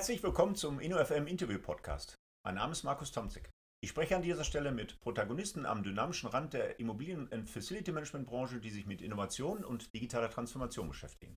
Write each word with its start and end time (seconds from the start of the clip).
Herzlich 0.00 0.22
willkommen 0.22 0.54
zum 0.54 0.80
InnoFM 0.80 1.26
Interview 1.26 1.58
Podcast. 1.58 2.14
Mein 2.42 2.54
Name 2.54 2.72
ist 2.72 2.84
Markus 2.84 3.12
Tomzig. 3.12 3.50
Ich 3.82 3.90
spreche 3.90 4.16
an 4.16 4.22
dieser 4.22 4.44
Stelle 4.44 4.72
mit 4.72 4.98
Protagonisten 5.00 5.66
am 5.66 5.82
dynamischen 5.82 6.30
Rand 6.30 6.54
der 6.54 6.80
Immobilien- 6.80 7.28
und 7.28 7.50
Facility 7.50 7.92
Management 7.92 8.26
Branche, 8.26 8.60
die 8.60 8.70
sich 8.70 8.86
mit 8.86 9.02
Innovation 9.02 9.62
und 9.62 9.92
digitaler 9.92 10.30
Transformation 10.30 10.88
beschäftigen. 10.88 11.36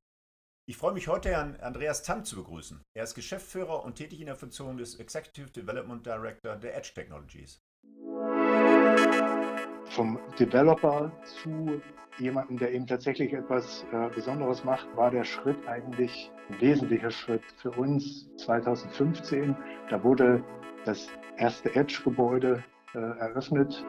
Ich 0.65 0.77
freue 0.77 0.93
mich 0.93 1.09
heute, 1.09 1.27
Herrn 1.27 1.57
Andreas 1.57 2.03
Tamm 2.03 2.23
zu 2.23 2.37
begrüßen. 2.37 2.81
Er 2.95 3.03
ist 3.03 3.15
Geschäftsführer 3.15 3.83
und 3.83 3.95
tätig 3.95 4.21
in 4.21 4.27
der 4.27 4.37
Funktion 4.37 4.77
des 4.77 4.95
Executive 4.95 5.51
Development 5.51 6.05
Director 6.05 6.55
der 6.55 6.77
Edge 6.77 6.93
Technologies. 6.95 7.59
Vom 9.95 10.17
Developer 10.39 11.11
zu 11.23 11.81
jemandem, 12.17 12.57
der 12.57 12.73
eben 12.73 12.87
tatsächlich 12.87 13.33
etwas 13.33 13.85
äh, 13.91 14.09
Besonderes 14.09 14.63
macht, 14.63 14.87
war 14.95 15.11
der 15.11 15.23
Schritt 15.23 15.67
eigentlich 15.67 16.31
ein 16.49 16.59
wesentlicher 16.59 17.11
Schritt 17.11 17.43
für 17.57 17.71
uns 17.71 18.27
2015. 18.37 19.55
Da 19.89 20.03
wurde 20.03 20.43
das 20.85 21.07
erste 21.37 21.75
Edge-Gebäude 21.75 22.63
äh, 22.95 22.97
eröffnet. 22.97 23.85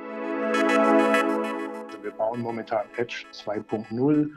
Also 1.87 2.02
wir 2.02 2.12
bauen 2.12 2.43
momentan 2.43 2.84
Edge 2.96 3.24
2.0 3.32 4.30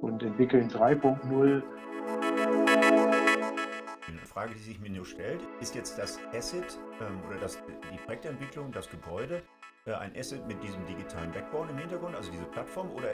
und 0.00 0.22
entwickeln 0.24 0.68
3.0 0.68 1.62
Frage, 4.32 4.54
die 4.54 4.60
sich 4.60 4.80
mir 4.80 4.90
nur 4.90 5.04
stellt, 5.04 5.42
ist 5.60 5.74
jetzt 5.74 5.98
das 5.98 6.18
Asset 6.32 6.78
ähm, 7.00 7.20
oder 7.28 7.38
das, 7.38 7.62
die 7.92 7.98
Projektentwicklung, 7.98 8.72
das 8.72 8.88
Gebäude, 8.88 9.42
ein 9.90 10.16
Asset 10.16 10.46
mit 10.46 10.62
diesem 10.62 10.86
digitalen 10.86 11.32
Backbone 11.32 11.70
im 11.70 11.78
Hintergrund, 11.78 12.14
also 12.14 12.30
diese 12.30 12.44
Plattform, 12.44 12.90
oder 12.92 13.12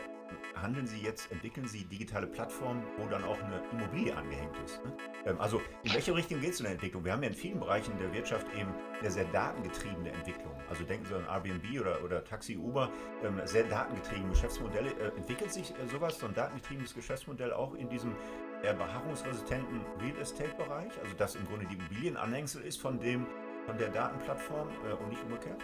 handeln 0.54 0.86
Sie 0.86 1.00
jetzt, 1.00 1.32
entwickeln 1.32 1.66
Sie 1.66 1.84
digitale 1.84 2.26
Plattformen, 2.26 2.82
wo 2.98 3.06
dann 3.06 3.24
auch 3.24 3.40
eine 3.42 3.62
Immobilie 3.72 4.14
angehängt 4.14 4.54
ist? 4.62 4.84
Ne? 4.84 4.92
Ähm, 5.24 5.40
also 5.40 5.62
in 5.84 5.94
welche 5.94 6.14
Richtung 6.14 6.40
geht 6.40 6.50
es 6.50 6.60
in 6.60 6.64
der 6.64 6.72
Entwicklung? 6.74 7.04
Wir 7.06 7.12
haben 7.12 7.22
ja 7.22 7.30
in 7.30 7.34
vielen 7.34 7.58
Bereichen 7.58 7.96
der 7.98 8.12
Wirtschaft 8.12 8.46
eben 8.54 8.74
eine 9.00 9.10
sehr 9.10 9.24
datengetriebene 9.26 10.10
Entwicklung. 10.10 10.52
Also 10.68 10.84
denken 10.84 11.06
Sie 11.06 11.14
an 11.14 11.24
Airbnb 11.24 11.80
oder, 11.80 12.04
oder 12.04 12.22
Taxi, 12.22 12.58
Uber, 12.58 12.90
ähm, 13.24 13.40
sehr 13.44 13.64
datengetriebene 13.64 14.28
Geschäftsmodelle. 14.28 14.90
Äh, 14.90 15.16
entwickelt 15.16 15.50
sich 15.50 15.70
äh, 15.70 15.86
sowas, 15.86 16.18
so 16.18 16.26
ein 16.26 16.34
datengetriebenes 16.34 16.94
Geschäftsmodell 16.94 17.54
auch 17.54 17.72
in 17.74 17.88
diesem 17.88 18.14
eher 18.62 18.74
beharrungsresistenten 18.74 19.80
Real 20.02 20.18
Estate-Bereich, 20.20 20.92
also 21.00 21.14
das 21.16 21.36
im 21.36 21.46
Grunde 21.46 21.64
die 21.66 21.76
Immobilienanhängsel 21.76 22.62
ist 22.62 22.78
von, 22.78 22.98
dem, 22.98 23.26
von 23.64 23.78
der 23.78 23.88
Datenplattform 23.88 24.68
äh, 24.86 24.92
und 24.92 25.08
nicht 25.08 25.22
umgekehrt? 25.22 25.62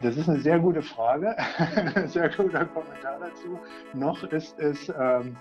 Das 0.00 0.16
ist 0.16 0.28
eine 0.28 0.38
sehr 0.38 0.60
gute 0.60 0.80
Frage, 0.80 1.34
sehr 2.06 2.28
guter 2.28 2.64
Kommentar 2.66 3.18
dazu. 3.18 3.58
Noch 3.94 4.22
ist 4.30 4.58
es 4.60 4.92
ähm, 4.96 5.36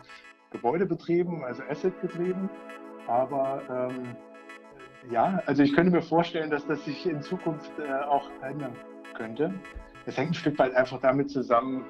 gebäudebetrieben, 0.51 1.43
also 1.43 1.61
Asset-getrieben, 1.69 2.49
aber 3.07 3.61
ähm, 3.69 4.15
ja, 5.11 5.41
also 5.45 5.61
ich 5.61 5.75
könnte 5.75 5.91
mir 5.91 6.01
vorstellen, 6.01 6.49
dass 6.49 6.65
das 6.65 6.83
sich 6.85 7.05
in 7.05 7.21
Zukunft 7.21 7.71
äh, 7.77 8.03
auch 8.05 8.29
ändern 8.41 8.75
könnte. 9.13 9.53
Es 10.07 10.17
hängt 10.17 10.31
ein 10.31 10.33
Stück 10.33 10.57
weit 10.57 10.73
einfach 10.73 10.99
damit 11.01 11.29
zusammen, 11.29 11.85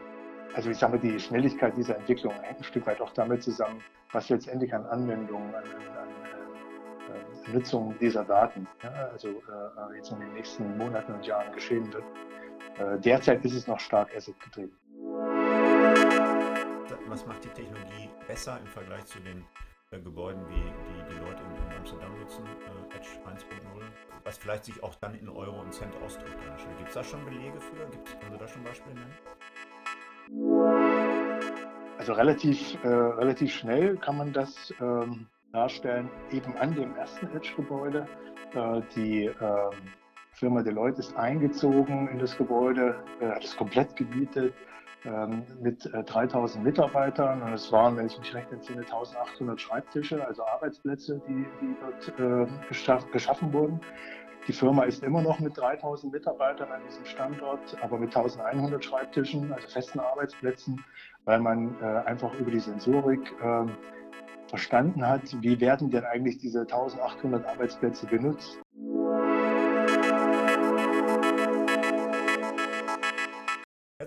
also 0.54 0.70
ich 0.70 0.78
sage 0.78 0.98
mal, 0.98 1.00
die 1.00 1.20
Schnelligkeit 1.20 1.78
dieser 1.78 1.96
Entwicklung 1.96 2.34
hängt 2.42 2.60
ein 2.60 2.64
Stück 2.66 2.86
weit 2.86 3.00
auch 3.00 3.14
damit 3.14 3.44
zusammen, 3.44 3.82
was 4.12 4.28
letztendlich 4.28 4.74
an 4.74 4.86
Anwendungen, 4.88 5.56
an, 5.56 5.64
an, 5.64 5.98
an 6.02 7.52
äh, 7.52 7.54
Nutzung 7.54 7.96
dieser 8.02 8.26
Daten, 8.26 8.68
ja, 8.84 8.92
also 9.12 9.30
äh, 9.30 9.96
jetzt 9.96 10.12
in 10.12 10.20
den 10.20 10.34
nächsten 10.34 10.78
Monaten 10.78 11.14
und 11.14 11.26
Jahren 11.26 11.54
geschehen 11.54 11.94
wird. 11.94 12.04
Äh, 12.78 13.00
derzeit 13.00 13.44
ist 13.44 13.54
es 13.54 13.68
noch 13.68 13.80
stark 13.80 14.16
Asset 14.16 14.40
getrieben. 14.40 14.76
Was 17.08 17.26
macht 17.26 17.44
die 17.44 17.50
Technologie 17.50 18.10
besser 18.28 18.60
im 18.60 18.68
Vergleich 18.68 19.06
zu 19.06 19.20
den 19.20 19.46
äh, 19.92 20.00
Gebäuden, 20.00 20.48
wie 20.50 20.56
die 20.56 21.16
die 21.16 21.20
Leute 21.20 21.42
in, 21.44 21.78
Amsterdam 21.78 22.20
nutzen, 22.20 22.44
äh, 22.46 22.96
Edge 22.96 23.08
1.0, 23.26 23.82
was 24.24 24.38
vielleicht 24.38 24.66
sich 24.66 24.84
auch 24.84 24.96
dann 24.96 25.16
in 25.16 25.30
Euro 25.30 25.62
und 25.62 25.74
Cent 25.74 25.96
ausdrückt 26.04 26.36
Gibt 26.78 26.90
es 26.90 26.94
da 26.94 27.04
schon 27.04 27.24
Belege 27.24 27.60
für? 27.60 27.86
Gibt's, 27.92 28.12
können 28.20 28.34
Sie 28.34 28.38
da 28.38 28.48
schon 28.48 28.64
Beispiele 28.64 28.96
nennen? 28.96 29.14
Also 31.98 32.14
relativ, 32.14 32.78
äh, 32.84 32.88
relativ 32.88 33.54
schnell 33.54 33.98
kann 33.98 34.18
man 34.18 34.34
das 34.34 34.74
ähm, 34.82 35.28
darstellen, 35.54 36.10
eben 36.32 36.56
an 36.58 36.76
dem 36.76 36.96
ersten 36.96 37.34
Edge-Gebäude. 37.36 38.08
Die 38.96 39.26
ähm, 39.26 39.72
Firma 40.38 40.62
Deloitte 40.62 41.00
ist 41.00 41.16
eingezogen 41.18 42.10
in 42.10 42.20
das 42.20 42.38
Gebäude, 42.38 42.96
äh, 43.20 43.26
hat 43.26 43.44
es 43.44 43.58
komplett 43.58 43.96
gemietet 43.96 44.54
ähm, 45.04 45.44
mit 45.64 45.84
äh, 45.88 46.04
3000 46.04 46.64
Mitarbeitern 46.64 47.42
und 47.42 47.54
es 47.54 47.72
waren, 47.72 47.98
wenn 47.98 48.06
ich 48.06 48.20
mich 48.20 48.36
recht 48.36 48.52
entsinne, 48.52 48.82
1800 48.82 49.60
Schreibtische, 49.60 50.24
also 50.24 50.46
Arbeitsplätze, 50.46 51.20
die, 51.28 51.44
die 51.60 51.76
dort 51.82 52.20
äh, 52.20 52.68
geschaff, 52.68 53.10
geschaffen 53.10 53.52
wurden. 53.52 53.82
Die 54.48 54.54
Firma 54.54 54.84
ist 54.84 55.04
immer 55.04 55.24
noch 55.24 55.40
mit 55.40 55.58
3000 55.58 56.14
Mitarbeitern 56.14 56.72
an 56.72 56.82
diesem 56.88 57.06
Standort, 57.06 57.76
aber 57.82 57.98
mit 57.98 58.16
1100 58.16 58.86
Schreibtischen, 58.86 59.52
also 59.52 59.68
festen 59.68 60.00
Arbeitsplätzen, 60.00 60.86
weil 61.26 61.40
man 61.40 61.76
äh, 61.82 61.86
einfach 62.06 62.32
über 62.36 62.52
die 62.52 62.60
Sensorik 62.60 63.34
äh, 63.42 63.66
verstanden 64.50 65.06
hat, 65.06 65.24
wie 65.42 65.60
werden 65.60 65.90
denn 65.90 66.06
eigentlich 66.06 66.38
diese 66.38 66.62
1800 66.62 67.44
Arbeitsplätze 67.44 68.06
benutzt. 68.06 68.60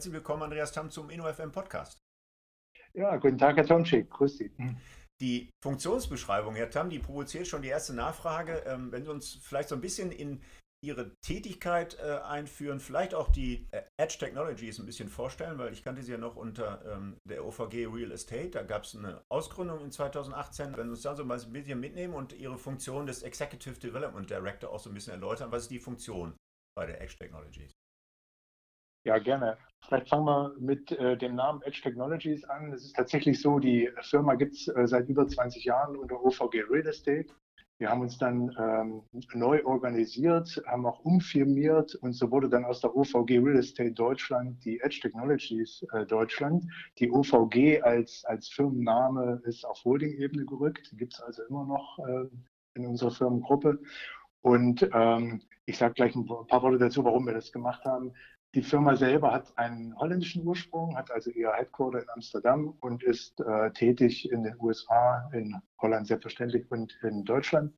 Herzlich 0.01 0.15
willkommen, 0.15 0.45
Andreas 0.45 0.73
Tamm, 0.73 0.91
zum 0.91 1.11
InnoFM 1.11 1.53
Podcast. 1.53 2.01
Ja, 2.95 3.19
guten 3.19 3.37
Tag, 3.37 3.57
Herr 3.57 3.67
Tomczyk. 3.67 4.09
Grüß 4.09 4.39
Sie. 4.39 4.51
Die 5.21 5.51
Funktionsbeschreibung, 5.63 6.55
Herr 6.55 6.71
Tamm, 6.71 6.89
die 6.89 7.01
provoziert 7.01 7.47
schon 7.47 7.61
die 7.61 7.69
erste 7.69 7.93
Nachfrage. 7.93 8.63
Ähm, 8.65 8.91
wenn 8.93 9.05
Sie 9.05 9.11
uns 9.11 9.35
vielleicht 9.43 9.69
so 9.69 9.75
ein 9.75 9.83
bisschen 9.83 10.11
in 10.11 10.41
Ihre 10.83 11.15
Tätigkeit 11.21 11.99
äh, 11.99 12.13
einführen, 12.25 12.81
vielleicht 12.81 13.15
auch 13.15 13.29
die 13.29 13.69
äh, 13.73 13.83
Edge 13.99 14.17
Technologies 14.19 14.79
ein 14.79 14.87
bisschen 14.87 15.11
vorstellen, 15.11 15.59
weil 15.59 15.71
ich 15.75 15.85
kannte 15.85 16.03
sie 16.03 16.13
ja 16.13 16.17
noch 16.17 16.37
unter 16.37 16.83
ähm, 16.91 17.19
der 17.29 17.45
OVG 17.45 17.87
Real 17.95 18.13
Estate. 18.13 18.49
Da 18.49 18.63
gab 18.63 18.85
es 18.85 18.97
eine 18.97 19.23
Ausgründung 19.31 19.85
in 19.85 19.93
2018. 19.93 20.79
Wenn 20.79 20.87
Sie 20.87 20.93
uns 20.93 21.03
da 21.03 21.15
so 21.15 21.27
mal 21.27 21.39
ein 21.39 21.53
bisschen 21.53 21.79
mitnehmen 21.79 22.15
und 22.15 22.33
Ihre 22.33 22.57
Funktion 22.57 23.05
des 23.05 23.23
Executive 23.23 23.79
Development 23.79 24.31
Director 24.31 24.71
auch 24.71 24.81
so 24.81 24.89
ein 24.89 24.95
bisschen 24.95 25.13
erläutern, 25.13 25.53
was 25.53 25.65
ist 25.65 25.71
die 25.71 25.79
Funktion 25.79 26.35
bei 26.75 26.87
der 26.87 27.03
Edge 27.03 27.17
Technologies? 27.19 27.80
Ja, 29.05 29.19
gerne. 29.19 29.57
Vielleicht 29.87 30.09
fangen 30.11 30.27
wir 30.27 30.55
mit 30.59 30.93
äh, 30.93 31.17
dem 31.17 31.35
Namen 31.35 31.63
Edge 31.63 31.81
Technologies 31.83 32.45
an. 32.45 32.73
Es 32.73 32.85
ist 32.85 32.97
tatsächlich 32.97 33.41
so, 33.41 33.59
die 33.59 33.89
Firma 34.03 34.35
gibt 34.35 34.55
es 34.55 34.69
äh, 34.69 34.87
seit 34.87 35.09
über 35.09 35.27
20 35.27 35.65
Jahren 35.65 35.97
unter 35.97 36.23
OVG 36.23 36.65
Real 36.69 36.87
Estate. 36.87 37.27
Wir 37.79 37.89
haben 37.89 38.03
uns 38.03 38.19
dann 38.19 38.55
ähm, 38.59 39.03
neu 39.33 39.65
organisiert, 39.65 40.63
haben 40.67 40.85
auch 40.85 41.01
umfirmiert 41.01 41.95
und 41.95 42.13
so 42.13 42.31
wurde 42.31 42.51
dann 42.51 42.67
aus 42.67 42.83
der 42.83 42.95
OVG 42.95 43.39
Real 43.39 43.57
Estate 43.57 43.93
Deutschland 43.93 44.63
die 44.67 44.79
Edge 44.81 44.99
Technologies 45.01 45.83
äh, 45.95 46.05
Deutschland. 46.05 46.63
Die 46.99 47.11
OVG 47.11 47.83
als, 47.83 48.23
als 48.27 48.49
Firmenname 48.49 49.41
ist 49.45 49.65
auf 49.65 49.83
Holding-Ebene 49.83 50.45
gerückt, 50.45 50.93
gibt 50.99 51.15
es 51.15 51.23
also 51.23 51.43
immer 51.45 51.65
noch 51.65 51.99
äh, 52.07 52.29
in 52.75 52.87
unserer 52.87 53.13
Firmengruppe. 53.13 53.81
Und 54.43 54.87
ähm, 54.93 55.41
ich 55.65 55.79
sage 55.79 55.95
gleich 55.95 56.15
ein 56.15 56.27
paar 56.27 56.63
Worte 56.63 56.77
dazu, 56.77 57.03
warum 57.03 57.25
wir 57.25 57.33
das 57.33 57.51
gemacht 57.51 57.87
haben. 57.87 58.13
Die 58.57 58.63
Firma 58.63 58.97
selber 58.97 59.33
hat 59.33 59.57
einen 59.57 59.97
holländischen 59.97 60.45
Ursprung, 60.45 60.97
hat 60.97 61.13
also 61.13 61.31
ihr 61.31 61.53
Headquarter 61.53 62.03
in 62.03 62.11
Amsterdam 62.11 62.75
und 62.81 63.05
ist 63.05 63.41
äh, 63.41 63.71
tätig 63.71 64.29
in 64.29 64.43
den 64.43 64.57
USA, 64.59 65.31
in 65.33 65.55
Holland 65.81 66.09
selbstverständlich 66.09 66.69
und 66.69 66.99
in 67.05 67.25
Deutschland 67.25 67.73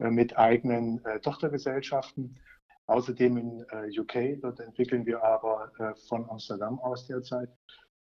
äh, 0.00 0.10
mit 0.10 0.36
eigenen 0.36 1.02
äh, 1.06 1.18
Tochtergesellschaften. 1.20 2.38
Außerdem 2.86 3.38
in 3.38 3.64
äh, 3.70 3.98
UK, 3.98 4.38
dort 4.42 4.60
entwickeln 4.60 5.06
wir 5.06 5.24
aber 5.24 5.72
äh, 5.78 5.94
von 6.08 6.28
Amsterdam 6.28 6.78
aus 6.80 7.06
derzeit 7.06 7.48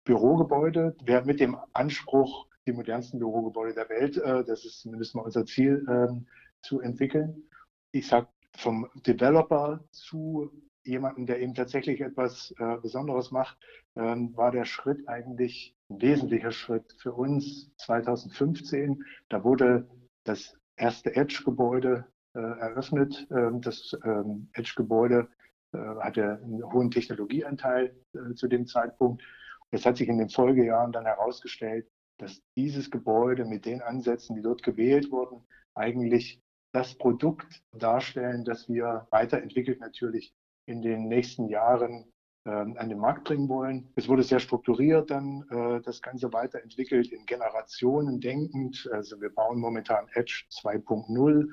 Bürogebäude, 0.06 0.96
wir 1.04 1.26
mit 1.26 1.42
dem 1.42 1.58
Anspruch, 1.74 2.48
die 2.66 2.72
modernsten 2.72 3.20
Bürogebäude 3.20 3.74
der 3.74 3.90
Welt, 3.90 4.16
äh, 4.16 4.46
das 4.46 4.64
ist 4.64 4.80
zumindest 4.80 5.14
mal 5.14 5.24
unser 5.24 5.46
Ziel, 5.46 5.86
ähm, 5.90 6.26
zu 6.62 6.80
entwickeln. 6.80 7.44
Ich 7.92 8.08
sage 8.08 8.28
vom 8.56 8.90
Developer 9.06 9.84
zu 9.92 10.50
jemanden, 10.88 11.26
der 11.26 11.40
eben 11.42 11.54
tatsächlich 11.54 12.02
etwas 12.02 12.54
äh, 12.58 12.78
Besonderes 12.82 13.32
macht, 13.32 13.58
ähm, 13.96 14.36
war 14.36 14.52
der 14.52 14.66
Schritt 14.66 15.08
eigentlich 15.08 15.76
ein 15.90 16.02
wesentlicher 16.02 16.52
Schritt 16.52 16.96
für 17.00 17.14
uns 17.14 17.72
2015. 17.78 19.04
Da 19.30 19.44
wurde 19.44 19.90
das 20.24 20.58
erste 20.76 21.16
Edge-Gebäude 21.16 22.06
äh, 22.34 22.40
eröffnet. 22.40 23.28
Ähm, 23.32 23.62
das 23.62 23.98
ähm, 24.04 24.50
Edge-Gebäude 24.54 25.28
äh, 25.74 25.78
hatte 25.78 26.40
einen 26.44 26.64
hohen 26.72 26.92
Technologieanteil 26.92 27.96
äh, 28.14 28.34
zu 28.36 28.48
dem 28.48 28.68
Zeitpunkt. 28.68 29.24
Es 29.72 29.86
hat 29.86 29.98
sich 29.98 30.08
in 30.08 30.18
den 30.18 30.30
Folgejahren 30.30 30.92
dann 30.92 31.06
herausgestellt, 31.06 31.88
dass 32.20 32.42
dieses 32.56 32.90
Gebäude 32.90 33.46
mit 33.46 33.66
den 33.66 33.82
Ansätzen, 33.82 34.36
die 34.36 34.42
dort 34.42 34.64
gewählt 34.64 35.12
wurden, 35.12 35.46
eigentlich 35.76 36.42
das 36.74 36.96
Produkt 36.96 37.64
darstellen, 37.72 38.44
das 38.44 38.68
wir 38.68 39.08
weiterentwickelt 39.12 39.80
natürlich 39.80 40.34
in 40.68 40.82
den 40.82 41.08
nächsten 41.08 41.48
Jahren 41.48 42.06
äh, 42.46 42.50
an 42.50 42.90
den 42.90 43.00
Markt 43.00 43.24
bringen 43.24 43.50
wollen. 43.50 43.92
Es 43.96 44.08
wurde 44.08 44.24
sehr 44.24 44.40
strukturiert 44.40 45.10
dann 45.10 45.44
äh, 45.50 45.82
das 45.82 46.02
Ganze 46.02 46.32
weiterentwickelt, 46.32 47.12
in 47.12 47.26
Generationen 47.26 48.22
denkend. 48.22 48.88
Also 48.92 49.20
wir 49.20 49.34
bauen 49.34 49.60
momentan 49.60 50.08
Edge 50.14 50.46
2.0 50.52 51.50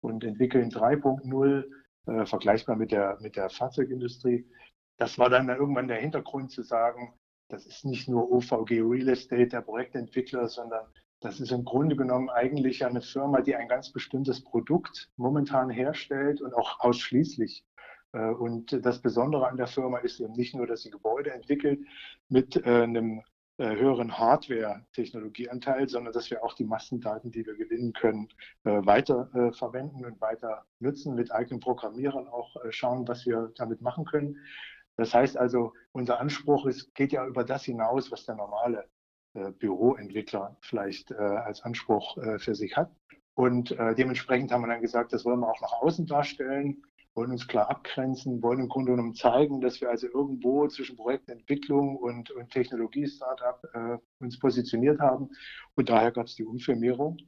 und 0.00 0.24
entwickeln 0.24 0.70
3.0, 0.70 1.64
äh, 2.06 2.26
vergleichbar 2.26 2.76
mit 2.76 2.92
der, 2.92 3.18
mit 3.20 3.36
der 3.36 3.50
Fahrzeugindustrie. 3.50 4.46
Das 4.98 5.18
war 5.18 5.30
dann 5.30 5.48
irgendwann 5.48 5.88
der 5.88 6.00
Hintergrund 6.00 6.50
zu 6.50 6.62
sagen, 6.62 7.14
das 7.48 7.66
ist 7.66 7.84
nicht 7.84 8.08
nur 8.08 8.30
OVG 8.30 8.82
Real 8.82 9.08
Estate, 9.08 9.48
der 9.48 9.62
Projektentwickler, 9.62 10.48
sondern 10.48 10.86
das 11.20 11.40
ist 11.40 11.50
im 11.50 11.64
Grunde 11.64 11.96
genommen 11.96 12.28
eigentlich 12.28 12.84
eine 12.84 13.00
Firma, 13.00 13.40
die 13.40 13.56
ein 13.56 13.68
ganz 13.68 13.90
bestimmtes 13.90 14.44
Produkt 14.44 15.10
momentan 15.16 15.70
herstellt 15.70 16.40
und 16.40 16.54
auch 16.54 16.80
ausschließlich. 16.80 17.64
Äh, 18.12 18.30
und 18.30 18.84
das 18.84 19.00
Besondere 19.00 19.48
an 19.48 19.56
der 19.56 19.66
Firma 19.66 19.98
ist 19.98 20.20
eben 20.20 20.34
nicht 20.34 20.54
nur, 20.54 20.66
dass 20.66 20.82
sie 20.82 20.90
Gebäude 20.90 21.32
entwickelt 21.32 21.80
mit 22.28 22.56
äh, 22.56 22.82
einem 22.82 23.22
äh, 23.58 23.76
höheren 23.76 24.16
Hardware-Technologieanteil, 24.16 25.88
sondern 25.88 26.12
dass 26.12 26.30
wir 26.30 26.44
auch 26.44 26.54
die 26.54 26.64
Massendaten, 26.64 27.30
die 27.32 27.44
wir 27.44 27.56
gewinnen 27.56 27.92
können, 27.92 28.28
weiter 28.62 29.52
verwenden 29.52 30.04
und 30.04 30.20
weiter 30.20 30.64
nutzen, 30.78 31.16
mit 31.16 31.32
eigenen 31.32 31.58
Programmierern 31.58 32.28
auch 32.28 32.54
schauen, 32.70 33.08
was 33.08 33.26
wir 33.26 33.52
damit 33.56 33.80
machen 33.82 34.04
können. 34.04 34.36
Das 34.96 35.12
heißt 35.12 35.36
also, 35.36 35.72
unser 35.90 36.20
Anspruch 36.20 36.66
ist, 36.66 36.94
geht 36.94 37.10
ja 37.10 37.26
über 37.26 37.42
das 37.42 37.64
hinaus, 37.64 38.12
was 38.12 38.24
der 38.26 38.36
normale 38.36 38.88
Büroentwickler 39.58 40.56
vielleicht 40.60 41.12
als 41.12 41.62
Anspruch 41.62 42.16
für 42.38 42.54
sich 42.54 42.76
hat. 42.76 42.92
Und 43.34 43.70
dementsprechend 43.70 44.52
haben 44.52 44.62
wir 44.62 44.68
dann 44.68 44.82
gesagt, 44.82 45.12
das 45.12 45.24
wollen 45.24 45.40
wir 45.40 45.50
auch 45.50 45.60
nach 45.60 45.72
außen 45.82 46.06
darstellen 46.06 46.84
wollen 47.18 47.32
uns 47.32 47.48
klar 47.48 47.68
abgrenzen, 47.68 48.40
wollen 48.44 48.60
im 48.60 48.68
Grunde 48.68 48.92
genommen 48.92 49.12
zeigen, 49.12 49.60
dass 49.60 49.80
wir 49.80 49.90
also 49.90 50.06
irgendwo 50.06 50.68
zwischen 50.68 50.96
Projektentwicklung 50.96 51.96
und, 51.96 52.30
und 52.30 52.48
Technologie-Startup 52.50 53.60
äh, 53.74 53.98
uns 54.20 54.38
positioniert 54.38 55.00
haben. 55.00 55.28
Und 55.74 55.88
daher 55.88 56.12
gab 56.12 56.26
es 56.26 56.36
die 56.36 56.44
Umfirmierung. 56.44 57.18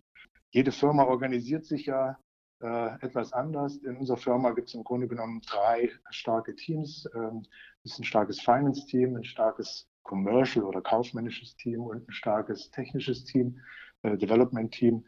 Jede 0.53 0.71
Firma 0.71 1.03
organisiert 1.03 1.65
sich 1.65 1.87
ja 1.87 2.17
äh, 2.63 3.05
etwas 3.05 3.33
anders. 3.33 3.79
In 3.79 3.97
unserer 3.97 4.17
Firma 4.17 4.53
gibt 4.53 4.69
es 4.69 4.75
im 4.75 4.85
Grunde 4.85 5.09
genommen 5.09 5.41
drei 5.41 5.91
starke 6.11 6.55
Teams. 6.55 7.09
Ähm, 7.17 7.43
das 7.83 7.95
ist 7.95 7.99
ein 7.99 8.05
starkes 8.05 8.41
Finance-Team, 8.41 9.17
ein 9.17 9.25
starkes 9.25 9.89
Commercial- 10.05 10.67
oder 10.67 10.83
kaufmännisches 10.83 11.57
Team 11.57 11.81
und 11.81 12.09
ein 12.09 12.13
starkes 12.13 12.71
technisches 12.71 13.25
Team, 13.25 13.59
äh, 14.03 14.17
Development-Team. 14.17 15.05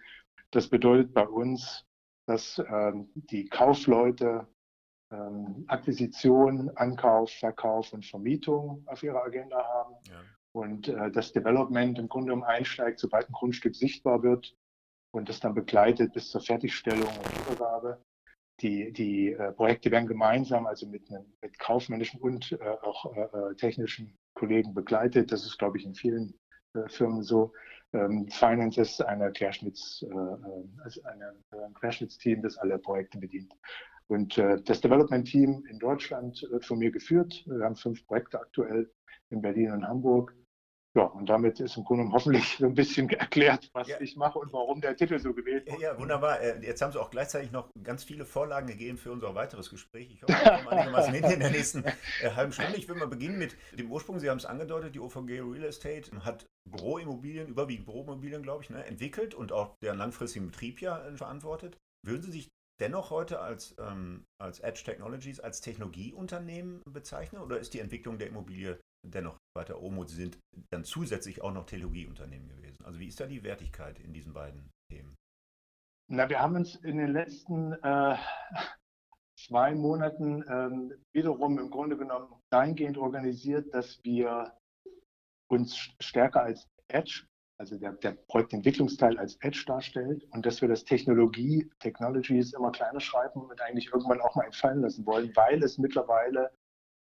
Das 0.51 0.67
bedeutet 0.67 1.15
bei 1.15 1.29
uns, 1.29 1.87
dass 2.27 2.61
ähm, 2.69 3.11
die 3.15 3.49
Kaufleute 3.49 4.49
ähm, 5.13 5.65
Akquisition, 5.69 6.71
Ankauf, 6.77 7.31
Verkauf 7.31 7.93
und 7.93 8.05
Vermietung 8.07 8.83
auf 8.87 9.03
ihrer 9.03 9.23
Agenda 9.23 9.63
haben. 9.63 9.95
Ja. 10.09 10.21
Und 10.53 10.89
äh, 10.89 11.11
das 11.11 11.33
Development 11.33 11.99
im 11.99 12.09
Grunde 12.09 12.27
genommen 12.27 12.45
einsteigt, 12.45 12.99
sobald 12.99 13.29
ein 13.29 13.33
Grundstück 13.33 13.75
sichtbar 13.75 14.23
wird 14.23 14.55
und 15.13 15.29
das 15.29 15.41
dann 15.41 15.55
begleitet 15.55 16.13
bis 16.13 16.31
zur 16.31 16.41
Fertigstellung 16.41 17.09
und 17.09 17.47
Übergabe. 17.47 18.03
Die, 18.61 18.93
die 18.93 19.33
äh, 19.33 19.53
Projekte 19.53 19.91
werden 19.91 20.07
gemeinsam, 20.07 20.67
also 20.67 20.87
mit, 20.87 21.11
mit 21.11 21.59
kaufmännischen 21.59 22.21
und 22.21 22.53
äh, 22.53 22.77
auch 22.83 23.17
äh, 23.17 23.21
äh, 23.21 23.55
technischen 23.57 24.17
Kollegen 24.35 24.75
begleitet. 24.75 25.33
Das 25.33 25.45
ist, 25.45 25.59
glaube 25.59 25.79
ich, 25.79 25.85
in 25.85 25.95
vielen 25.95 26.35
äh, 26.75 26.89
Firmen 26.89 27.23
so. 27.23 27.53
Ähm, 27.95 28.29
Finance 28.29 28.81
ist 28.81 29.03
eine 29.03 29.33
Querschnitts, 29.33 30.03
also 30.83 31.03
eine, 31.03 31.35
ein 31.51 31.75
Querschnittsteam, 31.75 32.41
das 32.41 32.57
alle 32.57 32.79
Projekte 32.79 33.19
bedient. 33.19 33.53
Und 34.13 34.37
äh, 34.37 34.61
das 34.63 34.83
Development-Team 34.83 35.65
in 35.71 35.79
Deutschland 35.79 36.47
wird 36.51 36.67
von 36.67 36.79
mir 36.79 36.91
geführt. 36.91 37.45
Wir 37.47 37.65
haben 37.65 37.77
fünf 37.77 38.07
Projekte 38.07 38.39
aktuell 38.39 38.93
in 39.31 39.41
Berlin 39.41 39.73
und 39.73 39.89
Hamburg. 39.89 40.37
Ja, 40.95 41.05
und 41.05 41.31
damit 41.31 41.59
ist 41.61 41.79
im 41.79 41.85
Grunde 41.85 42.13
hoffentlich 42.13 42.59
so 42.59 42.67
ein 42.67 42.75
bisschen 42.75 43.09
erklärt, 43.09 43.71
was 43.73 43.89
ja. 43.89 43.99
ich 44.03 44.15
mache 44.15 44.39
und 44.39 44.53
warum 44.53 44.83
der 44.83 44.95
Titel 44.95 45.19
so 45.19 45.33
gewählt 45.33 45.67
wurde. 45.67 45.83
Ja, 45.83 45.99
wunderbar. 45.99 46.43
Äh, 46.43 46.63
jetzt 46.63 46.83
haben 46.83 46.93
Sie 46.93 47.01
auch 47.01 47.09
gleichzeitig 47.09 47.53
noch 47.53 47.71
ganz 47.83 48.05
viele 48.05 48.27
Vorlagen 48.27 48.67
gegeben 48.67 48.99
für 48.99 49.13
unser 49.13 49.35
weiteres 49.35 49.71
Gespräch. 49.71 50.11
Ich 50.13 50.23
hoffe, 50.23 50.35
wir 50.35 50.53
kommen 50.59 50.69
einigermaßen 50.69 51.15
hin 51.15 51.25
in 51.25 51.41
der 51.41 51.51
nächsten 51.51 51.83
äh, 51.83 51.93
halben 52.37 52.53
Stunde. 52.53 52.77
Ich 52.77 52.87
will 52.91 52.97
mal 52.97 53.09
beginnen 53.09 53.39
mit 53.39 53.57
dem 53.79 53.91
Ursprung. 53.91 54.19
Sie 54.19 54.29
haben 54.29 54.37
es 54.37 54.45
angedeutet, 54.45 54.95
die 54.95 55.01
OVG 55.01 55.41
Real 55.41 55.65
Estate 55.65 56.11
hat 56.23 56.45
Büroimmobilien, 56.71 57.49
überwiegend 57.49 57.87
Büroimmobilien, 57.87 58.43
glaube 58.43 58.63
ich, 58.63 58.69
ne, 58.69 58.85
entwickelt 58.85 59.35
und 59.35 59.53
auch 59.53 59.75
deren 59.83 59.97
langfristigen 59.97 60.49
Betrieb 60.49 60.83
ja 60.83 61.03
verantwortet. 61.15 61.79
Würden 62.05 62.23
Sie 62.23 62.33
sich 62.33 62.49
dennoch 62.83 63.11
heute 63.11 63.39
als, 63.41 63.77
ähm, 63.79 64.25
als 64.41 64.59
Edge 64.59 64.83
Technologies 64.85 65.39
als 65.39 65.61
Technologieunternehmen 65.61 66.83
bezeichnen 66.85 67.41
oder 67.41 67.59
ist 67.59 67.75
die 67.75 67.79
Entwicklung 67.79 68.19
der 68.19 68.27
Immobilie 68.27 68.81
dennoch 69.07 69.39
weiter 69.57 69.81
oben 69.81 69.99
und 69.99 70.09
Sie 70.09 70.17
sind 70.17 70.39
dann 70.73 70.83
zusätzlich 70.83 71.43
auch 71.43 71.53
noch 71.53 71.65
Technologieunternehmen 71.65 72.49
gewesen? 72.49 72.85
Also 72.85 72.99
wie 72.99 73.07
ist 73.07 73.21
da 73.21 73.27
die 73.27 73.45
Wertigkeit 73.45 74.01
in 74.01 74.13
diesen 74.13 74.33
beiden 74.33 74.69
Themen? 74.91 75.15
Na, 76.11 76.29
wir 76.29 76.41
haben 76.41 76.57
uns 76.57 76.75
in 76.75 76.99
den 76.99 77.13
letzten 77.13 77.73
äh, 77.73 78.17
zwei 79.39 79.77
Monaten 79.77 80.45
ähm, 80.49 80.93
wiederum 81.15 81.61
im 81.61 81.71
Grunde 81.71 81.97
genommen 81.97 82.35
dahingehend 82.51 82.99
organisiert, 82.99 83.73
dass 83.73 84.03
wir 84.03 84.59
uns 85.49 85.77
stärker 86.01 86.43
als 86.43 86.67
Edge 86.89 87.27
also 87.63 87.79
der, 87.79 87.93
der 87.93 88.11
Projektentwicklungsteil 88.27 89.17
als 89.19 89.37
Edge 89.37 89.63
darstellt 89.65 90.27
und 90.33 90.45
dass 90.45 90.61
wir 90.61 90.69
das 90.69 90.83
Technologie, 90.83 91.71
Technologies 91.79 92.55
immer 92.55 92.73
kleiner 92.73 92.99
schreiben 92.99 93.41
und 93.41 93.61
eigentlich 93.61 93.87
irgendwann 93.93 94.21
auch 94.21 94.35
mal 94.35 94.47
entfallen 94.47 94.81
lassen 94.81 95.07
wollen, 95.07 95.31
weil 95.37 95.63
es 95.63 95.79
mittlerweile 95.79 96.51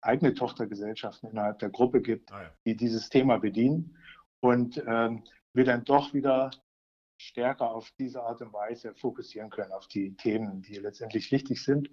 eigene 0.00 0.34
Tochtergesellschaften 0.34 1.30
innerhalb 1.30 1.60
der 1.60 1.68
Gruppe 1.68 2.02
gibt, 2.02 2.32
ah, 2.32 2.42
ja. 2.42 2.50
die 2.66 2.76
dieses 2.76 3.08
Thema 3.08 3.38
bedienen 3.38 3.96
und 4.40 4.82
ähm, 4.88 5.22
wir 5.52 5.64
dann 5.64 5.84
doch 5.84 6.12
wieder 6.14 6.50
stärker 7.16 7.70
auf 7.70 7.92
diese 8.00 8.20
Art 8.20 8.40
und 8.40 8.52
Weise 8.52 8.92
fokussieren 8.96 9.50
können, 9.50 9.70
auf 9.70 9.86
die 9.86 10.16
Themen, 10.16 10.62
die 10.62 10.74
letztendlich 10.74 11.30
wichtig 11.30 11.62
sind. 11.62 11.88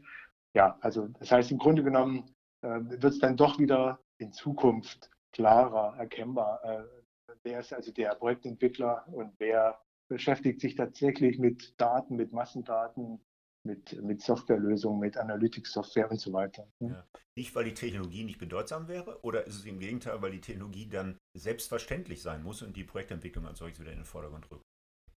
Ja, 0.55 0.79
also 0.81 1.09
das 1.19 1.31
heißt 1.31 1.51
im 1.51 1.59
Grunde 1.59 1.83
genommen 1.83 2.33
äh, 2.63 2.79
wird 2.81 3.03
es 3.03 3.19
dann 3.19 3.37
doch 3.37 3.59
wieder 3.59 3.99
in 4.17 4.33
Zukunft 4.33 5.11
klarer 5.31 5.95
erkennbar, 5.97 6.59
äh, 6.63 6.96
wer 7.43 7.59
ist 7.59 7.73
also 7.73 7.91
der 7.91 8.15
Projektentwickler 8.15 9.07
und 9.11 9.33
wer 9.39 9.79
beschäftigt 10.07 10.61
sich 10.61 10.75
tatsächlich 10.75 11.39
mit 11.39 11.79
Daten, 11.79 12.15
mit 12.15 12.31
Massendaten, 12.31 13.19
mit, 13.63 14.01
mit 14.01 14.21
Softwarelösungen, 14.21 14.99
mit 14.99 15.17
Analytics-Software 15.17 16.09
und 16.09 16.19
so 16.19 16.31
weiter. 16.31 16.71
Ja. 16.79 17.05
Nicht, 17.35 17.53
weil 17.53 17.65
die 17.65 17.73
Technologie 17.73 18.23
nicht 18.23 18.39
bedeutsam 18.39 18.87
wäre, 18.87 19.21
oder 19.23 19.45
ist 19.45 19.55
es 19.55 19.65
im 19.65 19.79
Gegenteil, 19.79 20.21
weil 20.21 20.31
die 20.31 20.41
Technologie 20.41 20.87
dann 20.87 21.17
selbstverständlich 21.37 22.21
sein 22.21 22.43
muss 22.43 22.61
und 22.61 22.75
die 22.77 22.85
Projektentwicklung 22.85 23.45
als 23.45 23.59
solches 23.59 23.79
wieder 23.79 23.91
in 23.91 23.99
den 23.99 24.05
Vordergrund 24.05 24.49
rückt? 24.49 24.63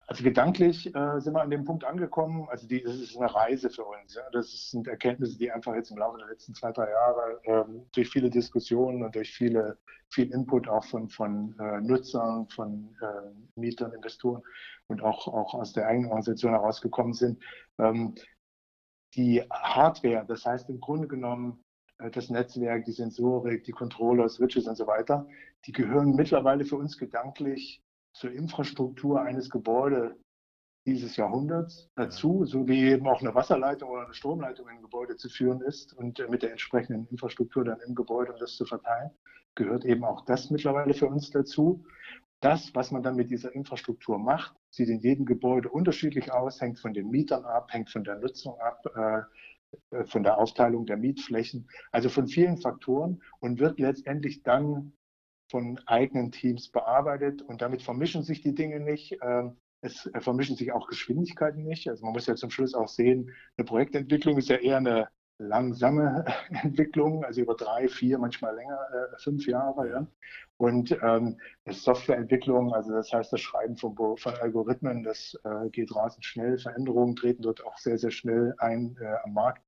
Also 0.09 0.23
gedanklich 0.23 0.87
äh, 0.95 1.19
sind 1.21 1.33
wir 1.33 1.41
an 1.43 1.51
dem 1.51 1.65
Punkt 1.65 1.83
angekommen. 1.83 2.47
Also 2.49 2.67
die, 2.67 2.81
das 2.81 2.95
ist 2.95 3.15
eine 3.15 3.31
Reise 3.31 3.69
für 3.69 3.83
uns. 3.83 4.15
Ja. 4.15 4.23
Das 4.31 4.71
sind 4.71 4.87
Erkenntnisse, 4.87 5.37
die 5.37 5.51
einfach 5.51 5.75
jetzt 5.75 5.91
im 5.91 5.99
Laufe 5.99 6.17
der 6.17 6.25
letzten 6.29 6.55
zwei, 6.55 6.71
drei 6.71 6.89
Jahre 6.89 7.39
ähm, 7.43 7.85
durch 7.93 8.09
viele 8.09 8.31
Diskussionen 8.31 9.03
und 9.03 9.13
durch 9.13 9.31
viele, 9.31 9.77
viel 10.09 10.33
Input 10.33 10.67
auch 10.67 10.83
von, 10.83 11.09
von 11.09 11.55
äh, 11.59 11.81
Nutzern, 11.81 12.47
von 12.47 12.97
äh, 13.03 13.59
Mietern, 13.59 13.93
Investoren 13.93 14.41
und 14.87 15.03
auch, 15.03 15.27
auch 15.27 15.53
aus 15.53 15.73
der 15.73 15.85
eigenen 15.85 16.09
Organisation 16.09 16.53
herausgekommen 16.53 17.13
sind. 17.13 17.43
Ähm, 17.77 18.15
die 19.13 19.43
Hardware, 19.51 20.25
das 20.27 20.43
heißt 20.43 20.71
im 20.71 20.79
Grunde 20.79 21.07
genommen 21.07 21.63
äh, 21.99 22.09
das 22.09 22.31
Netzwerk, 22.31 22.83
die 22.85 22.93
Sensorik, 22.93 23.63
die 23.63 23.73
Controller, 23.73 24.27
Switches 24.27 24.67
und 24.67 24.75
so 24.75 24.87
weiter, 24.87 25.27
die 25.67 25.71
gehören 25.71 26.15
mittlerweile 26.15 26.65
für 26.65 26.77
uns 26.77 26.97
gedanklich 26.97 27.83
zur 28.13 28.31
Infrastruktur 28.31 29.21
eines 29.21 29.49
Gebäudes 29.49 30.13
dieses 30.85 31.17
Jahrhunderts 31.17 31.89
dazu, 31.95 32.45
so 32.45 32.67
wie 32.67 32.89
eben 32.89 33.07
auch 33.07 33.21
eine 33.21 33.35
Wasserleitung 33.35 33.89
oder 33.89 34.05
eine 34.05 34.13
Stromleitung 34.13 34.67
in 34.69 34.77
ein 34.77 34.81
Gebäude 34.81 35.15
zu 35.17 35.29
führen 35.29 35.61
ist 35.61 35.93
und 35.93 36.25
mit 36.29 36.41
der 36.41 36.51
entsprechenden 36.51 37.05
Infrastruktur 37.07 37.63
dann 37.63 37.79
im 37.85 37.95
Gebäude, 37.95 38.33
um 38.33 38.39
das 38.39 38.55
zu 38.55 38.65
verteilen, 38.65 39.11
gehört 39.55 39.85
eben 39.85 40.03
auch 40.03 40.25
das 40.25 40.49
mittlerweile 40.49 40.93
für 40.93 41.07
uns 41.07 41.29
dazu. 41.29 41.83
Das, 42.41 42.73
was 42.73 42.91
man 42.91 43.03
dann 43.03 43.15
mit 43.15 43.29
dieser 43.29 43.53
Infrastruktur 43.53 44.17
macht, 44.17 44.55
sieht 44.69 44.87
in 44.87 44.99
jedem 44.99 45.25
Gebäude 45.25 45.69
unterschiedlich 45.69 46.31
aus, 46.31 46.61
hängt 46.61 46.79
von 46.79 46.93
den 46.93 47.09
Mietern 47.09 47.43
ab, 47.43 47.71
hängt 47.71 47.89
von 47.89 48.05
der 48.05 48.17
Nutzung 48.17 48.57
ab, 48.59 48.85
äh, 49.91 50.05
von 50.05 50.23
der 50.23 50.37
Aufteilung 50.37 50.85
der 50.85 50.97
Mietflächen, 50.97 51.69
also 51.91 52.09
von 52.09 52.27
vielen 52.27 52.57
Faktoren 52.57 53.21
und 53.39 53.59
wird 53.59 53.79
letztendlich 53.79 54.41
dann 54.41 54.93
von 55.49 55.79
eigenen 55.85 56.31
Teams 56.31 56.69
bearbeitet 56.69 57.41
und 57.41 57.61
damit 57.61 57.81
vermischen 57.81 58.23
sich 58.23 58.41
die 58.41 58.55
Dinge 58.55 58.79
nicht. 58.79 59.17
Ähm, 59.21 59.57
es 59.81 60.05
äh, 60.07 60.21
vermischen 60.21 60.55
sich 60.55 60.71
auch 60.71 60.87
Geschwindigkeiten 60.87 61.63
nicht. 61.63 61.87
Also 61.89 62.05
man 62.05 62.13
muss 62.13 62.27
ja 62.27 62.35
zum 62.35 62.49
Schluss 62.49 62.73
auch 62.73 62.87
sehen, 62.87 63.31
eine 63.57 63.65
Projektentwicklung 63.65 64.37
ist 64.37 64.49
ja 64.49 64.57
eher 64.57 64.77
eine 64.77 65.09
langsame 65.39 66.25
Entwicklung, 66.63 67.23
also 67.23 67.41
über 67.41 67.55
drei, 67.55 67.87
vier, 67.87 68.17
manchmal 68.17 68.55
länger, 68.55 68.77
äh, 68.93 69.17
fünf 69.17 69.47
Jahre. 69.47 69.89
Ja. 69.89 70.07
Und 70.57 70.97
ähm, 71.01 71.39
Softwareentwicklung, 71.65 72.73
also 72.73 72.91
das 72.91 73.11
heißt 73.13 73.31
das 73.31 73.39
Schreiben 73.39 73.77
von, 73.77 73.95
von 73.95 74.33
Algorithmen, 74.41 75.03
das 75.03 75.39
äh, 75.45 75.69
geht 75.69 75.95
rasend 75.95 76.25
schnell. 76.25 76.57
Veränderungen 76.57 77.15
treten 77.15 77.41
dort 77.41 77.65
auch 77.65 77.77
sehr, 77.77 77.97
sehr 77.97 78.11
schnell 78.11 78.53
ein 78.57 78.97
äh, 78.99 79.15
am 79.23 79.33
Markt. 79.33 79.63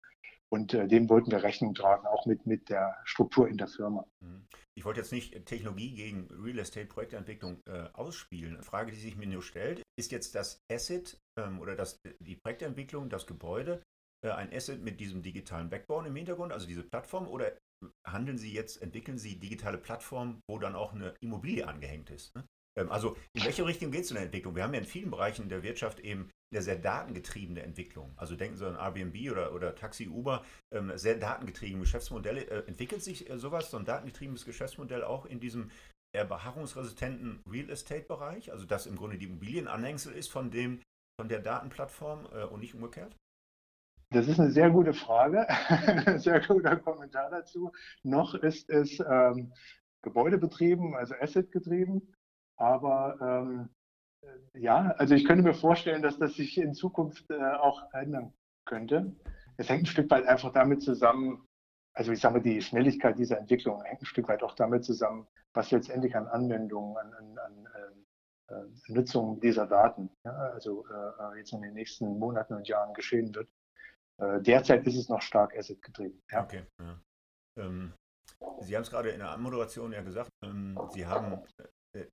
Und 0.54 0.74
äh, 0.74 0.88
dem 0.88 1.10
wollten 1.10 1.32
wir 1.32 1.44
Rechnung 1.44 1.74
tragen, 1.74 2.06
auch 2.08 2.26
mit, 2.26 2.46
mit 2.46 2.70
der 2.70 2.98
Struktur 3.06 3.48
in 3.48 3.58
der 3.58 3.68
Firma. 3.68 4.06
Mhm. 4.20 4.46
Ich 4.78 4.86
wollte 4.86 5.00
jetzt 5.00 5.12
nicht 5.12 5.46
Technologie 5.46 5.94
gegen 5.94 6.28
Real 6.32 6.60
Estate 6.60 6.88
Projektentwicklung 6.88 7.62
äh, 7.68 7.90
ausspielen. 7.94 8.56
Eine 8.56 8.64
Frage, 8.64 8.92
die 8.92 8.98
sich 8.98 9.16
mir 9.16 9.28
nur 9.28 9.44
stellt, 9.44 9.82
ist 9.98 10.12
jetzt 10.12 10.36
das 10.36 10.60
Asset 10.72 11.18
ähm, 11.40 11.60
oder 11.60 11.76
das, 11.76 12.00
die 12.20 12.36
Projektentwicklung, 12.36 13.10
das 13.10 13.28
Gebäude, 13.28 13.82
äh, 14.26 14.32
ein 14.32 14.54
Asset 14.54 14.82
mit 14.82 15.00
diesem 15.00 15.22
digitalen 15.22 15.70
Backbone 15.70 16.08
im 16.08 16.16
Hintergrund, 16.16 16.52
also 16.52 16.68
diese 16.68 16.84
Plattform, 16.84 17.28
oder 17.28 17.58
handeln 18.06 18.38
Sie 18.38 18.54
jetzt, 18.54 18.82
entwickeln 18.82 19.18
Sie 19.18 19.40
digitale 19.40 19.78
Plattformen, 19.78 20.42
wo 20.50 20.60
dann 20.60 20.76
auch 20.76 20.94
eine 20.94 21.14
Immobilie 21.22 21.68
angehängt 21.68 22.10
ist? 22.10 22.36
Ne? 22.36 22.46
Ähm, 22.78 22.92
also 22.92 23.16
in 23.34 23.44
welche 23.44 23.66
Richtung 23.66 23.92
geht 23.92 24.06
es 24.06 24.12
in 24.12 24.16
der 24.16 24.26
Entwicklung? 24.26 24.56
Wir 24.56 24.64
haben 24.64 24.74
ja 24.74 24.80
in 24.80 24.86
vielen 24.86 25.12
Bereichen 25.12 25.50
der 25.50 25.64
Wirtschaft 25.64 26.00
eben 26.00 26.30
eine 26.52 26.62
sehr 26.62 26.76
datengetriebene 26.76 27.62
Entwicklung. 27.62 28.12
Also 28.18 28.36
denken 28.36 28.58
Sie 28.58 28.68
an 28.68 28.76
Airbnb 28.76 29.32
oder, 29.32 29.54
oder 29.54 29.76
Taxi, 29.76 30.08
Uber, 30.08 30.44
ähm, 30.74 30.92
sehr 30.96 31.16
datengetriebene 31.16 31.82
Geschäftsmodelle. 31.82 32.42
Äh, 32.50 32.68
entwickelt 32.68 33.04
sich 33.04 33.30
äh, 33.30 33.38
sowas, 33.38 33.72
so 33.72 33.78
ein 33.78 33.86
datengetriebenes 33.86 34.46
Geschäftsmodell 34.46 35.04
auch 35.04 35.26
in 35.26 35.40
diesem 35.40 35.72
eher 36.14 36.26
beharrungsresistenten 36.26 37.42
Real 37.50 37.70
Estate-Bereich? 37.70 38.52
Also 38.52 38.66
dass 38.66 38.86
im 38.86 38.98
Grunde 38.98 39.18
die 39.18 39.26
Immobilienanhängsel 39.26 40.14
ist 40.14 40.30
von, 40.30 40.52
dem, 40.52 40.82
von 41.20 41.30
der 41.30 41.40
Datenplattform 41.40 42.28
äh, 42.34 42.44
und 42.44 42.60
nicht 42.60 42.76
umgekehrt? 42.76 43.16
Das 44.14 44.28
ist 44.28 44.42
eine 44.42 44.52
sehr 44.52 44.70
gute 44.70 44.94
Frage, 44.94 45.48
sehr 46.20 46.46
guter 46.46 46.76
Kommentar 46.76 47.30
dazu. 47.30 47.72
Noch 48.04 48.36
ist 48.36 48.70
es 48.70 49.00
ähm, 49.00 49.54
gebäudebetrieben, 50.02 50.96
also 50.96 51.16
Asset 51.16 51.50
getrieben. 51.54 52.14
Aber 52.62 53.18
ähm, 53.22 53.70
ja, 54.54 54.92
also 54.98 55.16
ich 55.16 55.26
könnte 55.26 55.44
mir 55.44 55.56
vorstellen, 55.56 56.04
dass 56.04 56.20
das 56.20 56.36
sich 56.36 56.60
in 56.60 56.76
Zukunft 56.76 57.28
äh, 57.32 57.54
auch 57.56 57.92
ändern 57.92 58.34
könnte. 58.66 59.16
Es 59.58 59.68
hängt 59.68 59.84
ein 59.84 59.88
Stück 59.88 60.12
weit 60.12 60.28
einfach 60.28 60.54
damit 60.54 60.84
zusammen, 60.84 61.48
also 61.94 62.12
ich 62.12 62.22
sage 62.22 62.36
mal, 62.36 62.44
die 62.44 62.62
Schnelligkeit 62.62 63.18
dieser 63.18 63.40
Entwicklung 63.40 63.84
hängt 63.84 64.04
ein 64.04 64.06
Stück 64.06 64.28
weit 64.28 64.44
auch 64.44 64.54
damit 64.54 64.86
zusammen, 64.86 65.28
was 65.56 65.72
letztendlich 65.72 66.16
an 66.16 66.28
Anwendungen, 66.28 66.96
an, 66.98 67.14
an, 67.14 67.38
an 67.40 67.68
äh, 67.74 68.54
äh 68.54 68.68
Nutzung 68.90 69.40
dieser 69.40 69.66
Daten, 69.66 70.12
ja, 70.24 70.32
also 70.32 70.86
äh, 70.88 71.40
jetzt 71.40 71.54
in 71.54 71.64
den 71.64 71.74
nächsten 71.74 72.20
Monaten 72.20 72.54
und 72.54 72.68
Jahren 72.68 72.94
geschehen 72.94 73.34
wird. 73.34 73.50
Äh, 74.18 74.40
derzeit 74.40 74.86
ist 74.86 74.98
es 74.98 75.10
noch 75.10 75.24
stark 75.24 75.58
Asset 75.58 75.82
getrieben. 75.82 76.22
Ja. 76.32 76.44
Okay. 76.44 76.64
Ja. 76.80 77.02
Ähm, 77.58 77.94
Sie 78.60 78.76
haben 78.76 78.84
es 78.84 78.92
gerade 78.92 79.10
in 79.10 79.20
der 79.20 79.32
Anmoderation 79.32 79.92
ja 79.92 80.02
gesagt, 80.02 80.30
ähm, 80.44 80.80
Sie 80.92 81.06
haben 81.06 81.34
äh, 81.58 81.68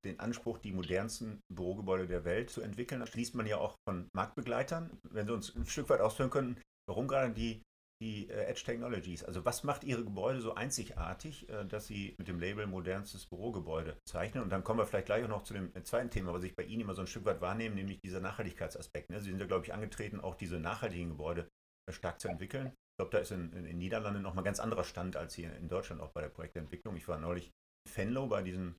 den 0.05 0.19
Anspruch, 0.21 0.59
die 0.59 0.73
modernsten 0.73 1.41
Bürogebäude 1.53 2.07
der 2.07 2.25
Welt 2.25 2.51
zu 2.51 2.61
entwickeln. 2.61 3.01
Das 3.01 3.11
schließt 3.11 3.35
man 3.35 3.47
ja 3.47 3.59
auch 3.59 3.77
von 3.89 4.09
Marktbegleitern. 4.15 4.99
Wenn 5.11 5.27
Sie 5.27 5.33
uns 5.33 5.55
ein 5.55 5.67
Stück 5.67 5.89
weit 5.89 6.01
ausführen 6.01 6.31
können, 6.31 6.61
warum 6.89 7.07
gerade 7.07 7.33
die, 7.33 7.63
die 8.03 8.29
äh, 8.29 8.45
Edge 8.47 8.65
Technologies? 8.65 9.25
Also 9.25 9.45
was 9.45 9.65
macht 9.65 9.85
Ihre 9.85 10.05
Gebäude 10.05 10.41
so 10.41 10.55
einzigartig, 10.55 11.49
äh, 11.49 11.65
dass 11.65 11.87
Sie 11.87 12.15
mit 12.19 12.29
dem 12.29 12.41
Label 12.41 12.67
modernstes 12.67 13.27
Bürogebäude 13.27 13.97
zeichnen? 14.09 14.43
Und 14.43 14.51
dann 14.51 14.65
kommen 14.65 14.81
wir 14.81 14.87
vielleicht 14.87 15.07
gleich 15.07 15.25
auch 15.25 15.29
noch 15.29 15.45
zu 15.45 15.55
dem 15.55 15.73
zweiten 15.85 16.11
Thema, 16.11 16.33
was 16.33 16.43
ich 16.43 16.57
bei 16.57 16.65
Ihnen 16.65 16.83
immer 16.83 16.95
so 16.95 17.03
ein 17.03 17.07
Stück 17.07 17.25
weit 17.25 17.41
wahrnehme, 17.41 17.77
nämlich 17.77 18.01
dieser 18.01 18.21
Nachhaltigkeitsaspekt. 18.21 19.11
Ne? 19.11 19.21
Sie 19.21 19.31
sind 19.31 19.41
ja, 19.41 19.47
glaube 19.47 19.65
ich, 19.65 19.73
angetreten, 19.73 20.21
auch 20.21 20.35
diese 20.35 20.59
nachhaltigen 20.59 21.11
Gebäude 21.11 21.49
stark 21.91 22.21
zu 22.21 22.29
entwickeln. 22.29 22.67
Ich 22.67 23.01
glaube, 23.01 23.13
da 23.13 23.19
ist 23.19 23.31
in, 23.31 23.53
in 23.53 23.79
Niederlanden 23.79 24.23
nochmal 24.23 24.45
ganz 24.45 24.59
anderer 24.59 24.85
Stand 24.85 25.17
als 25.17 25.35
hier 25.35 25.55
in 25.55 25.69
Deutschland 25.69 26.03
auch 26.03 26.11
bei 26.11 26.21
der 26.21 26.29
Projektentwicklung. 26.29 26.97
Ich 26.97 27.07
war 27.07 27.19
neulich 27.19 27.53
in 27.87 27.93
Fenlo 27.93 28.27
bei 28.27 28.43
diesem 28.43 28.75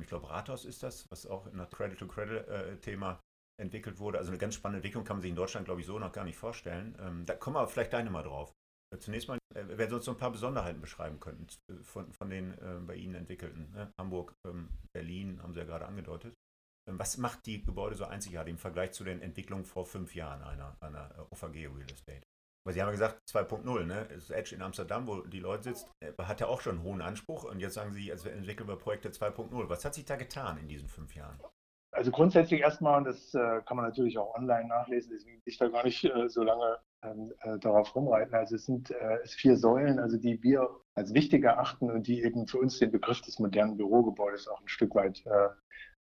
ich 0.00 0.08
glaube, 0.08 0.30
Rathaus 0.30 0.64
ist 0.64 0.82
das, 0.82 1.10
was 1.10 1.26
auch 1.26 1.46
in 1.46 1.56
der 1.58 1.66
Credit-to-Credit-Thema 1.66 3.12
äh, 3.12 3.62
entwickelt 3.62 3.98
wurde. 3.98 4.18
Also 4.18 4.30
eine 4.30 4.38
ganz 4.38 4.54
spannende 4.54 4.78
Entwicklung 4.78 5.04
kann 5.04 5.16
man 5.16 5.22
sich 5.22 5.30
in 5.30 5.36
Deutschland, 5.36 5.66
glaube 5.66 5.80
ich, 5.80 5.86
so 5.86 5.98
noch 5.98 6.12
gar 6.12 6.24
nicht 6.24 6.36
vorstellen. 6.36 6.96
Ähm, 7.00 7.26
da 7.26 7.34
kommen 7.34 7.56
wir 7.56 7.66
vielleicht 7.68 7.92
deine 7.92 8.10
mal 8.10 8.22
drauf. 8.22 8.52
Äh, 8.92 8.98
zunächst 8.98 9.28
mal, 9.28 9.38
äh, 9.54 9.64
wenn 9.66 9.88
Sie 9.88 9.96
uns 9.96 10.04
so 10.04 10.12
ein 10.12 10.16
paar 10.16 10.32
Besonderheiten 10.32 10.80
beschreiben 10.80 11.20
könnten 11.20 11.46
von, 11.82 12.12
von 12.12 12.30
den 12.30 12.54
bei 12.86 12.94
Ihnen 12.94 13.14
entwickelten. 13.14 13.70
Ne? 13.72 13.92
Hamburg, 13.98 14.34
ähm, 14.46 14.68
Berlin 14.94 15.42
haben 15.42 15.52
Sie 15.52 15.60
ja 15.60 15.66
gerade 15.66 15.86
angedeutet. 15.86 16.34
Was 16.90 17.16
macht 17.16 17.46
die 17.46 17.62
Gebäude 17.62 17.94
so 17.94 18.06
einzigartig 18.06 18.52
im 18.52 18.58
Vergleich 18.58 18.92
zu 18.92 19.04
den 19.04 19.20
Entwicklungen 19.20 19.64
vor 19.64 19.86
fünf 19.86 20.16
Jahren 20.16 20.42
einer, 20.42 20.76
einer 20.80 21.28
OVG 21.30 21.68
Real 21.68 21.90
Estate? 21.92 22.22
Weil 22.64 22.74
Sie 22.74 22.80
haben 22.80 22.88
ja 22.88 22.92
gesagt 22.92 23.18
2.0, 23.28 23.84
ne? 23.84 24.06
Das 24.12 24.30
Edge 24.30 24.54
in 24.54 24.62
Amsterdam, 24.62 25.06
wo 25.06 25.22
die 25.22 25.40
Leute 25.40 25.64
sitzt, 25.64 25.90
äh, 26.00 26.12
hat 26.22 26.40
ja 26.40 26.46
auch 26.46 26.60
schon 26.60 26.76
einen 26.76 26.84
hohen 26.84 27.02
Anspruch 27.02 27.44
und 27.44 27.60
jetzt 27.60 27.74
sagen 27.74 27.92
Sie, 27.92 28.10
also 28.10 28.28
entwickeln 28.28 28.68
wir 28.68 28.76
Projekte 28.76 29.08
2.0. 29.10 29.68
Was 29.68 29.84
hat 29.84 29.94
sich 29.94 30.04
da 30.04 30.16
getan 30.16 30.58
in 30.58 30.68
diesen 30.68 30.88
fünf 30.88 31.14
Jahren? 31.14 31.40
Also 31.94 32.10
grundsätzlich 32.10 32.60
erstmal, 32.60 32.98
und 32.98 33.04
das 33.04 33.34
äh, 33.34 33.60
kann 33.66 33.76
man 33.76 33.84
natürlich 33.84 34.16
auch 34.16 34.34
online 34.34 34.66
nachlesen, 34.66 35.12
deswegen 35.12 35.36
will 35.36 35.42
ich 35.44 35.58
da 35.58 35.68
gar 35.68 35.84
nicht 35.84 36.04
äh, 36.04 36.28
so 36.28 36.42
lange 36.42 36.78
ähm, 37.02 37.34
äh, 37.40 37.58
darauf 37.58 37.94
rumreiten. 37.94 38.34
Also 38.34 38.56
es 38.56 38.64
sind 38.64 38.90
es 39.24 39.34
vier 39.34 39.56
Säulen, 39.56 39.98
also 39.98 40.16
die 40.16 40.42
wir 40.42 40.68
als 40.94 41.12
wichtig 41.12 41.44
erachten 41.44 41.90
und 41.90 42.06
die 42.06 42.22
eben 42.22 42.46
für 42.46 42.58
uns 42.58 42.78
den 42.78 42.92
Begriff 42.92 43.20
des 43.22 43.38
modernen 43.40 43.76
Bürogebäudes 43.76 44.48
auch 44.48 44.60
ein 44.60 44.68
Stück 44.68 44.94
weit 44.94 45.22
äh, 45.26 45.48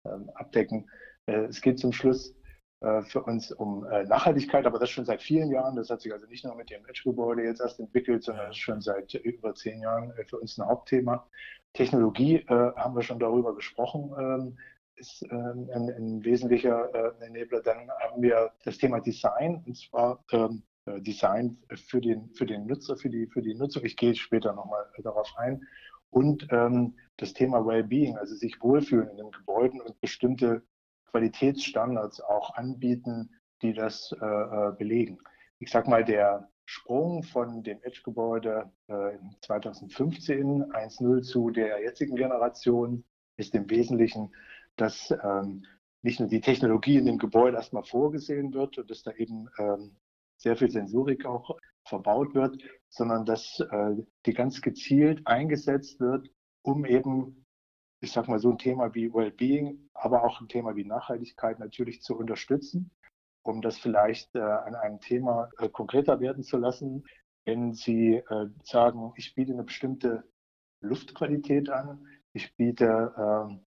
ähm, 0.09 0.29
abdecken. 0.35 0.89
es 1.25 1.61
geht 1.61 1.79
zum 1.79 1.91
Schluss 1.91 2.33
für 2.79 3.23
uns 3.23 3.51
um 3.51 3.85
äh, 3.87 4.03
Nachhaltigkeit, 4.03 4.67
aber 4.67 4.77
das 4.77 4.91
schon 4.91 5.05
seit 5.05 5.23
vielen 5.23 5.49
Jahren. 5.49 5.75
Das 5.75 5.89
hat 5.89 6.01
sich 6.01 6.13
also 6.13 6.27
nicht 6.27 6.45
nur 6.45 6.55
mit 6.55 6.69
dem 6.69 6.85
Edge-Gebäude 6.85 7.43
jetzt 7.43 7.59
erst 7.59 7.79
entwickelt, 7.79 8.23
sondern 8.23 8.51
ist 8.51 8.57
schon 8.57 8.81
seit 8.81 9.15
über 9.15 9.55
zehn 9.55 9.81
Jahren 9.81 10.11
äh, 10.11 10.25
für 10.25 10.37
uns 10.37 10.57
ein 10.57 10.67
Hauptthema. 10.67 11.27
Technologie 11.73 12.43
haben 12.47 12.95
wir 12.95 13.03
schon 13.03 13.19
darüber 13.19 13.53
gesprochen, 13.53 14.11
ähm, 14.17 14.57
ist 14.95 15.21
ähm, 15.29 15.69
ein, 15.71 15.89
ein 15.89 16.23
wesentlicher 16.23 16.89
Enabler. 17.21 17.61
Dann 17.61 17.89
haben 18.01 18.21
wir 18.21 18.51
das 18.63 18.79
Thema 18.79 18.99
Design, 18.99 19.63
und 19.65 19.77
zwar 19.77 20.23
ähm, 20.31 20.63
Design 21.01 21.57
für 21.75 22.01
den, 22.01 22.29
für 22.33 22.47
den 22.47 22.65
Nutzer, 22.65 22.97
für 22.97 23.09
die, 23.09 23.27
für 23.27 23.43
die 23.43 23.53
Nutzung. 23.53 23.85
Ich 23.85 23.95
gehe 23.95 24.15
später 24.15 24.53
nochmal 24.53 24.85
darauf 25.03 25.31
ein. 25.37 25.61
Und 26.09 26.47
ähm, 26.51 26.95
das 27.17 27.33
Thema 27.33 27.63
Wellbeing, 27.65 28.17
also 28.17 28.33
sich 28.33 28.59
wohlfühlen 28.61 29.09
in 29.09 29.17
den 29.17 29.31
Gebäuden 29.31 29.81
und 29.81 29.99
bestimmte 30.01 30.63
Qualitätsstandards 31.11 32.21
auch 32.21 32.55
anbieten, 32.55 33.29
die 33.61 33.73
das 33.73 34.13
äh, 34.21 34.25
äh 34.25 34.71
belegen. 34.77 35.19
Ich 35.59 35.71
sage 35.71 35.89
mal, 35.89 36.03
der 36.03 36.49
Sprung 36.65 37.23
von 37.23 37.63
dem 37.63 37.81
Edge-Gebäude 37.81 38.71
äh, 38.87 39.17
2015 39.41 40.65
1.0 40.65 41.21
zu 41.21 41.49
der 41.49 41.81
jetzigen 41.81 42.15
Generation 42.15 43.03
ist 43.37 43.55
im 43.55 43.69
Wesentlichen, 43.69 44.33
dass 44.75 45.11
ähm, 45.23 45.63
nicht 46.01 46.19
nur 46.19 46.29
die 46.29 46.41
Technologie 46.41 46.97
in 46.97 47.05
dem 47.05 47.17
Gebäude 47.17 47.57
erstmal 47.57 47.83
vorgesehen 47.83 48.53
wird 48.53 48.77
und 48.77 48.89
dass 48.91 49.03
da 49.03 49.11
eben 49.13 49.49
ähm, 49.57 49.95
sehr 50.37 50.55
viel 50.57 50.69
Sensorik 50.69 51.25
auch 51.25 51.57
verbaut 51.85 52.35
wird, 52.35 52.61
sondern 52.89 53.25
dass 53.25 53.59
äh, 53.71 53.95
die 54.25 54.33
ganz 54.33 54.61
gezielt 54.61 55.25
eingesetzt 55.25 55.99
wird, 55.99 56.29
um 56.63 56.85
eben 56.85 57.45
ich 57.99 58.11
sage 58.11 58.29
mal, 58.29 58.39
so 58.39 58.51
ein 58.51 58.57
Thema 58.57 58.93
wie 58.93 59.13
Wellbeing, 59.13 59.89
aber 59.93 60.23
auch 60.23 60.39
ein 60.41 60.47
Thema 60.47 60.75
wie 60.75 60.85
Nachhaltigkeit 60.85 61.59
natürlich 61.59 62.01
zu 62.01 62.15
unterstützen, 62.15 62.91
um 63.43 63.61
das 63.61 63.77
vielleicht 63.77 64.35
äh, 64.35 64.39
an 64.39 64.75
einem 64.75 64.99
Thema 64.99 65.49
äh, 65.57 65.69
konkreter 65.69 66.19
werden 66.19 66.43
zu 66.43 66.57
lassen. 66.57 67.05
Wenn 67.45 67.73
Sie 67.73 68.15
äh, 68.15 68.47
sagen, 68.63 69.13
ich 69.15 69.33
biete 69.33 69.53
eine 69.53 69.63
bestimmte 69.63 70.23
Luftqualität 70.81 71.69
an, 71.69 72.05
ich 72.33 72.55
biete 72.55 73.13
ähm, 73.17 73.65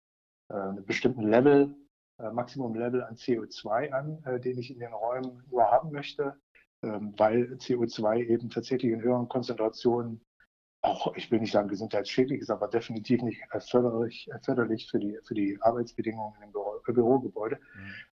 äh, 0.49 0.55
einen 0.55 0.85
bestimmten 0.85 1.23
Level, 1.23 1.75
äh, 2.19 2.31
Maximum-Level 2.31 3.03
an 3.03 3.17
CO2 3.17 3.91
an, 3.91 4.23
äh, 4.25 4.39
den 4.39 4.59
ich 4.59 4.71
in 4.71 4.79
den 4.79 4.93
Räumen 4.93 5.43
nur 5.51 5.71
haben 5.71 5.91
möchte, 5.91 6.39
ähm, 6.83 7.15
weil 7.17 7.55
CO2 7.55 8.27
eben 8.27 8.51
tatsächlich 8.51 8.93
in 8.93 9.03
höheren 9.03 9.29
Konzentrationen 9.29 10.21
auch, 10.83 11.15
ich 11.15 11.31
will 11.31 11.41
nicht 11.41 11.53
sagen 11.53 11.69
gesundheitsschädlich 11.69 12.41
ist, 12.41 12.51
aber 12.51 12.69
definitiv 12.69 13.23
nicht 13.23 13.43
förderlich, 13.69 14.29
förderlich 14.43 14.89
für, 14.91 14.99
die, 14.99 15.19
für 15.25 15.35
die 15.35 15.59
Arbeitsbedingungen 15.61 16.41
im 16.43 16.53
Büro, 16.53 16.81
Bürogebäude, 16.87 17.59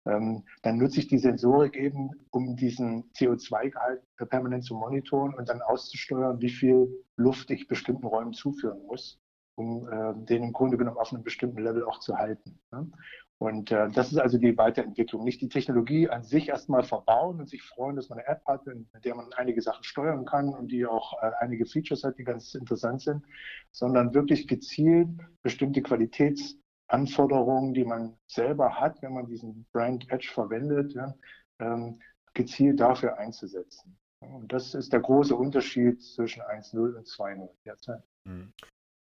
mhm. 0.05 0.11
ähm, 0.11 0.45
dann 0.63 0.79
nutze 0.79 1.01
ich 1.01 1.09
die 1.09 1.19
Sensorik 1.19 1.77
eben, 1.77 2.11
um 2.31 2.57
diesen 2.57 3.11
CO2-Gehalt 3.13 4.03
permanent 4.29 4.65
zu 4.65 4.75
monitoren 4.75 5.35
und 5.35 5.49
dann 5.49 5.63
auszusteuern, 5.63 6.41
wie 6.41 6.51
viel 6.51 7.05
Luft 7.17 7.51
ich 7.51 7.69
bestimmten 7.69 8.07
Räumen 8.07 8.33
zuführen 8.33 8.85
muss, 8.87 9.21
um 9.55 9.89
äh, 9.89 10.15
den 10.27 10.43
im 10.43 10.53
Grunde 10.53 10.77
genommen 10.77 10.99
auf 10.99 11.13
einem 11.13 11.23
bestimmten 11.23 11.63
Level 11.63 11.85
auch 11.85 12.01
zu 12.01 12.17
halten. 12.17 12.59
Ne? 12.73 12.91
Und 13.39 13.71
äh, 13.71 13.91
das 13.91 14.13
ist 14.13 14.19
also 14.19 14.39
die 14.39 14.57
Weiterentwicklung. 14.57 15.23
Nicht 15.23 15.43
die 15.43 15.49
Technologie 15.49 16.09
an 16.09 16.23
sich 16.23 16.49
erstmal 16.49 16.85
verbauen 16.85 17.39
und 17.39 17.51
sich 17.51 17.63
freuen, 17.63 17.97
dass 17.97 18.09
man 18.09 18.19
eine 18.19 18.29
App 18.29 18.43
hat, 18.47 18.67
in 18.67 18.89
der 19.05 19.15
man 19.15 19.31
einige 19.35 19.61
Sachen 19.61 19.85
steuern 19.85 20.25
kann 20.25 20.49
und 20.49 20.69
die 20.69 20.87
auch 20.87 21.23
äh, 21.23 21.33
einige 21.41 21.67
Features 21.67 22.03
hat, 22.03 22.17
die 22.19 22.25
ganz 22.25 22.55
interessant 22.55 23.03
sind, 23.03 23.25
sondern 23.73 24.15
wirklich 24.15 24.49
gezielt 24.49 25.09
bestimmte 25.43 25.83
Qualitätsanforderungen, 25.83 27.75
die 27.75 27.85
man 27.85 28.17
selber 28.27 28.81
hat, 28.81 29.03
wenn 29.03 29.13
man 29.13 29.27
diesen 29.27 29.67
Brand 29.71 30.11
Edge 30.11 30.31
verwendet, 30.33 30.95
ja, 30.95 31.15
ähm, 31.59 32.01
gezielt 32.33 32.81
dafür 32.81 33.19
einzusetzen. 33.19 33.99
Und 34.21 34.51
das 34.51 34.75
ist 34.75 34.95
der 34.95 35.01
große 35.01 35.37
Unterschied 35.37 36.03
zwischen 36.03 36.43
1.0 36.43 36.97
und 36.97 37.07
2.0 37.07 37.51
derzeit. 37.67 38.03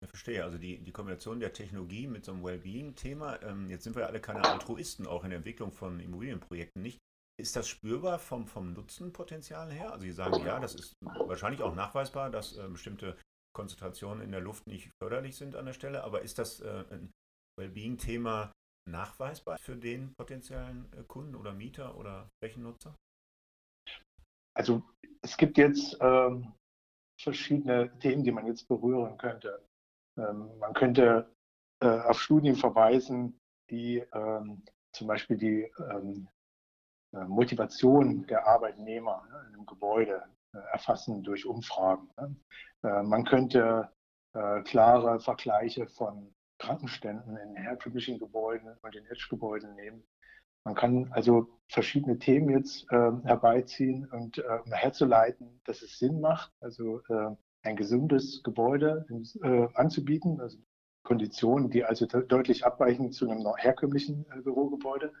Ich 0.03 0.09
verstehe, 0.09 0.43
also 0.43 0.57
die, 0.57 0.79
die 0.79 0.91
Kombination 0.91 1.39
der 1.39 1.53
Technologie 1.53 2.07
mit 2.07 2.25
so 2.25 2.33
einem 2.33 2.43
Wellbeing-Thema, 2.43 3.41
ähm, 3.41 3.69
jetzt 3.69 3.83
sind 3.83 3.95
wir 3.95 4.01
ja 4.01 4.07
alle 4.07 4.19
keine 4.19 4.43
Altruisten, 4.43 5.07
auch 5.07 5.23
in 5.23 5.29
der 5.29 5.37
Entwicklung 5.37 5.71
von 5.71 5.99
Immobilienprojekten 5.99 6.81
nicht. 6.81 6.99
Ist 7.39 7.55
das 7.55 7.67
spürbar 7.67 8.19
vom, 8.19 8.45
vom 8.47 8.73
Nutzenpotenzial 8.73 9.71
her? 9.71 9.91
Also 9.91 10.03
Sie 10.03 10.11
sagen, 10.11 10.45
ja, 10.45 10.59
das 10.59 10.75
ist 10.75 10.93
wahrscheinlich 11.01 11.61
auch 11.63 11.73
nachweisbar, 11.73 12.29
dass 12.29 12.57
äh, 12.57 12.67
bestimmte 12.67 13.17
Konzentrationen 13.55 14.23
in 14.23 14.31
der 14.31 14.41
Luft 14.41 14.67
nicht 14.67 14.91
förderlich 15.01 15.35
sind 15.35 15.55
an 15.55 15.65
der 15.65 15.73
Stelle, 15.73 16.03
aber 16.03 16.21
ist 16.21 16.37
das 16.37 16.59
äh, 16.59 16.83
ein 16.91 17.11
Wellbeing-Thema 17.59 18.51
nachweisbar 18.89 19.57
für 19.57 19.75
den 19.75 20.13
potenziellen 20.15 20.91
äh, 20.93 21.03
Kunden 21.03 21.35
oder 21.35 21.53
Mieter 21.53 21.97
oder 21.97 22.29
Flächennutzer? 22.41 22.95
Also 24.55 24.83
es 25.21 25.37
gibt 25.37 25.57
jetzt 25.57 25.97
ähm, 26.01 26.53
verschiedene 27.19 27.97
Themen, 27.99 28.23
die 28.23 28.31
man 28.31 28.45
jetzt 28.45 28.67
berühren 28.67 29.17
könnte. 29.17 29.65
Ähm, 30.17 30.57
man 30.59 30.73
könnte 30.73 31.33
äh, 31.81 31.87
auf 31.87 32.21
Studien 32.21 32.55
verweisen, 32.55 33.39
die 33.69 34.03
ähm, 34.13 34.63
zum 34.91 35.07
Beispiel 35.07 35.37
die 35.37 35.71
ähm, 35.91 36.27
äh, 37.13 37.25
Motivation 37.25 38.25
der 38.27 38.47
Arbeitnehmer 38.47 39.25
ne, 39.29 39.45
in 39.47 39.55
einem 39.55 39.65
Gebäude 39.65 40.23
äh, 40.53 40.57
erfassen 40.71 41.23
durch 41.23 41.45
Umfragen. 41.45 42.09
Ne. 42.17 42.35
Man 42.81 43.23
könnte 43.23 43.89
klare 44.65 45.21
Vergleiche 45.21 45.87
von 45.87 46.35
Krankenständen 46.57 47.37
in 47.37 47.55
herkömmlichen 47.55 48.19
Gebäuden 48.19 48.75
und 48.81 48.95
in 48.95 49.05
Edge-Gebäuden 49.05 49.75
nehmen. 49.75 50.03
Man 50.65 50.75
kann 50.75 51.11
also 51.11 51.59
verschiedene 51.67 52.19
Themen 52.19 52.49
jetzt 52.49 52.89
äh, 52.91 53.11
herbeiziehen 53.23 54.09
und 54.09 54.37
äh, 54.37 54.59
herzuleiten, 54.71 55.59
dass 55.65 55.81
es 55.81 55.99
Sinn 55.99 56.21
macht, 56.21 56.53
also 56.61 57.01
äh, 57.09 57.35
ein 57.63 57.75
gesundes 57.75 58.43
Gebäude 58.43 59.05
äh, 59.41 59.67
anzubieten, 59.73 60.39
also 60.39 60.57
Konditionen, 61.03 61.69
die 61.69 61.83
also 61.83 62.05
deutlich 62.05 62.65
abweichen 62.65 63.11
zu 63.11 63.29
einem 63.29 63.45
herkömmlichen 63.57 64.25
äh, 64.31 64.41
Bürogebäude. 64.41 65.11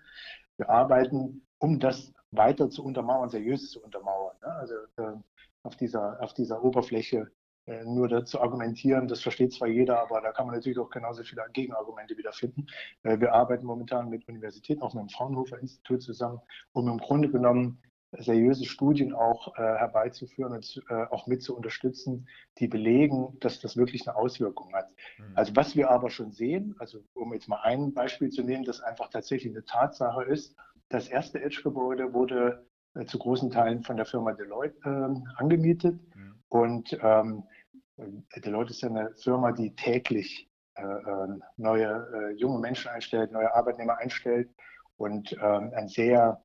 Wir 0.57 0.69
arbeiten, 0.69 1.45
um 1.57 1.79
das 1.79 2.13
weiter 2.31 2.69
zu 2.69 2.83
untermauern, 2.83 3.29
seriös 3.29 3.71
zu 3.71 3.81
untermauern. 3.81 4.35
Ne? 4.41 4.47
Also 4.47 4.73
äh, 4.97 5.17
auf, 5.63 5.75
dieser, 5.75 6.21
auf 6.21 6.33
dieser 6.33 6.63
Oberfläche 6.63 7.31
äh, 7.65 7.83
nur 7.85 8.09
dazu 8.09 8.41
argumentieren, 8.41 9.07
das 9.07 9.21
versteht 9.21 9.53
zwar 9.53 9.69
jeder, 9.69 10.01
aber 10.01 10.21
da 10.21 10.31
kann 10.31 10.47
man 10.47 10.55
natürlich 10.55 10.79
auch 10.79 10.89
genauso 10.89 11.23
viele 11.23 11.45
Gegenargumente 11.53 12.17
wiederfinden. 12.17 12.67
Äh, 13.03 13.19
wir 13.19 13.33
arbeiten 13.33 13.65
momentan 13.65 14.09
mit 14.09 14.27
Universitäten, 14.27 14.81
auch 14.81 14.93
mit 14.93 15.03
dem 15.03 15.09
Fraunhofer 15.09 15.59
Institut 15.59 16.01
zusammen, 16.01 16.41
um 16.73 16.87
im 16.89 16.97
Grunde 16.97 17.29
genommen 17.29 17.81
seriöse 18.19 18.65
Studien 18.65 19.13
auch 19.13 19.55
äh, 19.57 19.61
herbeizuführen 19.61 20.53
und 20.53 20.83
äh, 20.89 21.05
auch 21.11 21.27
mit 21.27 21.41
zu 21.41 21.55
unterstützen, 21.55 22.27
die 22.59 22.67
belegen, 22.67 23.37
dass 23.39 23.59
das 23.59 23.77
wirklich 23.77 24.07
eine 24.07 24.15
Auswirkung 24.15 24.73
hat. 24.73 24.89
Mhm. 25.17 25.31
Also 25.35 25.55
was 25.55 25.75
wir 25.75 25.89
aber 25.89 26.09
schon 26.09 26.31
sehen, 26.31 26.75
also 26.79 26.99
um 27.13 27.33
jetzt 27.33 27.47
mal 27.47 27.61
ein 27.63 27.93
Beispiel 27.93 28.29
zu 28.29 28.43
nehmen, 28.43 28.63
das 28.63 28.81
einfach 28.81 29.09
tatsächlich 29.09 29.53
eine 29.53 29.65
Tatsache 29.65 30.23
ist, 30.23 30.55
das 30.89 31.07
erste 31.07 31.41
Edge-Gebäude 31.41 32.13
wurde 32.13 32.65
äh, 32.95 33.05
zu 33.05 33.17
großen 33.17 33.49
Teilen 33.49 33.83
von 33.83 33.97
der 33.97 34.05
Firma 34.05 34.33
Deloitte 34.33 34.77
ähm, 34.85 35.27
angemietet 35.37 35.99
mhm. 36.15 36.35
und 36.49 36.97
ähm, 37.01 37.43
Deloitte 38.35 38.71
ist 38.71 38.81
ja 38.81 38.89
eine 38.89 39.13
Firma, 39.15 39.51
die 39.51 39.75
täglich 39.75 40.49
äh, 40.75 40.81
ähm, 40.83 41.43
neue 41.57 42.07
äh, 42.13 42.31
junge 42.31 42.59
Menschen 42.59 42.89
einstellt, 42.89 43.31
neue 43.31 43.53
Arbeitnehmer 43.53 43.97
einstellt 43.97 44.49
und 44.97 45.33
ähm, 45.33 45.71
ein 45.75 45.87
sehr 45.87 46.43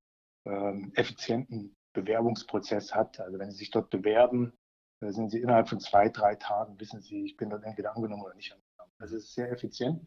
ähm, 0.48 0.92
effizienten 0.94 1.76
Bewerbungsprozess 1.92 2.94
hat. 2.94 3.20
Also 3.20 3.38
wenn 3.38 3.50
Sie 3.50 3.58
sich 3.58 3.70
dort 3.70 3.90
bewerben, 3.90 4.52
äh, 5.00 5.10
sind 5.10 5.30
Sie 5.30 5.40
innerhalb 5.40 5.68
von 5.68 5.80
zwei, 5.80 6.08
drei 6.08 6.34
Tagen, 6.36 6.78
wissen 6.80 7.00
Sie, 7.00 7.24
ich 7.24 7.36
bin 7.36 7.50
dort 7.50 7.64
entweder 7.64 7.94
angenommen 7.94 8.22
oder 8.22 8.34
nicht 8.34 8.52
angenommen. 8.52 8.92
Also 8.98 9.16
es 9.16 9.24
ist 9.24 9.34
sehr 9.34 9.50
effizient. 9.52 10.04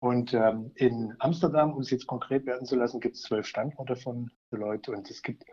Und 0.00 0.34
ähm, 0.34 0.72
in 0.74 1.14
Amsterdam, 1.20 1.74
um 1.74 1.80
es 1.80 1.90
jetzt 1.90 2.06
konkret 2.06 2.44
werden 2.46 2.66
zu 2.66 2.76
lassen, 2.76 3.00
gibt 3.00 3.16
es 3.16 3.22
zwölf 3.22 3.46
Standorte 3.46 3.96
von 3.96 4.30
Leute 4.50 4.90
und 4.90 5.08
es 5.10 5.22
gibt 5.22 5.44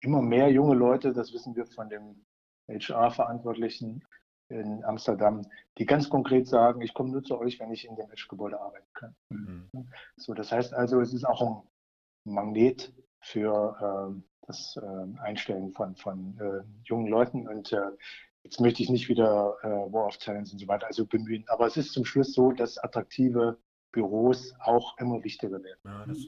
immer 0.00 0.20
mehr 0.20 0.50
junge 0.50 0.74
Leute, 0.74 1.12
das 1.12 1.32
wissen 1.32 1.56
wir 1.56 1.66
von 1.66 1.88
dem 1.88 2.24
HR-Verantwortlichen 2.68 4.04
in 4.48 4.84
Amsterdam, 4.84 5.46
die 5.78 5.86
ganz 5.86 6.10
konkret 6.10 6.46
sagen, 6.46 6.82
ich 6.82 6.92
komme 6.92 7.10
nur 7.10 7.22
zu 7.22 7.38
euch, 7.38 7.58
wenn 7.60 7.72
ich 7.72 7.86
in 7.86 7.96
dem 7.96 8.10
Edge-Gebäude 8.10 8.60
arbeiten 8.60 8.92
kann. 8.92 9.16
Mhm. 9.30 9.70
So, 10.16 10.34
das 10.34 10.52
heißt 10.52 10.74
also, 10.74 11.00
es 11.00 11.14
ist 11.14 11.24
auch 11.24 11.40
ein 11.40 11.62
Magnet 12.24 12.92
für 13.24 14.14
äh, 14.14 14.22
das 14.46 14.76
äh, 14.76 15.20
Einstellen 15.20 15.72
von, 15.72 15.96
von 15.96 16.38
äh, 16.38 16.62
jungen 16.84 17.08
Leuten. 17.08 17.48
Und 17.48 17.72
äh, 17.72 17.90
jetzt 18.42 18.60
möchte 18.60 18.82
ich 18.82 18.90
nicht 18.90 19.08
wieder 19.08 19.56
äh, 19.62 19.68
War 19.68 20.06
of 20.06 20.18
Talents 20.18 20.52
und 20.52 20.58
so 20.58 20.68
weiter 20.68 20.86
also 20.86 21.06
bemühen. 21.06 21.44
Aber 21.48 21.66
es 21.66 21.76
ist 21.76 21.92
zum 21.92 22.04
Schluss 22.04 22.34
so, 22.34 22.52
dass 22.52 22.78
attraktive 22.78 23.58
Büros 23.92 24.54
auch 24.60 24.98
immer 24.98 25.22
wichtiger 25.24 25.62
werden. 25.62 25.80
Ja, 25.84 26.04
das, 26.06 26.18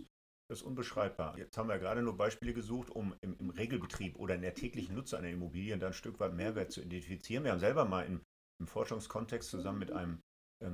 das, 0.49 0.61
ist 0.61 0.62
unbeschreibbar. 0.62 1.37
Jetzt 1.37 1.59
haben 1.59 1.68
wir 1.68 1.79
gerade 1.79 2.03
nur 2.03 2.16
Beispiele 2.16 2.55
gesucht, 2.55 2.90
um 2.90 3.14
im, 3.20 3.37
im, 3.38 3.51
Regelbetrieb 3.51 4.16
oder 4.16 4.37
in 4.37 4.42
der 4.42 4.55
täglichen 4.55 4.94
Nutzung 4.94 5.18
einer 5.18 5.31
Immobilien 5.31 5.81
dann 5.81 5.90
ein 5.90 5.94
Stück 5.94 6.18
weit 6.20 6.35
Mehrwert 6.35 6.73
zu 6.73 6.81
identifizieren. 6.81 7.44
Wir 7.44 7.53
haben 7.53 7.59
selber 7.59 7.85
mal 7.85 8.07
im, 8.07 8.23
im 8.61 8.66
Forschungskontext 8.66 9.51
zusammen 9.51 9.81
mit 9.81 9.92
einem 9.92 10.12
ähm, 10.12 10.23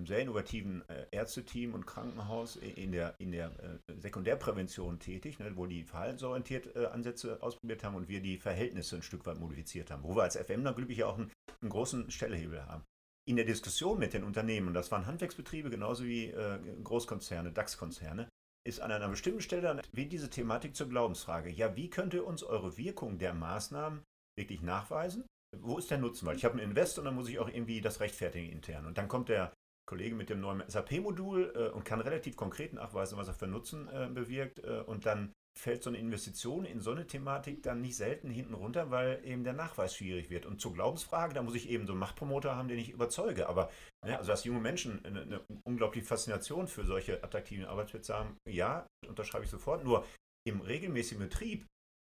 sehr 0.04 0.20
innovativen 0.20 0.88
äh, 0.88 1.06
Ärzteteam 1.10 1.74
und 1.74 1.86
Krankenhaus 1.86 2.56
in 2.56 2.92
der, 2.92 3.14
in 3.18 3.32
der 3.32 3.46
äh, 3.46 3.92
Sekundärprävention 4.00 4.98
tätig, 5.00 5.38
ne, 5.38 5.56
wo 5.56 5.66
die 5.66 5.84
verhaltensorientiert 5.84 6.76
äh, 6.76 6.86
Ansätze 6.86 7.42
ausprobiert 7.42 7.82
haben 7.82 7.96
und 7.96 8.08
wir 8.08 8.20
die 8.20 8.38
Verhältnisse 8.38 8.96
ein 8.96 9.02
Stück 9.02 9.26
weit 9.26 9.38
modifiziert 9.38 9.90
haben, 9.90 10.04
wo 10.04 10.14
wir 10.14 10.22
als 10.22 10.36
FM 10.36 10.64
dann 10.64 10.74
glücklich 10.74 11.02
auch 11.04 11.18
einen, 11.18 11.30
einen 11.60 11.70
großen 11.70 12.10
Stellhebel 12.10 12.64
haben. 12.66 12.84
In 13.28 13.36
der 13.36 13.44
Diskussion 13.44 13.98
mit 13.98 14.14
den 14.14 14.24
Unternehmen, 14.24 14.74
das 14.74 14.90
waren 14.90 15.06
Handwerksbetriebe 15.06 15.70
genauso 15.70 16.04
wie 16.04 16.34
Großkonzerne, 16.82 17.52
DAX-Konzerne, 17.52 18.28
ist 18.66 18.80
an 18.80 18.90
einer 18.90 19.08
bestimmten 19.08 19.42
Stelle 19.42 19.62
dann 19.62 19.80
wie 19.92 20.06
diese 20.06 20.28
Thematik 20.28 20.74
zur 20.74 20.88
Glaubensfrage. 20.88 21.48
Ja, 21.50 21.76
wie 21.76 21.88
könnte 21.88 22.24
uns 22.24 22.42
eure 22.42 22.76
Wirkung 22.76 23.18
der 23.18 23.32
Maßnahmen 23.32 24.02
wirklich 24.36 24.60
nachweisen? 24.62 25.24
Wo 25.56 25.78
ist 25.78 25.90
der 25.90 25.98
Nutzen? 25.98 26.26
Weil 26.26 26.36
ich 26.36 26.44
habe 26.44 26.54
einen 26.54 26.70
Invest 26.70 26.98
und 26.98 27.04
dann 27.04 27.14
muss 27.14 27.28
ich 27.28 27.38
auch 27.38 27.48
irgendwie 27.48 27.80
das 27.80 28.00
rechtfertigen 28.00 28.50
intern. 28.50 28.86
Und 28.86 28.98
dann 28.98 29.06
kommt 29.06 29.28
der 29.28 29.52
Kollege 29.92 30.14
mit 30.14 30.30
dem 30.30 30.40
neuen 30.40 30.62
SAP-Modul 30.66 31.52
äh, 31.54 31.68
und 31.68 31.84
kann 31.84 32.00
relativ 32.00 32.34
konkret 32.34 32.72
nachweisen, 32.72 33.18
was 33.18 33.28
er 33.28 33.34
für 33.34 33.46
Nutzen 33.46 33.88
äh, 33.88 34.08
bewirkt. 34.08 34.60
Äh, 34.60 34.80
und 34.86 35.04
dann 35.04 35.34
fällt 35.54 35.82
so 35.82 35.90
eine 35.90 35.98
Investition 35.98 36.64
in 36.64 36.80
so 36.80 36.92
eine 36.92 37.06
Thematik 37.06 37.62
dann 37.62 37.82
nicht 37.82 37.96
selten 37.96 38.30
hinten 38.30 38.54
runter, 38.54 38.90
weil 38.90 39.20
eben 39.22 39.44
der 39.44 39.52
Nachweis 39.52 39.94
schwierig 39.94 40.30
wird. 40.30 40.46
Und 40.46 40.62
zur 40.62 40.72
Glaubensfrage, 40.72 41.34
da 41.34 41.42
muss 41.42 41.54
ich 41.54 41.68
eben 41.68 41.86
so 41.86 41.92
einen 41.92 42.00
Machtpromoter 42.00 42.56
haben, 42.56 42.68
den 42.68 42.78
ich 42.78 42.88
überzeuge. 42.88 43.50
Aber 43.50 43.70
ne, 44.02 44.16
also 44.16 44.30
dass 44.30 44.44
junge 44.44 44.60
Menschen 44.60 45.04
eine, 45.04 45.20
eine, 45.20 45.40
unglaubliche 45.64 46.06
Faszination 46.06 46.68
für 46.68 46.86
solche 46.86 47.22
attraktiven 47.22 47.66
Arbeitsplätze 47.66 48.14
haben, 48.14 48.38
ja, 48.48 48.86
unterschreibe 49.06 49.44
ich 49.44 49.50
sofort. 49.50 49.84
Nur 49.84 50.06
im 50.48 50.62
regelmäßigen 50.62 51.22
Betrieb 51.22 51.66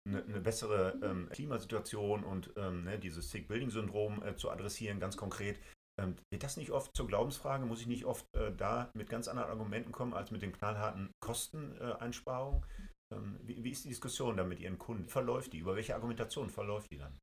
eine, 0.07 0.23
eine 0.25 0.41
bessere 0.41 1.01
ähm, 1.03 1.31
Klimasituation 1.31 2.23
und 2.23 2.53
ähm, 2.57 2.85
ne, 2.85 2.99
dieses 2.99 3.31
Sick-Building-Syndrom 3.31 4.23
äh, 4.25 4.37
zu 4.37 4.51
adressieren, 4.51 5.01
ganz 5.01 5.17
konkret, 5.17 5.59
ähm, 5.99 6.17
wird 6.31 6.43
das 6.43 6.57
nicht 6.57 6.71
oft 6.71 6.95
zur 6.97 7.07
Glaubensfrage? 7.07 7.67
Muss 7.67 7.81
ich 7.81 7.87
nicht 7.87 8.05
oft 8.05 8.27
äh, 8.35 8.55
da 8.55 8.91
mit 8.95 9.11
ganz 9.11 9.29
anderen 9.29 9.51
Argumenten 9.51 9.93
kommen 9.93 10.15
als 10.15 10.31
mit 10.31 10.43
den 10.43 10.53
knallharten 10.53 11.13
Kosteneinsparungen? 11.21 12.63
Äh, 13.11 13.15
ähm, 13.15 13.39
wie, 13.43 13.63
wie, 13.63 13.71
ist 13.71 13.85
die 13.85 13.91
Diskussion 13.91 14.37
da 14.37 14.45
mit 14.45 14.61
Ihren 14.61 14.79
Kunden? 14.79 15.09
Verläuft 15.09 15.53
die? 15.53 15.59
Über 15.59 15.77
welche 15.77 15.95
Argumentation 15.95 16.49
verläuft 16.49 16.91
die 16.91 16.99
dann? 16.99 17.19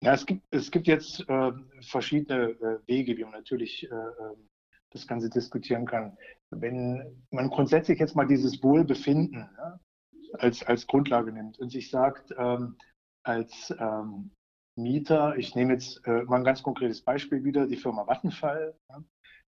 Ja, 0.00 0.14
es 0.14 0.26
gibt, 0.26 0.42
es 0.50 0.70
gibt 0.70 0.86
jetzt 0.86 1.28
äh, 1.28 1.52
verschiedene 1.80 2.50
äh, 2.50 2.78
Wege, 2.86 3.16
wie 3.16 3.24
man 3.24 3.32
natürlich 3.32 3.84
äh, 3.90 3.94
ähm, 3.94 4.48
das 4.90 5.06
Ganze 5.06 5.28
diskutieren 5.28 5.86
kann. 5.86 6.16
Wenn 6.50 7.24
man 7.30 7.50
grundsätzlich 7.50 7.98
jetzt 7.98 8.16
mal 8.16 8.26
dieses 8.26 8.62
Wohlbefinden 8.62 9.48
ja, 9.56 9.80
als, 10.34 10.62
als 10.62 10.86
Grundlage 10.86 11.32
nimmt 11.32 11.58
und 11.58 11.70
sich 11.70 11.90
sagt, 11.90 12.32
ähm, 12.38 12.76
als 13.24 13.74
ähm, 13.78 14.30
Mieter, 14.78 15.36
ich 15.36 15.54
nehme 15.54 15.74
jetzt 15.74 16.06
äh, 16.06 16.22
mal 16.24 16.36
ein 16.36 16.44
ganz 16.44 16.62
konkretes 16.62 17.02
Beispiel 17.02 17.44
wieder, 17.44 17.66
die 17.66 17.76
Firma 17.76 18.06
Vattenfall. 18.06 18.74
Ja. 18.88 19.02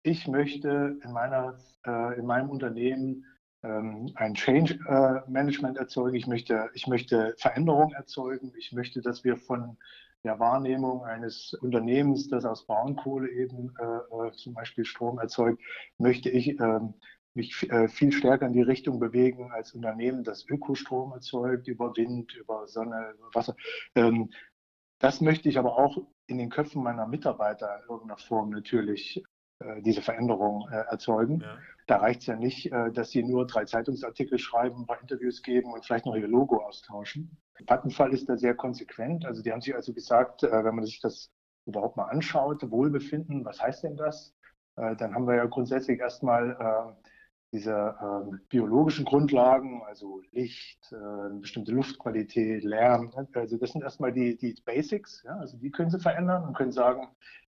Ich 0.03 0.27
möchte 0.27 0.99
in, 1.03 1.13
meiner, 1.13 1.59
äh, 1.87 2.19
in 2.19 2.27
meinem 2.27 2.51
Unternehmen 2.51 3.25
ähm, 3.63 4.11
ein 4.17 4.35
Change 4.35 4.79
äh, 4.89 5.31
Management 5.31 5.79
erzeugen. 5.79 6.17
Ich 6.17 6.27
möchte, 6.27 6.69
ich 6.75 6.87
möchte 6.87 7.35
Veränderung 7.39 7.93
erzeugen. 7.93 8.53
Ich 8.59 8.73
möchte, 8.73 9.01
dass 9.01 9.23
wir 9.23 9.37
von 9.37 9.79
der 10.25 10.39
Wahrnehmung 10.39 11.05
eines 11.05 11.55
Unternehmens, 11.55 12.29
das 12.29 12.45
aus 12.45 12.67
Braunkohle 12.67 13.31
eben 13.31 13.75
äh, 13.79 14.29
äh, 14.29 14.33
zum 14.33 14.55
Beispiel 14.55 14.85
Strom 14.85 15.19
erzeugt, 15.19 15.61
möchte 15.99 16.31
ich 16.31 16.61
ähm, 16.61 16.95
mich 17.35 17.71
äh, 17.71 17.89
viel 17.89 18.13
stärker 18.13 18.47
in 18.47 18.53
die 18.53 18.63
Richtung 18.63 18.99
bewegen 18.99 19.51
als 19.53 19.73
Unternehmen, 19.73 20.23
das 20.23 20.47
Ökostrom 20.49 21.13
erzeugt, 21.13 21.67
über 21.67 21.97
Wind, 21.97 22.35
über 22.35 22.67
Sonne, 22.67 23.15
über 23.17 23.31
Wasser. 23.33 23.57
Das 25.03 25.21
möchte 25.21 25.49
ich 25.49 25.59
aber 25.59 25.77
auch 25.79 25.99
in 26.29 26.39
den 26.39 26.49
Köpfen 26.49 26.81
meiner 26.81 27.09
Mitarbeiter 27.09 27.81
in 27.83 27.91
irgendeiner 27.91 28.19
Form 28.19 28.51
natürlich 28.51 29.21
äh, 29.59 29.83
diese 29.83 30.01
Veränderung 30.01 30.69
äh, 30.71 30.77
erzeugen. 30.77 31.41
Ja. 31.41 31.59
Da 31.89 31.97
reicht 31.97 32.21
es 32.21 32.27
ja 32.29 32.37
nicht, 32.37 32.71
äh, 32.71 32.93
dass 32.93 33.11
sie 33.11 33.25
nur 33.25 33.49
drei 33.49 33.65
Zeitungsartikel 33.65 34.39
schreiben, 34.39 34.83
ein 34.83 34.87
paar 34.87 35.01
Interviews 35.01 35.43
geben 35.43 35.73
und 35.73 35.85
vielleicht 35.85 36.07
noch 36.07 36.15
ihr 36.15 36.29
Logo 36.29 36.65
austauschen. 36.65 37.37
Vattenfall 37.67 38.15
ist 38.15 38.29
da 38.29 38.37
sehr 38.37 38.55
konsequent. 38.55 39.27
Also 39.27 39.43
die 39.43 39.51
haben 39.51 39.61
sich 39.61 39.75
also 39.75 39.93
gesagt, 39.93 40.45
äh, 40.45 40.65
wenn 40.65 40.77
man 40.77 40.85
sich 40.85 41.01
das 41.01 41.33
überhaupt 41.67 41.97
mal 41.97 42.07
anschaut, 42.07 42.71
Wohlbefinden, 42.71 43.45
was 43.45 43.61
heißt 43.61 43.83
denn 43.83 43.97
das? 43.97 44.33
Äh, 44.77 44.95
dann 44.95 45.17
haben 45.17 45.27
wir 45.27 45.35
ja 45.35 45.47
grundsätzlich 45.47 45.99
erstmal 45.99 46.97
äh, 47.53 47.57
diese 47.57 47.73
äh, 48.01 48.37
biologischen 48.49 49.05
Grundlagen, 49.05 49.83
also 49.87 50.23
Licht, 50.33 50.93
äh, 50.93 51.31
bestimmte 51.41 51.73
Luftqualität, 51.73 52.65
Lärm, 52.65 53.13
also 53.35 53.59
das 53.59 53.73
sind 53.73 53.83
erstmal 53.83 54.13
die, 54.13 54.37
die 54.37 54.55
Basics, 54.65 55.23
ja, 55.25 55.37
also 55.37 55.57
die 55.59 55.71
können 55.71 55.91
Sie 55.91 56.01
verändern 56.01 56.45
und 56.45 56.57
können 56.57 56.73
sagen, 56.73 57.09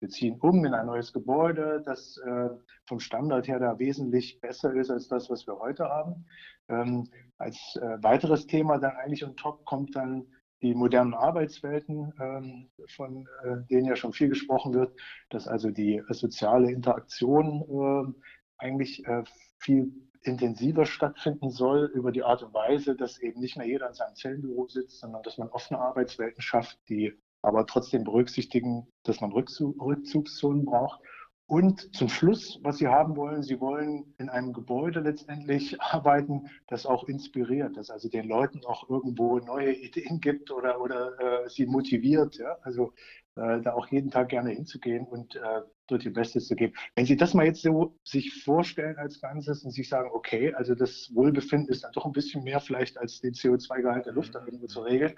Wir 0.01 0.11
ziehen 0.11 0.39
um 0.41 0.65
in 0.67 0.75
ein 0.75 0.87
neues 0.87 1.13
Gebäude, 1.13 1.83
das 1.85 2.19
äh, 2.19 2.51
vom 2.87 3.01
Standard 3.01 3.49
her 3.49 3.59
da 3.59 3.79
wesentlich 3.79 4.41
besser 4.41 4.75
ist 4.75 4.91
als 4.91 5.09
das, 5.09 5.31
was 5.31 5.47
wir 5.47 5.59
heute 5.59 5.85
haben. 5.89 6.27
Ähm, 6.69 7.09
als 7.39 7.77
äh, 7.81 8.03
weiteres 8.03 8.47
Thema 8.47 8.79
dann 8.79 8.97
eigentlich 8.97 9.25
on 9.25 9.37
top 9.37 9.65
kommt 9.65 9.97
dann 9.97 10.27
die 10.63 10.75
modernen 10.75 11.15
Arbeitswelten, 11.15 12.13
ähm, 12.21 12.71
von 12.97 13.27
äh, 13.45 13.57
denen 13.71 13.87
ja 13.87 13.97
schon 13.97 14.13
viel 14.13 14.29
gesprochen 14.29 14.75
wird, 14.75 14.93
dass 15.31 15.49
also 15.49 15.71
die 15.71 16.03
soziale 16.11 16.71
Interaktion 16.73 17.63
äh, 17.63 18.13
eigentlich 18.59 19.07
äh, 19.07 19.25
viel 19.59 19.93
intensiver 20.23 20.87
stattfinden 20.87 21.51
soll 21.51 21.91
über 21.95 22.13
die 22.13 22.23
Art 22.23 22.43
und 22.43 22.55
Weise, 22.55 22.97
dass 22.97 23.19
eben 23.19 23.41
nicht 23.41 23.57
mehr 23.57 23.67
jeder 23.67 23.89
in 23.89 23.95
seinem 23.95 24.15
Zellenbüro 24.15 24.69
sitzt, 24.69 25.01
sondern 25.01 25.23
dass 25.23 25.39
man 25.39 25.49
offene 25.49 25.81
Arbeitswelten 25.81 26.43
schafft, 26.43 26.79
die 26.89 27.13
aber 27.43 27.67
trotzdem 27.67 28.05
berücksichtigen, 28.05 28.87
dass 29.03 29.21
man 29.21 29.33
Rückzugszonen 29.33 30.65
braucht 30.65 31.01
und 31.47 31.95
zum 31.95 32.09
Schluss, 32.09 32.59
was 32.63 32.79
Sie 32.79 32.89
haben 32.89 33.17
wollen, 33.17 33.43
Sie 33.43 33.61
wollen 33.61 34.15
in 34.17 34.31
einem 34.31 34.55
Gebäude 34.55 35.01
letztendlich 35.01 35.81
arbeiten, 35.81 36.49
das 36.69 36.87
auch 36.87 37.05
inspiriert, 37.05 37.77
das 37.77 37.91
also 37.91 38.09
den 38.09 38.27
Leuten 38.29 38.65
auch 38.65 38.89
irgendwo 38.89 39.39
neue 39.39 39.73
Ideen 39.75 40.21
gibt 40.21 40.51
oder, 40.51 40.81
oder 40.81 41.45
äh, 41.45 41.49
sie 41.51 41.67
motiviert. 41.67 42.37
Ja? 42.37 42.57
Also 42.63 42.95
äh, 43.37 43.61
da 43.61 43.75
auch 43.75 43.89
jeden 43.89 44.11
Tag 44.11 44.31
gerne 44.31 44.51
hinzugehen 44.51 45.07
und 45.07 45.37
äh, 45.37 45.63
dort 45.87 46.05
ihr 46.05 46.13
Bestes 46.15 46.47
zu 46.47 46.57
geben. 46.57 46.73
Wenn 46.95 47.05
Sie 47.05 47.17
das 47.17 47.35
mal 47.35 47.45
jetzt 47.45 47.61
so 47.61 47.99
sich 48.05 48.43
vorstellen 48.43 48.97
als 48.97 49.21
Ganzes 49.21 49.65
und 49.65 49.73
sich 49.73 49.89
sagen, 49.89 50.11
okay, 50.15 50.55
also 50.55 50.75
das 50.75 51.11
Wohlbefinden 51.15 51.69
ist 51.69 51.85
dann 51.85 51.93
doch 51.93 52.07
ein 52.07 52.13
bisschen 52.13 52.43
mehr 52.45 52.61
vielleicht 52.61 52.97
als 52.97 53.21
den 53.21 53.35
CO2-Gehalt 53.35 54.07
der 54.07 54.15
Luft 54.15 54.35
dann 54.35 54.47
irgendwo 54.47 54.67
zu 54.67 54.81
regeln. 54.81 55.15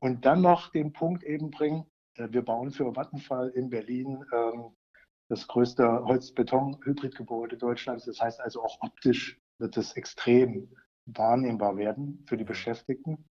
Und 0.00 0.24
dann 0.24 0.40
noch 0.40 0.70
den 0.72 0.92
Punkt 0.92 1.24
eben 1.24 1.50
bringen, 1.50 1.84
äh, 2.14 2.28
wir 2.30 2.42
bauen 2.42 2.70
für 2.70 2.94
Vattenfall 2.94 3.50
in 3.50 3.68
Berlin 3.68 4.24
ähm, 4.32 4.75
das 5.28 5.46
größte 5.46 6.04
Holz-Beton-Hybridgebäude 6.04 7.56
Deutschlands. 7.56 8.04
Das 8.04 8.20
heißt 8.20 8.40
also 8.40 8.62
auch 8.62 8.78
optisch 8.80 9.40
wird 9.58 9.76
es 9.76 9.94
extrem 9.94 10.68
wahrnehmbar 11.06 11.76
werden 11.76 12.24
für 12.28 12.36
die 12.36 12.44
Beschäftigten. 12.44 13.28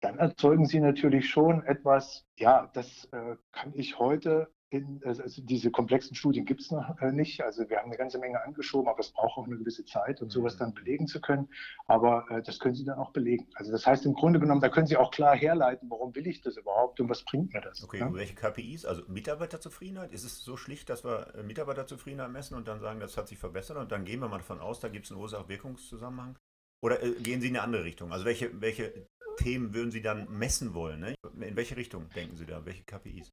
Dann 0.00 0.18
erzeugen 0.18 0.66
sie 0.66 0.80
natürlich 0.80 1.28
schon 1.28 1.62
etwas, 1.64 2.26
ja, 2.36 2.70
das 2.74 3.06
äh, 3.12 3.36
kann 3.52 3.72
ich 3.74 3.98
heute 3.98 4.52
in, 4.74 5.00
also, 5.04 5.22
also 5.22 5.42
diese 5.42 5.70
komplexen 5.70 6.16
Studien 6.16 6.44
gibt 6.44 6.60
es 6.60 6.70
noch 6.70 7.00
äh, 7.00 7.12
nicht. 7.12 7.40
Also 7.42 7.68
wir 7.70 7.78
haben 7.78 7.86
eine 7.86 7.96
ganze 7.96 8.18
Menge 8.18 8.42
angeschoben, 8.42 8.88
aber 8.88 8.98
es 9.00 9.12
braucht 9.12 9.38
auch 9.38 9.46
eine 9.46 9.56
gewisse 9.56 9.84
Zeit, 9.84 10.20
um 10.20 10.30
sowas 10.30 10.54
mhm. 10.54 10.58
dann 10.58 10.74
belegen 10.74 11.06
zu 11.06 11.20
können. 11.20 11.48
Aber 11.86 12.26
äh, 12.30 12.42
das 12.42 12.58
können 12.58 12.74
Sie 12.74 12.84
dann 12.84 12.98
auch 12.98 13.12
belegen. 13.12 13.46
Also 13.54 13.70
das 13.70 13.86
heißt 13.86 14.04
im 14.04 14.14
Grunde 14.14 14.40
genommen, 14.40 14.60
da 14.60 14.68
können 14.68 14.86
Sie 14.86 14.96
auch 14.96 15.10
klar 15.10 15.36
herleiten, 15.36 15.88
warum 15.90 16.14
will 16.14 16.26
ich 16.26 16.40
das 16.40 16.56
überhaupt 16.56 17.00
und 17.00 17.08
was 17.08 17.22
bringt 17.24 17.52
mir 17.54 17.60
das. 17.60 17.82
Okay, 17.84 18.00
ja? 18.00 18.12
welche 18.12 18.34
KPIs? 18.34 18.84
Also 18.84 19.02
Mitarbeiterzufriedenheit? 19.08 20.12
Ist 20.12 20.24
es 20.24 20.44
so 20.44 20.56
schlicht, 20.56 20.90
dass 20.90 21.04
wir 21.04 21.34
äh, 21.34 21.42
Mitarbeiterzufriedenheit 21.42 22.30
messen 22.30 22.56
und 22.56 22.66
dann 22.66 22.80
sagen, 22.80 22.98
das 22.98 23.16
hat 23.16 23.28
sich 23.28 23.38
verbessert 23.38 23.76
und 23.76 23.92
dann 23.92 24.04
gehen 24.04 24.20
wir 24.20 24.28
mal 24.28 24.38
davon 24.38 24.60
aus, 24.60 24.80
da 24.80 24.88
gibt 24.88 25.06
es 25.06 25.12
einen 25.12 25.20
Ursache-Wirkungszusammenhang? 25.20 26.36
Oder 26.82 27.02
äh, 27.02 27.12
gehen 27.12 27.40
Sie 27.40 27.48
in 27.48 27.56
eine 27.56 27.62
andere 27.62 27.84
Richtung? 27.84 28.12
Also 28.12 28.24
welche, 28.24 28.60
welche 28.60 29.06
Themen 29.36 29.72
würden 29.72 29.92
Sie 29.92 30.02
dann 30.02 30.28
messen 30.30 30.74
wollen? 30.74 31.00
Ne? 31.00 31.14
In 31.40 31.56
welche 31.56 31.76
Richtung 31.76 32.08
denken 32.10 32.36
Sie 32.36 32.46
da? 32.46 32.66
Welche 32.66 32.82
KPIs? 32.82 33.30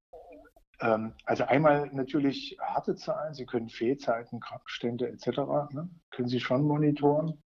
Ähm, 0.82 1.14
also 1.26 1.44
einmal 1.46 1.90
natürlich 1.94 2.58
harte 2.60 2.96
Zahlen, 2.96 3.34
Sie 3.34 3.46
können 3.46 3.70
Fehlzeiten, 3.70 4.40
Krankenstände 4.40 5.08
etc. 5.08 5.28
Ne, 5.72 5.90
können 6.10 6.28
Sie 6.28 6.40
schon 6.40 6.64
monitoren. 6.64 7.42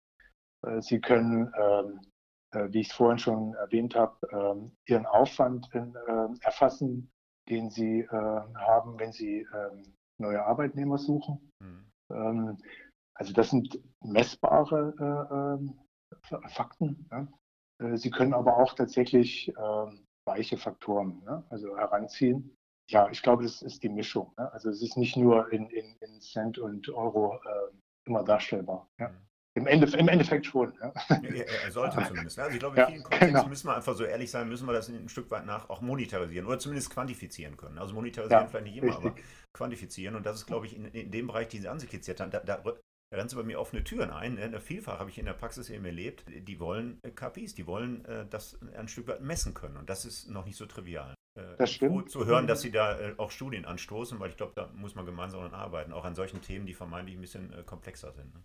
Äh, 0.62 0.80
Sie 0.82 1.00
können, 1.00 1.52
ähm, 1.58 2.00
äh, 2.52 2.68
wie 2.72 2.80
ich 2.80 2.90
es 2.90 2.94
vorhin 2.94 3.18
schon 3.18 3.54
erwähnt 3.54 3.94
habe, 3.96 4.16
ähm, 4.32 4.76
Ihren 4.86 5.06
Aufwand 5.06 5.68
in, 5.74 5.94
erfassen, 6.42 7.10
den 7.48 7.70
Sie 7.70 8.06
haben, 8.08 8.98
wenn 9.00 9.12
Sie 9.12 9.46
neue 10.18 10.44
Arbeitnehmer 10.44 10.96
suchen. 10.98 11.50
Mhm. 11.60 12.58
also 13.14 13.32
das 13.32 13.50
sind 13.50 13.80
messbare 14.00 15.58
äh, 16.30 16.48
Fakten. 16.48 17.08
Ne? 17.10 17.98
Sie 17.98 18.10
können 18.10 18.32
aber 18.32 18.58
auch 18.58 18.74
tatsächlich 18.74 19.52
weiche 20.24 20.56
Faktoren 20.56 21.22
ne? 21.24 21.44
also 21.50 21.76
heranziehen 21.76 22.56
ja, 22.90 23.08
ich 23.10 23.22
glaube, 23.22 23.44
das 23.44 23.62
ist 23.62 23.82
die 23.82 23.88
Mischung. 23.88 24.32
Ne? 24.38 24.52
Also 24.52 24.70
es 24.70 24.82
ist 24.82 24.96
nicht 24.96 25.16
nur 25.16 25.52
in, 25.52 25.68
in, 25.70 25.96
in 26.00 26.20
Cent 26.20 26.58
und 26.58 26.88
Euro 26.90 27.36
äh, 27.36 27.76
immer 28.06 28.22
darstellbar. 28.24 28.88
Ja? 28.98 29.08
Mhm. 29.08 29.16
Im, 29.54 29.66
Endeffekt, 29.66 30.00
Im 30.00 30.08
Endeffekt 30.08 30.46
schon. 30.46 30.72
Ja. 30.80 30.92
Ja, 31.10 31.44
er 31.64 31.70
sollte 31.70 32.02
zumindest. 32.08 32.38
Ne? 32.38 32.44
Also 32.44 32.54
ich 32.54 32.60
glaube, 32.60 32.80
in 32.80 32.86
vielen 32.86 33.02
Kontexten 33.02 33.34
genau. 33.34 33.48
müssen 33.48 33.66
wir 33.66 33.76
einfach 33.76 33.94
so 33.94 34.04
ehrlich 34.04 34.30
sein, 34.30 34.48
müssen 34.48 34.66
wir 34.66 34.72
das 34.72 34.88
ein 34.88 35.08
Stück 35.08 35.30
weit 35.30 35.44
nach 35.44 35.68
auch 35.68 35.82
monetarisieren 35.82 36.46
oder 36.46 36.58
zumindest 36.58 36.90
quantifizieren 36.90 37.56
können. 37.56 37.78
Also 37.78 37.94
monetarisieren 37.94 38.48
vielleicht 38.48 38.64
nicht 38.64 38.76
immer, 38.78 38.86
richtig. 38.86 39.04
aber 39.04 39.20
quantifizieren. 39.52 40.16
Und 40.16 40.24
das 40.24 40.36
ist, 40.36 40.46
glaube 40.46 40.66
ich, 40.66 40.76
in, 40.76 40.86
in 40.86 41.10
dem 41.10 41.26
Bereich, 41.26 41.48
den 41.48 41.60
Sie 41.62 41.68
anskizziert 41.68 42.20
haben, 42.20 42.30
da, 42.30 42.40
da, 42.40 42.56
da 42.56 42.72
rennen 43.12 43.28
Sie 43.28 43.36
bei 43.36 43.42
mir 43.42 43.60
offene 43.60 43.84
Türen 43.84 44.10
ein. 44.10 44.34
Ne? 44.36 44.58
Vielfach 44.58 44.98
habe 44.98 45.10
ich 45.10 45.18
in 45.18 45.26
der 45.26 45.34
Praxis 45.34 45.68
eben 45.68 45.84
erlebt, 45.84 46.24
die 46.28 46.58
wollen 46.58 46.98
äh, 47.02 47.10
KPIs, 47.10 47.54
die 47.54 47.66
wollen 47.66 48.06
äh, 48.06 48.26
das 48.28 48.58
ein 48.74 48.88
Stück 48.88 49.08
weit 49.08 49.20
messen 49.20 49.52
können. 49.52 49.76
Und 49.76 49.90
das 49.90 50.06
ist 50.06 50.30
noch 50.30 50.46
nicht 50.46 50.56
so 50.56 50.64
trivial. 50.64 51.14
Äh, 51.34 51.56
das 51.58 51.72
stimmt. 51.72 51.92
Gut 51.92 52.10
zu 52.10 52.26
hören, 52.26 52.46
dass 52.46 52.60
Sie 52.60 52.70
da 52.70 52.98
äh, 52.98 53.14
auch 53.16 53.30
Studien 53.30 53.64
anstoßen, 53.64 54.18
weil 54.20 54.30
ich 54.30 54.36
glaube, 54.36 54.52
da 54.54 54.68
muss 54.74 54.94
man 54.94 55.06
gemeinsam 55.06 55.52
arbeiten, 55.52 55.92
auch 55.92 56.04
an 56.04 56.14
solchen 56.14 56.40
Themen, 56.40 56.66
die 56.66 56.74
vermeintlich 56.74 57.16
ein 57.16 57.20
bisschen 57.20 57.52
äh, 57.52 57.62
komplexer 57.62 58.12
sind. 58.12 58.34
Ne? 58.34 58.42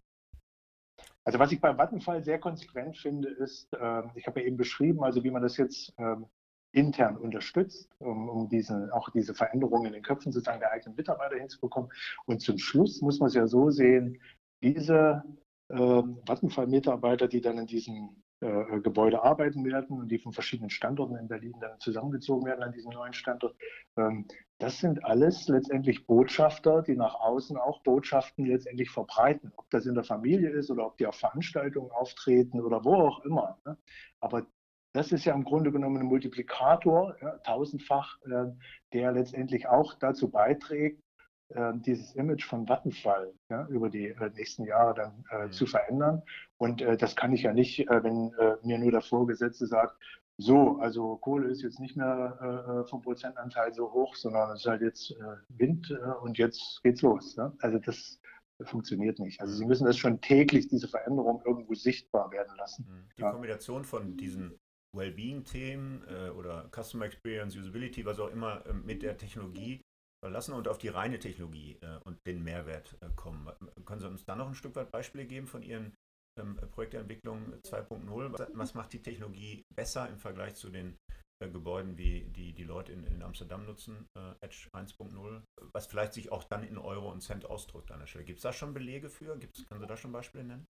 Also 1.24 1.40
was 1.40 1.52
ich 1.52 1.60
beim 1.60 1.78
Vattenfall 1.78 2.24
sehr 2.24 2.40
konsequent 2.40 2.98
finde, 2.98 3.30
ist, 3.30 3.74
äh, 3.74 4.04
ich 4.16 4.28
habe 4.28 4.40
ja 4.40 4.48
eben 4.48 4.58
beschrieben, 4.58 5.04
also 5.04 5.24
wie 5.24 5.32
man 5.32 5.42
das 5.42 5.58
jetzt 5.58 5.94
ähm, 5.98 6.26
intern 6.72 7.18
unterstützt, 7.18 7.90
um, 8.00 8.30
um 8.30 8.50
diese, 8.50 8.90
auch 8.94 9.10
diese 9.10 9.34
Veränderungen 9.34 9.88
in 9.88 9.94
den 9.94 10.04
Köpfen 10.04 10.32
sozusagen 10.32 10.60
der 10.60 10.72
eigenen 10.72 10.96
Mitarbeiter 10.96 11.36
hinzubekommen. 11.36 11.92
Und 12.26 12.42
zum 12.42 12.58
Schluss 12.58 13.02
muss 13.02 13.20
man 13.20 13.28
es 13.28 13.36
ja 13.36 13.48
so 13.48 13.70
sehen, 13.70 14.22
diese 14.62 15.24
äh, 15.70 15.76
Vattenfall-Mitarbeiter, 15.76 17.28
die 17.28 17.42
dann 17.42 17.58
in 17.58 17.68
diesem 17.68 18.24
äh, 18.40 18.80
Gebäude 18.82 19.24
arbeiten 19.24 19.66
werden 19.66 20.00
und 20.00 20.10
die 20.10 20.20
von 20.20 20.32
verschiedenen 20.32 20.70
Standorten 20.70 21.16
in 21.16 21.28
Berlin 21.28 21.56
dann 21.60 21.80
zusammengezogen 21.80 22.46
werden 22.46 22.64
an 22.64 22.72
diesem 22.72 22.92
neuen 22.92 23.14
Standort. 23.14 23.56
Ähm, 23.98 24.28
das 24.60 24.80
sind 24.80 25.04
alles 25.04 25.48
letztendlich 25.48 26.06
Botschafter, 26.06 26.84
die 26.84 26.96
nach 26.96 27.16
außen 27.16 27.58
auch 27.58 27.82
Botschaften 27.82 28.46
letztendlich 28.46 28.92
verbreiten. 28.92 29.52
Ob 29.56 29.70
das 29.72 29.86
in 29.86 29.96
der 29.96 30.04
Familie 30.04 30.50
ist 30.52 30.70
oder 30.70 30.86
ob 30.86 30.98
die 30.98 31.08
auf 31.08 31.16
Veranstaltungen 31.16 31.92
auftreten 31.92 32.62
oder 32.62 32.86
wo 32.86 32.94
auch 32.96 33.26
immer. 33.26 33.58
Ne? 33.66 33.78
Aber 34.20 34.46
das 34.94 35.12
ist 35.12 35.26
ja 35.26 35.34
im 35.34 35.44
Grunde 35.44 35.72
genommen 35.72 35.98
ein 35.98 36.08
Multiplikator, 36.08 37.16
ja, 37.22 37.38
tausendfach, 37.40 38.20
äh, 38.26 38.52
der 38.94 39.12
letztendlich 39.12 39.68
auch 39.68 39.94
dazu 39.96 40.30
beiträgt, 40.30 41.02
äh, 41.50 41.74
dieses 41.76 42.14
Image 42.16 42.46
von 42.46 42.68
Vattenfall 42.68 43.34
ja, 43.50 43.66
über 43.68 43.90
die 43.90 44.08
äh, 44.08 44.30
nächsten 44.36 44.66
Jahre 44.66 44.94
dann 44.96 45.24
äh, 45.32 45.46
mhm. 45.46 45.52
zu 45.52 45.66
verändern. 45.66 46.22
Und 46.58 46.82
äh, 46.82 46.98
das 46.98 47.16
kann 47.16 47.32
ich 47.32 47.44
ja 47.44 47.54
nicht, 47.54 47.80
äh, 47.80 48.04
wenn 48.04 48.34
äh, 48.34 48.58
mir 48.64 48.78
nur 48.78 48.92
der 48.92 49.02
Vorgesetzte 49.02 49.66
sagt, 49.66 49.98
so, 50.40 50.78
also 50.80 51.16
Kohle 51.18 51.50
ist 51.50 51.64
jetzt 51.64 51.80
nicht 51.80 51.98
mehr 51.98 52.86
vom 52.88 53.02
Prozentanteil 53.02 53.74
so 53.74 53.92
hoch, 53.92 54.16
sondern 54.16 54.52
es 54.52 54.60
ist 54.60 54.68
halt 54.68 54.84
jetzt 54.84 55.16
Wind 55.50 55.90
und 56.22 56.38
jetzt 56.38 56.80
geht's 56.84 57.02
los. 57.02 57.36
Ne? 57.38 57.52
Also 57.58 57.80
das 57.80 58.20
funktioniert 58.62 59.18
nicht. 59.18 59.42
Also 59.42 59.56
Sie 59.56 59.64
mhm. 59.64 59.70
müssen 59.70 59.86
das 59.86 59.98
schon 59.98 60.22
täglich, 60.22 60.68
diese 60.68 60.88
Veränderung 60.88 61.42
irgendwo 61.44 61.74
sichtbar 61.74 62.30
werden 62.30 62.56
lassen. 62.56 62.86
Mhm. 62.88 63.10
Die 63.18 63.22
ja. 63.24 63.32
Kombination 63.32 63.84
von 63.84 64.16
diesen 64.16 64.60
Wellbeing-Themen 64.96 66.04
oder 66.38 66.70
Customer 66.72 67.06
Experience, 67.06 67.58
Usability, 67.58 68.06
was 68.06 68.20
auch 68.20 68.30
immer 68.30 68.64
mit 68.86 69.02
der 69.02 69.18
Technologie 69.18 69.82
verlassen 70.24 70.54
und 70.54 70.68
auf 70.68 70.78
die 70.78 70.88
reine 70.88 71.20
Technologie 71.20 71.78
äh, 71.82 72.00
und 72.04 72.18
den 72.26 72.44
Mehrwert 72.44 72.98
äh, 73.02 73.10
kommen. 73.16 73.50
Können 73.86 74.02
Sie 74.02 74.08
uns 74.08 74.26
da 74.26 74.36
noch 74.36 74.48
ein 74.48 74.56
Stück 74.56 74.76
weit 74.76 74.92
Beispiele 74.92 75.26
geben 75.26 75.48
von 75.48 75.62
Ihren 75.62 75.96
ähm, 76.40 76.56
Projektentwicklung 76.72 77.54
2.0? 77.64 78.48
Was, 78.54 78.74
macht 78.74 78.94
die 78.94 79.02
Technologie 79.02 79.64
besser 79.76 80.10
im 80.10 80.18
Vergleich 80.18 80.56
zu 80.56 80.70
den 80.70 80.98
äh, 81.40 81.50
Gebäuden, 81.50 81.98
wie 81.98 82.22
die 82.26 82.54
die 82.54 82.64
Leute 82.64 82.94
in, 82.94 83.06
in 83.06 83.22
Amsterdam 83.22 83.66
nutzen, 83.66 84.08
Edge 84.42 84.70
1.0, 84.74 85.42
was 85.74 85.86
vielleicht 85.86 86.14
sich 86.14 86.32
auch 86.32 86.44
dann 86.44 86.64
in 86.64 86.78
Euro 86.78 87.12
und 87.12 87.22
Cent 87.22 87.46
ausdrückt 87.46 87.92
an 87.92 88.00
der 88.00 88.08
Stelle? 88.08 88.26
Gibt 88.26 88.40
es 88.40 88.44
da 88.44 88.52
schon 88.54 88.74
Belege 88.74 89.10
für? 89.10 89.38
Gibt's, 89.38 89.66
können 89.68 89.82
Sie 89.82 89.88
da 89.88 89.98
schon 89.98 90.12
Beispiele 90.12 90.44
nennen? 90.44 90.66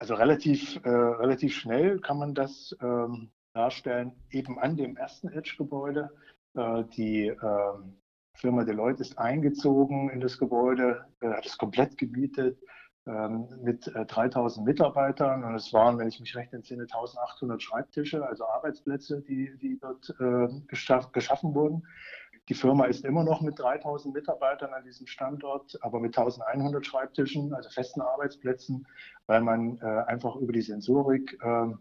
Also 0.00 0.14
relativ, 0.14 0.80
äh, 0.82 0.88
relativ 0.88 1.54
schnell 1.54 2.00
kann 2.00 2.18
man 2.18 2.34
das 2.34 2.74
ähm, 2.80 3.30
darstellen, 3.54 4.18
eben 4.30 4.58
an 4.58 4.76
dem 4.76 4.96
ersten 4.96 5.28
Edge-Gebäude. 5.28 6.10
Äh, 6.54 6.84
die 6.96 7.26
ähm, 7.28 7.99
Firma 8.34 8.64
Deloitte 8.64 9.02
ist 9.02 9.18
eingezogen 9.18 10.10
in 10.10 10.20
das 10.20 10.38
Gebäude, 10.38 11.04
äh, 11.20 11.28
hat 11.28 11.46
es 11.46 11.58
komplett 11.58 11.98
gemietet 11.98 12.58
ähm, 13.06 13.48
mit 13.62 13.86
äh, 13.88 14.06
3000 14.06 14.66
Mitarbeitern 14.66 15.44
und 15.44 15.54
es 15.54 15.72
waren, 15.72 15.98
wenn 15.98 16.08
ich 16.08 16.20
mich 16.20 16.36
recht 16.36 16.52
entsinne, 16.52 16.82
1800 16.82 17.62
Schreibtische, 17.62 18.26
also 18.26 18.46
Arbeitsplätze, 18.46 19.22
die, 19.22 19.56
die 19.58 19.78
dort 19.78 20.14
äh, 20.20 20.48
geschaff, 20.68 21.12
geschaffen 21.12 21.54
wurden. 21.54 21.86
Die 22.48 22.54
Firma 22.54 22.86
ist 22.86 23.04
immer 23.04 23.24
noch 23.24 23.42
mit 23.42 23.58
3000 23.58 24.14
Mitarbeitern 24.14 24.74
an 24.74 24.84
diesem 24.84 25.06
Standort, 25.06 25.78
aber 25.82 26.00
mit 26.00 26.16
1100 26.16 26.84
Schreibtischen, 26.84 27.54
also 27.54 27.70
festen 27.70 28.00
Arbeitsplätzen, 28.00 28.86
weil 29.26 29.40
man 29.40 29.78
äh, 29.78 29.84
einfach 29.84 30.36
über 30.36 30.52
die 30.52 30.62
Sensorik 30.62 31.38
ähm, 31.42 31.78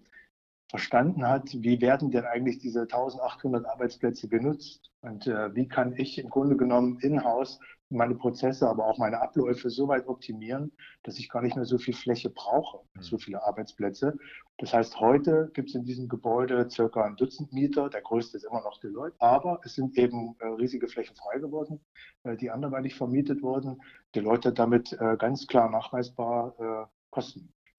verstanden 0.69 1.27
hat, 1.27 1.49
wie 1.53 1.81
werden 1.81 2.11
denn 2.11 2.25
eigentlich 2.25 2.59
diese 2.59 2.81
1800 2.81 3.65
Arbeitsplätze 3.65 4.27
genutzt 4.27 4.91
und 5.01 5.25
äh, 5.27 5.53
wie 5.55 5.67
kann 5.67 5.95
ich 5.97 6.19
im 6.19 6.29
Grunde 6.29 6.55
genommen 6.55 6.99
in-house 7.01 7.59
meine 7.89 8.13
Prozesse, 8.13 8.69
aber 8.69 8.85
auch 8.85 8.99
meine 8.99 9.19
Abläufe 9.19 9.71
so 9.71 9.87
weit 9.87 10.07
optimieren, 10.07 10.71
dass 11.01 11.17
ich 11.17 11.27
gar 11.27 11.41
nicht 11.41 11.55
mehr 11.55 11.65
so 11.65 11.79
viel 11.79 11.95
Fläche 11.95 12.29
brauche, 12.29 12.85
mhm. 12.93 13.01
so 13.01 13.17
viele 13.17 13.43
Arbeitsplätze. 13.43 14.15
Das 14.57 14.73
heißt, 14.73 14.99
heute 14.99 15.49
gibt 15.55 15.69
es 15.69 15.75
in 15.75 15.85
diesem 15.85 16.07
Gebäude 16.07 16.69
circa 16.69 17.03
ein 17.03 17.15
Dutzend 17.15 17.51
Mieter, 17.51 17.89
der 17.89 18.01
größte 18.01 18.37
ist 18.37 18.43
immer 18.43 18.61
noch 18.61 18.79
Deloitte, 18.79 19.15
aber 19.19 19.59
es 19.63 19.73
sind 19.73 19.97
eben 19.97 20.35
äh, 20.39 20.45
riesige 20.47 20.87
Flächen 20.87 21.15
frei 21.15 21.39
geworden, 21.39 21.79
äh, 22.23 22.37
die 22.37 22.51
anderweitig 22.51 22.93
vermietet 22.93 23.41
wurden. 23.41 23.81
Deloitte 24.13 24.49
hat 24.49 24.59
damit 24.59 24.93
äh, 24.93 25.17
ganz 25.17 25.47
klar 25.47 25.71
nachweisbar 25.71 26.53
äh, 26.59 26.85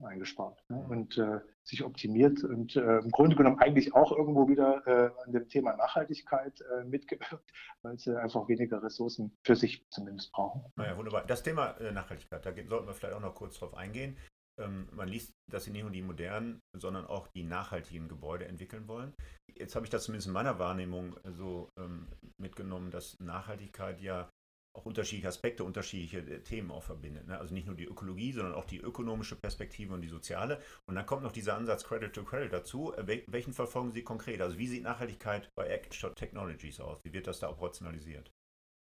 Eingespart 0.05 0.63
ne? 0.69 0.85
und 0.89 1.17
äh, 1.17 1.39
sich 1.63 1.83
optimiert 1.83 2.43
und 2.43 2.75
äh, 2.75 2.99
im 2.99 3.11
Grunde 3.11 3.35
genommen 3.35 3.59
eigentlich 3.59 3.93
auch 3.93 4.11
irgendwo 4.11 4.47
wieder 4.47 4.85
äh, 4.87 5.11
an 5.25 5.31
dem 5.31 5.47
Thema 5.47 5.75
Nachhaltigkeit 5.75 6.61
äh, 6.61 6.83
mitgewirkt, 6.83 7.51
weil 7.81 7.97
sie 7.97 8.19
einfach 8.19 8.47
weniger 8.47 8.81
Ressourcen 8.81 9.37
für 9.43 9.55
sich 9.55 9.85
zumindest 9.89 10.31
brauchen. 10.31 10.63
Naja, 10.75 10.97
wunderbar. 10.97 11.25
Das 11.25 11.43
Thema 11.43 11.71
äh, 11.79 11.91
Nachhaltigkeit, 11.91 12.45
da 12.45 12.53
sollten 12.53 12.87
wir 12.87 12.93
vielleicht 12.93 13.15
auch 13.15 13.21
noch 13.21 13.35
kurz 13.35 13.59
drauf 13.59 13.75
eingehen. 13.75 14.17
Ähm, 14.59 14.89
man 14.91 15.07
liest, 15.07 15.33
dass 15.49 15.63
sie 15.63 15.71
nicht 15.71 15.83
nur 15.83 15.91
die 15.91 16.01
modernen, 16.01 16.61
sondern 16.73 17.05
auch 17.05 17.27
die 17.27 17.43
nachhaltigen 17.43 18.07
Gebäude 18.07 18.45
entwickeln 18.45 18.87
wollen. 18.87 19.13
Jetzt 19.55 19.75
habe 19.75 19.85
ich 19.85 19.89
das 19.89 20.03
zumindest 20.03 20.27
in 20.27 20.33
meiner 20.33 20.59
Wahrnehmung 20.59 21.15
so 21.23 21.69
ähm, 21.77 22.07
mitgenommen, 22.37 22.91
dass 22.91 23.19
Nachhaltigkeit 23.19 24.01
ja 24.01 24.29
auch 24.73 24.85
unterschiedliche 24.85 25.27
Aspekte, 25.27 25.63
unterschiedliche 25.63 26.19
äh, 26.19 26.39
Themen 26.43 26.71
auch 26.71 26.83
verbindet. 26.83 27.27
Ne? 27.27 27.37
Also 27.37 27.53
nicht 27.53 27.67
nur 27.67 27.75
die 27.75 27.85
Ökologie, 27.85 28.31
sondern 28.31 28.53
auch 28.53 28.65
die 28.65 28.79
ökonomische 28.79 29.35
Perspektive 29.35 29.93
und 29.93 30.01
die 30.01 30.07
soziale. 30.07 30.59
Und 30.85 30.95
dann 30.95 31.05
kommt 31.05 31.23
noch 31.23 31.31
dieser 31.31 31.55
Ansatz 31.55 31.83
Credit 31.83 32.13
to 32.13 32.23
Credit 32.23 32.51
dazu. 32.51 32.93
Äh, 32.93 33.23
welchen 33.27 33.53
verfolgen 33.53 33.91
Sie 33.91 34.03
konkret? 34.03 34.41
Also 34.41 34.57
wie 34.57 34.67
sieht 34.67 34.83
Nachhaltigkeit 34.83 35.49
bei 35.55 35.67
Action 35.67 36.15
Technologies 36.15 36.79
aus? 36.79 36.99
Wie 37.03 37.13
wird 37.13 37.27
das 37.27 37.39
da 37.39 37.49
operationalisiert? 37.49 38.31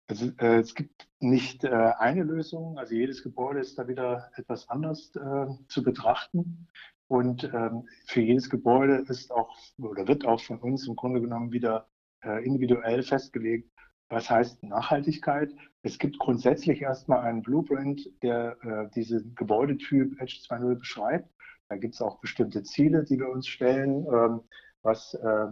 Also 0.08 0.32
äh, 0.39 0.60
es 0.60 0.73
gibt 0.73 1.08
nicht 1.19 1.63
äh, 1.63 1.69
eine 1.69 2.23
Lösung. 2.23 2.78
Also 2.78 2.95
jedes 2.95 3.23
Gebäude 3.23 3.60
ist 3.60 3.78
da 3.78 3.88
wieder 3.88 4.32
etwas 4.36 4.67
anders 4.69 5.15
äh, 5.15 5.47
zu 5.67 5.84
betrachten. 5.84 6.67
Und 7.08 7.43
ähm, 7.43 7.88
für 8.06 8.21
jedes 8.21 8.49
Gebäude 8.49 9.04
ist 9.08 9.32
auch 9.32 9.56
oder 9.80 10.08
wird 10.08 10.25
auch 10.25 10.41
von 10.41 10.60
uns 10.60 10.88
im 10.88 10.95
Grunde 10.95 11.21
genommen 11.21 11.52
wieder 11.52 11.88
äh, 12.23 12.45
individuell 12.45 13.02
festgelegt, 13.02 13.71
was 14.10 14.30
heißt 14.30 14.63
Nachhaltigkeit? 14.63 15.54
Es 15.84 15.98
gibt 16.00 16.19
grundsätzlich 16.19 16.82
erstmal 16.82 17.22
einen 17.22 17.41
Blueprint, 17.41 18.02
der 18.24 18.58
äh, 18.63 18.89
diesen 18.95 19.36
Gebäudetyp 19.36 20.19
Edge 20.19 20.39
2.0 20.48 20.76
beschreibt. 20.76 21.30
Da 21.69 21.78
gibt 21.78 21.93
es 21.93 22.02
auch 22.02 22.19
bestimmte 22.19 22.63
Ziele, 22.63 23.04
die 23.04 23.19
wir 23.19 23.30
uns 23.30 23.48
stellen, 23.48 24.06
ähm, 24.12 24.41
was 24.82 25.13
äh, 25.13 25.48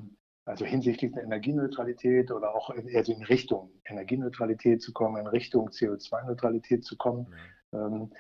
also 0.46 0.66
hinsichtlich 0.66 1.12
der 1.12 1.24
Energieneutralität 1.24 2.32
oder 2.32 2.56
auch 2.56 2.70
in, 2.72 2.94
also 2.96 3.12
in 3.14 3.24
Richtung 3.24 3.70
Energieneutralität 3.86 4.82
zu 4.82 4.94
kommen, 4.94 5.18
in 5.18 5.28
Richtung 5.28 5.70
CO2-Neutralität 5.70 6.84
zu 6.84 6.98
kommen. 6.98 7.28
Mhm. 7.72 7.78
Ähm, 7.80 8.12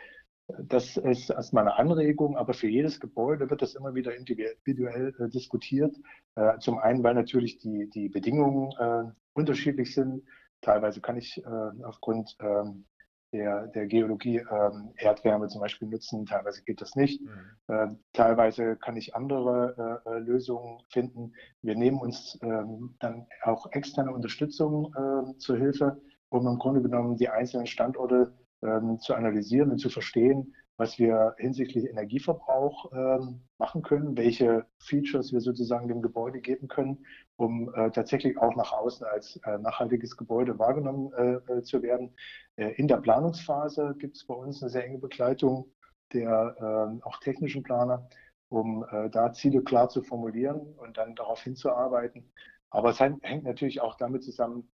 das 0.47 0.95
ist 0.95 1.29
erstmal 1.29 1.63
eine 1.63 1.77
Anregung, 1.77 2.37
aber 2.37 2.53
für 2.53 2.67
jedes 2.67 2.99
Gebäude 2.99 3.49
wird 3.49 3.61
das 3.61 3.75
immer 3.75 3.95
wieder 3.95 4.15
individuell 4.15 5.13
äh, 5.19 5.29
diskutiert. 5.29 5.95
Äh, 6.35 6.57
zum 6.59 6.77
einen, 6.77 7.03
weil 7.03 7.15
natürlich 7.15 7.57
die, 7.57 7.89
die 7.89 8.07
Bedingungen 8.07 8.71
äh, 8.79 9.11
unterschiedlich 9.33 9.93
sind. 9.93 10.23
Teilweise 10.61 11.01
kann 11.01 11.17
ich 11.17 11.43
äh, 11.45 11.83
aufgrund 11.83 12.37
ähm, 12.39 12.85
der, 13.33 13.67
der 13.67 13.87
Geologie 13.87 14.37
ähm, 14.37 14.93
Erdwärme 14.95 15.49
zum 15.49 15.59
Beispiel 15.59 15.89
nutzen, 15.89 16.25
teilweise 16.25 16.63
geht 16.63 16.81
das 16.81 16.95
nicht. 16.95 17.21
Mhm. 17.21 17.29
Äh, 17.67 17.87
teilweise 18.13 18.77
kann 18.77 18.95
ich 18.95 19.15
andere 19.15 20.01
äh, 20.07 20.09
äh, 20.09 20.19
Lösungen 20.19 20.81
finden. 20.89 21.33
Wir 21.61 21.75
nehmen 21.75 21.99
uns 21.99 22.39
ähm, 22.41 22.95
dann 22.99 23.27
auch 23.43 23.69
externe 23.71 24.13
Unterstützung 24.13 24.93
zur 25.39 25.57
Hilfe, 25.57 26.01
um 26.29 26.47
im 26.47 26.57
Grunde 26.57 26.81
genommen 26.81 27.17
die 27.17 27.29
einzelnen 27.29 27.67
Standorte 27.67 28.33
ähm, 28.61 28.99
zu 28.99 29.13
analysieren 29.13 29.71
und 29.71 29.77
zu 29.77 29.89
verstehen, 29.89 30.53
was 30.77 30.99
wir 30.99 31.35
hinsichtlich 31.39 31.85
Energieverbrauch 31.85 32.91
ähm, 32.93 33.41
machen 33.57 33.81
können, 33.81 34.15
welche 34.15 34.65
Features 34.79 35.33
wir 35.33 35.41
sozusagen 35.41 35.87
dem 35.87 36.03
Gebäude 36.03 36.39
geben 36.39 36.67
können, 36.67 37.03
um 37.35 37.73
äh, 37.73 37.89
tatsächlich 37.89 38.37
auch 38.37 38.55
nach 38.55 38.71
außen 38.71 39.05
als 39.05 39.37
äh, 39.37 39.57
nachhaltiges 39.57 40.15
Gebäude 40.15 40.59
wahrgenommen 40.59 41.11
äh, 41.13 41.61
zu 41.63 41.81
werden. 41.81 42.15
In 42.55 42.87
der 42.87 42.97
Planungsphase 42.97 43.95
gibt 43.99 44.17
es 44.17 44.25
bei 44.25 44.33
uns 44.33 44.63
eine 44.63 44.71
sehr 44.71 44.85
enge 44.85 44.97
Begleitung 44.97 45.71
der 46.13 46.55
ähm, 46.59 47.01
auch 47.03 47.19
technischen 47.19 47.61
Planer, 47.63 48.07
um 48.49 48.85
da 49.11 49.33
Ziele 49.33 49.61
klar 49.61 49.89
zu 49.89 50.01
formulieren 50.01 50.73
und 50.77 50.97
dann 50.97 51.15
darauf 51.15 51.41
hinzuarbeiten. 51.41 52.31
Aber 52.69 52.91
es 52.91 52.99
hängt 52.99 53.43
natürlich 53.43 53.81
auch 53.81 53.95
damit 53.95 54.23
zusammen, 54.23 54.71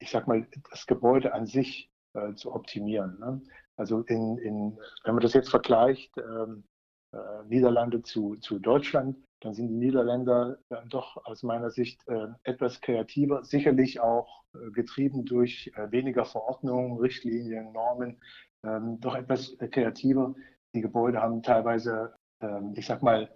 ich 0.00 0.10
sage 0.10 0.26
mal, 0.26 0.46
das 0.70 0.86
Gebäude 0.86 1.32
an 1.32 1.46
sich 1.46 1.88
zu 2.34 2.54
optimieren. 2.54 3.18
Ne? 3.18 3.40
Also 3.76 4.00
in, 4.02 4.38
in, 4.38 4.78
wenn 5.04 5.14
man 5.14 5.22
das 5.22 5.34
jetzt 5.34 5.50
vergleicht, 5.50 6.12
ähm, 6.18 6.64
äh, 7.12 7.44
Niederlande 7.48 8.02
zu, 8.02 8.36
zu 8.36 8.58
Deutschland, 8.58 9.16
dann 9.40 9.54
sind 9.54 9.68
die 9.68 9.74
Niederländer 9.74 10.58
dann 10.68 10.88
doch 10.88 11.24
aus 11.24 11.42
meiner 11.42 11.70
Sicht 11.70 12.00
äh, 12.08 12.28
etwas 12.42 12.80
kreativer, 12.80 13.44
sicherlich 13.44 14.00
auch 14.00 14.44
äh, 14.54 14.70
getrieben 14.70 15.24
durch 15.24 15.70
äh, 15.76 15.90
weniger 15.90 16.24
Verordnungen, 16.24 16.98
Richtlinien, 16.98 17.72
Normen, 17.72 18.20
ähm, 18.64 18.98
doch 19.00 19.14
etwas 19.14 19.56
kreativer. 19.70 20.34
Die 20.74 20.80
Gebäude 20.80 21.20
haben 21.20 21.42
teilweise, 21.42 22.14
ähm, 22.40 22.74
ich 22.76 22.86
sag 22.86 23.02
mal, 23.02 23.30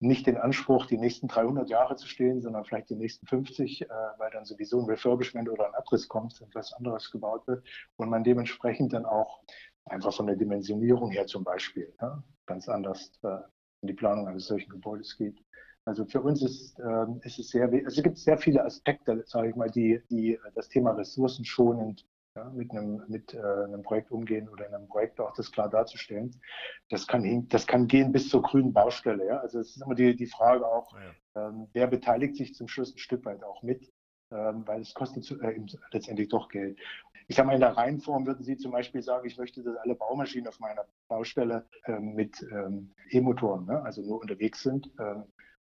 nicht 0.00 0.26
den 0.26 0.38
Anspruch, 0.38 0.86
die 0.86 0.96
nächsten 0.96 1.28
300 1.28 1.68
Jahre 1.68 1.94
zu 1.94 2.08
stehen, 2.08 2.40
sondern 2.40 2.64
vielleicht 2.64 2.88
die 2.88 2.96
nächsten 2.96 3.26
50, 3.26 3.82
äh, 3.82 3.86
weil 4.16 4.30
dann 4.30 4.46
sowieso 4.46 4.80
ein 4.80 4.86
Refurbishment 4.86 5.48
oder 5.48 5.66
ein 5.66 5.74
Abriss 5.74 6.08
kommt, 6.08 6.40
etwas 6.40 6.72
anderes 6.72 7.10
gebaut 7.10 7.46
wird 7.46 7.66
und 7.96 8.08
man 8.08 8.24
dementsprechend 8.24 8.94
dann 8.94 9.04
auch 9.04 9.42
einfach 9.84 10.14
von 10.14 10.26
der 10.26 10.36
Dimensionierung 10.36 11.10
her 11.10 11.26
zum 11.26 11.44
Beispiel 11.44 11.92
ja, 12.00 12.22
ganz 12.46 12.68
anders 12.68 13.12
äh, 13.22 13.36
in 13.82 13.88
die 13.88 13.94
Planung 13.94 14.26
eines 14.26 14.46
solchen 14.46 14.70
Gebäudes 14.70 15.16
geht. 15.16 15.38
Also 15.84 16.06
für 16.06 16.22
uns 16.22 16.42
ist, 16.42 16.78
äh, 16.78 17.06
ist 17.22 17.38
es 17.38 17.50
sehr, 17.50 17.64
also 17.64 17.86
es 17.86 18.02
gibt 18.02 18.16
sehr 18.16 18.38
viele 18.38 18.64
Aspekte, 18.64 19.22
sage 19.26 19.50
ich 19.50 19.56
mal, 19.56 19.70
die, 19.70 20.00
die 20.10 20.38
das 20.54 20.68
Thema 20.68 20.92
ressourcenschonend 20.92 22.06
ja, 22.36 22.44
mit, 22.50 22.70
einem, 22.70 23.02
mit 23.08 23.34
äh, 23.34 23.38
einem 23.40 23.82
Projekt 23.82 24.10
umgehen 24.10 24.48
oder 24.48 24.66
in 24.66 24.74
einem 24.74 24.88
Projekt 24.88 25.20
auch 25.20 25.34
das 25.34 25.50
klar 25.50 25.68
darzustellen. 25.68 26.40
Das 26.88 27.06
kann, 27.06 27.48
das 27.48 27.66
kann 27.66 27.88
gehen 27.88 28.12
bis 28.12 28.28
zur 28.28 28.42
grünen 28.42 28.72
Baustelle. 28.72 29.26
Ja? 29.26 29.38
Also 29.38 29.58
es 29.58 29.76
ist 29.76 29.82
immer 29.82 29.94
die, 29.94 30.14
die 30.14 30.26
Frage 30.26 30.66
auch, 30.66 30.92
ja. 30.94 31.48
ähm, 31.48 31.68
wer 31.72 31.86
beteiligt 31.86 32.36
sich 32.36 32.54
zum 32.54 32.68
Schluss 32.68 32.94
ein 32.94 32.98
Stück 32.98 33.24
weit 33.24 33.42
auch 33.42 33.62
mit, 33.62 33.92
ähm, 34.30 34.66
weil 34.66 34.80
es 34.80 34.94
kostet 34.94 35.24
zu, 35.24 35.40
äh, 35.40 35.60
letztendlich 35.92 36.28
doch 36.28 36.48
Geld. 36.48 36.78
Ich 37.26 37.36
sage 37.36 37.46
mal, 37.46 37.54
in 37.54 37.60
der 37.60 37.76
Reihenform 37.76 38.26
würden 38.26 38.44
Sie 38.44 38.56
zum 38.56 38.72
Beispiel 38.72 39.02
sagen, 39.02 39.26
ich 39.26 39.38
möchte, 39.38 39.62
dass 39.62 39.76
alle 39.76 39.94
Baumaschinen 39.94 40.48
auf 40.48 40.58
meiner 40.58 40.84
Baustelle 41.08 41.66
ähm, 41.86 42.14
mit 42.14 42.44
ähm, 42.50 42.92
E-Motoren, 43.10 43.66
ne, 43.66 43.82
also 43.82 44.02
nur 44.02 44.20
unterwegs 44.20 44.62
sind. 44.62 44.90
Ähm, 44.98 45.24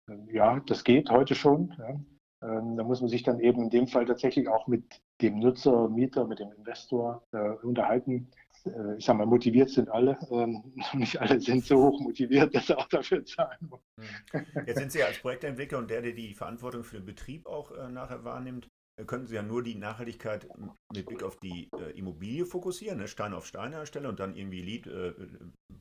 äh, 0.08 0.34
ja, 0.34 0.60
das 0.66 0.84
geht 0.84 1.10
heute 1.10 1.34
schon. 1.34 1.74
Ja. 1.78 2.00
Ähm, 2.42 2.76
da 2.76 2.84
muss 2.84 3.00
man 3.00 3.08
sich 3.08 3.22
dann 3.22 3.38
eben 3.40 3.62
in 3.62 3.70
dem 3.70 3.86
Fall 3.86 4.04
tatsächlich 4.04 4.48
auch 4.48 4.66
mit 4.66 5.00
dem 5.22 5.38
Nutzer, 5.38 5.88
Mieter, 5.88 6.26
mit 6.26 6.38
dem 6.38 6.52
Investor 6.52 7.22
äh, 7.32 7.50
unterhalten. 7.62 8.30
Äh, 8.64 8.96
ich 8.98 9.04
sage 9.04 9.18
mal, 9.18 9.26
motiviert 9.26 9.70
sind 9.70 9.88
alle. 9.88 10.18
Ähm, 10.30 10.62
nicht 10.94 11.20
alle 11.20 11.40
sind 11.40 11.64
so 11.64 11.76
hoch 11.76 12.00
motiviert, 12.00 12.54
dass 12.54 12.66
sie 12.66 12.76
auch 12.76 12.88
dafür 12.88 13.24
zahlen 13.24 13.70
wollen. 13.70 13.82
Hm. 14.32 14.64
Jetzt 14.66 14.78
sind 14.78 14.92
Sie 14.92 15.02
als 15.02 15.18
Projektentwickler 15.18 15.78
und 15.78 15.90
der, 15.90 16.02
der 16.02 16.12
die 16.12 16.34
Verantwortung 16.34 16.84
für 16.84 16.96
den 16.96 17.06
Betrieb 17.06 17.46
auch 17.46 17.72
äh, 17.72 17.88
nachher 17.88 18.24
wahrnimmt, 18.24 18.68
könnten 19.06 19.26
Sie 19.26 19.34
ja 19.34 19.42
nur 19.42 19.62
die 19.62 19.74
Nachhaltigkeit 19.74 20.48
mit 20.92 21.06
Blick 21.06 21.22
auf 21.22 21.38
die 21.38 21.70
äh, 21.78 21.98
Immobilie 21.98 22.44
fokussieren, 22.44 22.98
ne? 22.98 23.08
Stein 23.08 23.32
auf 23.32 23.46
Stein 23.46 23.72
herstellen 23.72 24.06
und 24.06 24.20
dann 24.20 24.36
irgendwie 24.36 24.60
Lead, 24.60 24.86
äh, 24.86 25.14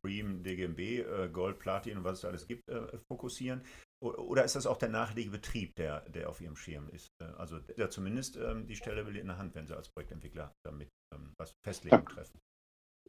Bream, 0.02 0.44
DGMB, 0.44 0.80
äh, 0.80 1.30
Gold, 1.32 1.60
Platin 1.60 1.98
und 1.98 2.04
was 2.04 2.20
es 2.20 2.26
alles 2.26 2.48
gibt, 2.48 2.68
äh, 2.70 2.98
fokussieren. 3.08 3.62
Oder 4.02 4.44
ist 4.44 4.56
das 4.56 4.66
auch 4.66 4.78
der 4.78 4.90
nachhaltige 4.90 5.30
Betrieb, 5.30 5.76
der, 5.76 6.02
der 6.10 6.28
auf 6.28 6.42
Ihrem 6.42 6.56
Schirm 6.56 6.90
ist? 6.90 7.10
Äh, 7.22 7.26
also 7.38 7.60
der 7.60 7.90
zumindest 7.90 8.36
ähm, 8.38 8.66
die 8.68 8.76
Stelle 8.76 9.06
will 9.06 9.16
in 9.16 9.28
der 9.28 9.38
Hand, 9.38 9.54
wenn 9.54 9.68
Sie 9.68 9.76
als 9.76 9.90
Projektentwickler 9.90 10.54
damit 10.66 10.90
ähm, 11.14 11.34
was 11.38 11.54
festlegen 11.64 12.06
treffen. 12.06 12.40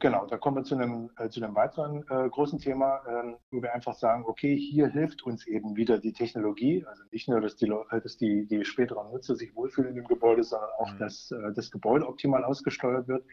Genau, 0.00 0.26
da 0.26 0.36
kommen 0.36 0.56
wir 0.56 0.64
zu 0.64 0.74
einem, 0.74 1.10
äh, 1.16 1.28
zu 1.28 1.42
einem 1.42 1.54
weiteren 1.54 2.02
äh, 2.08 2.28
großen 2.28 2.58
Thema, 2.58 3.02
ähm, 3.06 3.36
wo 3.52 3.62
wir 3.62 3.72
einfach 3.72 3.94
sagen, 3.94 4.24
okay, 4.26 4.56
hier 4.56 4.88
hilft 4.88 5.22
uns 5.22 5.46
eben 5.46 5.76
wieder 5.76 5.98
die 5.98 6.12
Technologie, 6.12 6.84
also 6.86 7.04
nicht 7.12 7.28
nur, 7.28 7.40
dass 7.40 7.54
die, 7.54 7.68
äh, 7.68 8.00
dass 8.00 8.16
die, 8.16 8.46
die 8.46 8.64
späteren 8.64 9.10
Nutzer 9.12 9.36
sich 9.36 9.54
wohlfühlen 9.54 9.90
in 9.90 9.96
dem 9.96 10.08
Gebäude, 10.08 10.42
sondern 10.42 10.70
auch, 10.78 10.92
mhm. 10.92 10.98
dass 10.98 11.30
äh, 11.30 11.52
das 11.54 11.70
Gebäude 11.70 12.08
optimal 12.08 12.44
ausgesteuert 12.44 13.06
wird. 13.06 13.24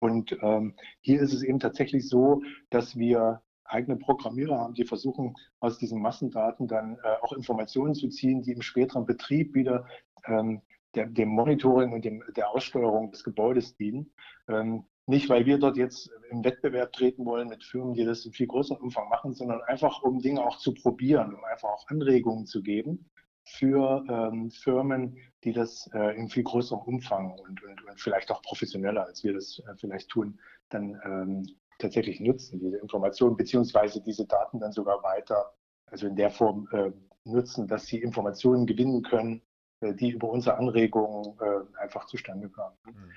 Und 0.00 0.36
ähm, 0.42 0.74
hier 1.00 1.20
ist 1.20 1.32
es 1.32 1.42
eben 1.42 1.60
tatsächlich 1.60 2.08
so, 2.08 2.42
dass 2.70 2.96
wir 2.96 3.40
eigene 3.68 3.96
Programmierer 3.96 4.58
haben, 4.58 4.74
die 4.74 4.84
versuchen, 4.84 5.34
aus 5.60 5.78
diesen 5.78 6.00
Massendaten 6.00 6.68
dann 6.68 6.96
äh, 6.96 7.16
auch 7.22 7.32
Informationen 7.32 7.94
zu 7.94 8.08
ziehen, 8.08 8.42
die 8.42 8.52
im 8.52 8.62
späteren 8.62 9.06
Betrieb 9.06 9.54
wieder 9.54 9.86
ähm, 10.26 10.62
der, 10.94 11.06
dem 11.06 11.28
Monitoring 11.28 11.92
und 11.92 12.04
dem, 12.04 12.22
der 12.34 12.50
Aussteuerung 12.50 13.10
des 13.10 13.24
Gebäudes 13.24 13.76
dienen. 13.76 14.12
Ähm, 14.48 14.84
nicht, 15.08 15.28
weil 15.28 15.46
wir 15.46 15.58
dort 15.58 15.76
jetzt 15.76 16.10
im 16.30 16.44
Wettbewerb 16.44 16.92
treten 16.92 17.24
wollen 17.24 17.48
mit 17.48 17.62
Firmen, 17.62 17.94
die 17.94 18.04
das 18.04 18.26
in 18.26 18.32
viel 18.32 18.48
größerem 18.48 18.82
Umfang 18.82 19.08
machen, 19.08 19.34
sondern 19.34 19.62
einfach, 19.62 20.02
um 20.02 20.18
Dinge 20.20 20.44
auch 20.44 20.58
zu 20.58 20.74
probieren, 20.74 21.32
um 21.32 21.44
einfach 21.44 21.68
auch 21.68 21.86
Anregungen 21.88 22.46
zu 22.46 22.62
geben 22.62 23.08
für 23.44 24.04
ähm, 24.08 24.50
Firmen, 24.50 25.16
die 25.44 25.52
das 25.52 25.88
äh, 25.94 26.16
in 26.16 26.28
viel 26.28 26.42
größerem 26.42 26.82
Umfang 26.82 27.30
und, 27.38 27.62
und, 27.62 27.84
und, 27.84 28.00
vielleicht 28.00 28.32
auch 28.32 28.42
professioneller, 28.42 29.06
als 29.06 29.22
wir 29.22 29.34
das 29.34 29.60
äh, 29.60 29.74
vielleicht 29.76 30.08
tun, 30.08 30.40
dann 30.70 31.00
ähm, 31.04 31.46
tatsächlich 31.78 32.20
nutzen, 32.20 32.58
diese 32.60 32.78
Informationen, 32.78 33.36
beziehungsweise 33.36 34.00
diese 34.00 34.26
Daten 34.26 34.60
dann 34.60 34.72
sogar 34.72 35.02
weiter, 35.02 35.54
also 35.90 36.06
in 36.06 36.16
der 36.16 36.30
Form 36.30 36.68
äh, 36.72 36.92
nutzen, 37.24 37.66
dass 37.66 37.86
sie 37.86 38.00
Informationen 38.00 38.66
gewinnen 38.66 39.02
können, 39.02 39.42
äh, 39.80 39.94
die 39.94 40.10
über 40.10 40.28
unsere 40.28 40.56
Anregungen 40.56 41.38
äh, 41.40 41.78
einfach 41.80 42.06
zustande 42.06 42.48
kamen. 42.48 42.76
Mhm. 42.84 43.12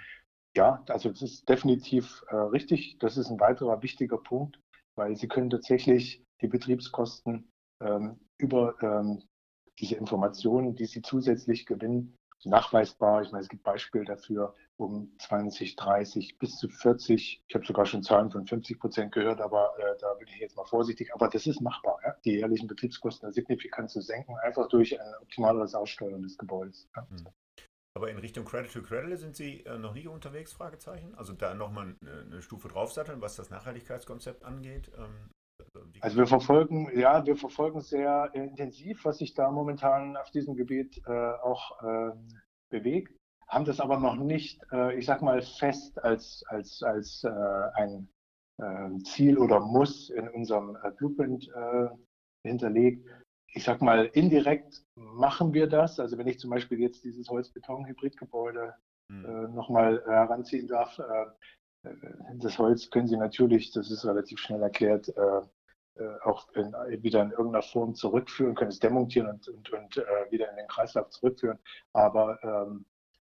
Ja, 0.56 0.84
also 0.90 1.10
das 1.10 1.22
ist 1.22 1.48
definitiv 1.48 2.24
äh, 2.30 2.36
richtig. 2.36 2.98
Das 3.00 3.18
ist 3.18 3.30
ein 3.30 3.40
weiterer 3.40 3.82
wichtiger 3.84 4.18
Punkt, 4.18 4.60
weil 4.96 5.16
Sie 5.16 5.28
können 5.28 5.50
tatsächlich 5.50 6.24
die 6.42 6.48
Betriebskosten 6.48 7.52
ähm, 7.82 8.20
über 8.38 8.76
ähm, 8.82 9.24
diese 9.80 9.96
Informationen, 9.96 10.76
die 10.76 10.86
Sie 10.86 11.02
zusätzlich 11.02 11.66
gewinnen, 11.66 12.16
nachweisbar. 12.46 13.22
Ich 13.22 13.32
meine, 13.32 13.44
es 13.44 13.50
gibt 13.50 13.64
Beispiele 13.64 14.06
dafür, 14.06 14.56
um 14.78 15.12
20, 15.20 15.76
30 15.76 16.38
bis 16.38 16.58
zu 16.58 16.70
40. 16.70 17.44
Ich 17.48 17.56
habe 17.56 17.66
sogar 17.66 17.86
schon 17.86 18.04
Zahlen 18.04 18.32
von 18.32 18.46
50 18.46 18.80
Prozent 18.80 19.12
gehört, 19.12 19.42
aber 19.42 19.74
äh, 19.78 19.98
da 20.00 20.14
bin 20.14 20.28
ich 20.28 20.40
jetzt 20.40 20.56
mal 20.56 20.66
vorsichtig. 20.66 21.14
Aber 21.14 21.28
das 21.28 21.48
ist 21.48 21.62
machbar, 21.62 22.00
ja? 22.04 22.16
die 22.24 22.34
jährlichen 22.34 22.68
Betriebskosten 22.68 23.32
signifikant 23.32 23.90
zu 23.90 24.02
senken, 24.02 24.36
einfach 24.44 24.68
durch 24.70 25.00
ein 25.00 25.14
optimaleres 25.22 25.76
Aussteuern 25.76 26.22
des 26.22 26.38
Gebäudes. 26.38 26.88
Ja? 26.96 27.08
Hm. 27.10 27.28
Aber 27.96 28.10
in 28.10 28.18
Richtung 28.18 28.46
Credit 28.46 28.72
to 28.72 28.82
Credit 28.82 29.20
sind 29.20 29.36
Sie 29.36 29.66
äh, 29.66 29.78
noch 29.78 29.94
nicht 29.94 30.08
unterwegs? 30.08 30.54
Fragezeichen. 30.54 31.16
Also 31.16 31.34
da 31.34 31.54
nochmal 31.54 31.96
eine, 32.02 32.22
eine 32.22 32.42
Stufe 32.42 32.68
draufsatteln, 32.70 33.22
was 33.22 33.36
das 33.36 33.50
Nachhaltigkeitskonzept 33.50 34.44
angeht. 34.44 34.92
Ähm, 34.98 35.32
also 36.02 36.18
wir 36.18 36.28
verfolgen, 36.28 36.90
ja, 36.98 37.26
wir 37.26 37.36
verfolgen 37.36 37.82
sehr 37.82 38.30
intensiv, 38.34 39.06
was 39.06 39.18
sich 39.18 39.34
da 39.34 39.52
momentan 39.52 40.18
auf 40.18 40.32
diesem 40.32 40.56
Gebiet 40.56 41.02
äh, 41.06 41.12
auch 41.12 41.82
äh, 41.82 42.12
bewegt, 42.70 43.14
haben 43.48 43.66
das 43.66 43.80
aber 43.80 44.00
noch 44.00 44.16
nicht, 44.16 44.62
äh, 44.72 44.98
ich 44.98 45.06
sag 45.06 45.22
mal, 45.22 45.42
fest 45.42 46.02
als, 46.04 46.44
als, 46.48 46.84
als 46.84 47.24
äh, 47.24 47.30
ein 47.76 48.10
ähm, 48.62 49.04
Ziel 49.04 49.38
oder 49.38 49.60
Muss 49.60 50.10
in 50.10 50.28
unserem 50.30 50.78
äh, 50.84 50.92
Blueprint 50.92 51.50
äh, 51.50 51.90
hinterlegt. 52.48 53.08
Ich 53.54 53.64
sag 53.64 53.82
mal, 53.82 54.06
indirekt 54.14 54.84
machen 54.96 55.54
wir 55.54 55.68
das. 55.68 56.00
Also 56.00 56.18
wenn 56.18 56.28
ich 56.28 56.40
zum 56.40 56.52
Beispiel 56.52 56.80
jetzt 56.80 57.04
dieses 57.04 57.28
Holz-Beton-Hybridgebäude 57.30 58.76
mhm. 59.12 59.56
nochmal 59.56 60.04
heranziehen 60.06 60.68
darf, 60.68 61.00
das 62.36 62.60
Holz 62.60 62.90
können 62.90 63.08
Sie 63.08 63.18
natürlich, 63.18 63.72
das 63.72 63.90
ist 63.90 64.06
relativ 64.06 64.40
schnell 64.40 64.62
erklärt, 64.62 65.10
äh, 65.10 65.22
äh, 65.22 65.42
auch 66.24 66.48
in, 66.54 66.74
wieder 67.04 67.22
in 67.22 67.32
irgendeiner 67.32 67.62
Form 67.64 67.94
zurückführen, 67.96 68.56
können 68.56 68.72
es 68.72 68.80
demontieren 68.80 69.30
und, 69.30 69.48
und, 69.48 69.72
und 69.72 69.98
äh, 69.98 70.32
wieder 70.32 70.50
in 70.50 70.58
den 70.58 70.68
Kreislauf 70.68 71.10
zurückführen. 71.10 71.60
Aber 71.94 72.40
ähm, 72.44 72.86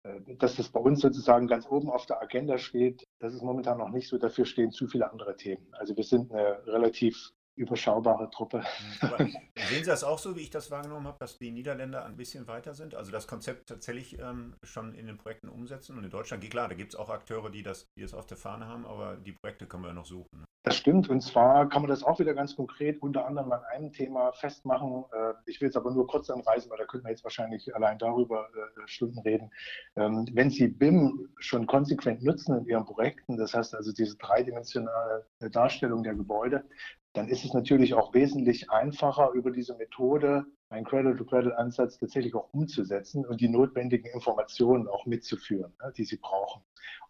äh, 0.04 0.36
dass 0.36 0.56
das 0.56 0.70
bei 0.70 0.80
uns 0.80 1.02
sozusagen 1.02 1.48
ganz 1.48 1.68
oben 1.68 1.90
auf 1.90 2.06
der 2.06 2.22
Agenda 2.22 2.58
steht, 2.58 3.08
das 3.20 3.34
ist 3.34 3.44
momentan 3.44 3.78
noch 3.78 3.90
nicht 3.90 4.08
so. 4.08 4.18
Dafür 4.18 4.46
stehen 4.46 4.72
zu 4.72 4.88
viele 4.88 5.12
andere 5.12 5.36
Themen. 5.36 5.68
Also 5.72 5.96
wir 5.96 6.04
sind 6.04 6.32
eine 6.32 6.66
relativ 6.68 7.32
überschaubare 7.60 8.30
Truppe. 8.32 8.64
Aber 9.02 9.18
sehen 9.20 9.84
Sie 9.84 9.86
das 9.86 10.04
auch 10.04 10.18
so, 10.18 10.36
wie 10.36 10.42
ich 10.42 10.50
das 10.50 10.72
wahrgenommen 10.72 11.08
habe, 11.08 11.18
dass 11.20 11.38
die 11.38 11.52
Niederländer 11.52 12.06
ein 12.06 12.16
bisschen 12.16 12.48
weiter 12.48 12.74
sind? 12.74 12.96
Also 12.96 13.12
das 13.12 13.28
Konzept 13.28 13.70
tatsächlich 13.70 14.18
ähm, 14.20 14.56
schon 14.64 14.96
in 14.96 15.06
den 15.06 15.18
Projekten 15.18 15.50
umsetzen 15.50 15.98
und 15.98 16.04
in 16.04 16.10
Deutschland, 16.10 16.50
klar, 16.50 16.70
da 16.70 16.76
gibt 16.76 16.94
es 16.94 17.00
auch 17.00 17.10
Akteure, 17.10 17.50
die 17.50 17.64
das, 17.64 17.88
die 17.96 18.02
das 18.02 18.14
auf 18.14 18.26
der 18.26 18.38
Fahne 18.38 18.68
haben, 18.68 18.86
aber 18.86 19.18
die 19.18 19.34
Projekte 19.34 19.68
können 19.68 19.84
wir 19.84 19.90
ja 19.90 19.94
noch 19.94 20.06
suchen. 20.06 20.40
Ne? 20.40 20.46
Das 20.64 20.76
stimmt 20.76 21.10
und 21.10 21.22
zwar 21.22 21.70
kann 21.70 21.82
man 21.82 21.90
das 21.90 22.04
auch 22.04 22.20
wieder 22.20 22.34
ganz 22.34 22.56
konkret 22.56 23.02
unter 23.02 23.26
anderem 23.26 23.52
an 23.54 23.64
einem 23.72 23.94
Thema 23.94 24.34
festmachen. 24.34 25.06
Äh, 25.14 25.34
ich 25.46 25.62
will 25.62 25.70
es 25.70 25.78
aber 25.78 25.90
nur 25.92 26.06
kurz 26.06 26.30
anreißen, 26.30 26.70
weil 26.70 26.78
da 26.78 26.86
könnten 26.86 27.06
wir 27.06 27.12
jetzt 27.12 27.24
wahrscheinlich 27.24 27.74
allein 27.74 27.98
darüber 27.98 28.50
äh, 28.50 28.82
Stunden 28.86 29.20
reden. 29.20 29.52
Ähm, 29.96 30.28
wenn 30.34 30.50
Sie 30.50 30.68
BIM 30.68 31.30
schon 31.40 31.66
konsequent 31.66 32.24
nutzen 32.24 32.58
in 32.58 32.66
Ihren 32.66 32.86
Projekten, 32.86 33.38
das 33.38 33.54
heißt 33.54 33.74
also 33.74 33.94
diese 33.94 34.18
dreidimensionale 34.18 35.26
Darstellung 35.52 36.04
der 36.04 36.16
Gebäude, 36.16 36.66
dann 37.14 37.28
ist 37.28 37.44
es 37.44 37.54
natürlich 37.54 37.94
auch 37.94 38.14
wesentlich 38.14 38.70
einfacher, 38.70 39.32
über 39.32 39.52
diese 39.52 39.76
Methode 39.76 40.46
einen 40.70 40.86
Cradle-to-Cradle-Ansatz 40.86 41.98
tatsächlich 41.98 42.36
auch 42.36 42.54
umzusetzen 42.54 43.26
und 43.26 43.42
die 43.42 43.50
notwendigen 43.50 44.10
Informationen 44.12 44.88
auch 44.88 45.06
mitzuführen, 45.06 45.74
ne, 45.82 45.92
die 45.98 46.06
sie 46.06 46.18
brauchen. 46.18 46.62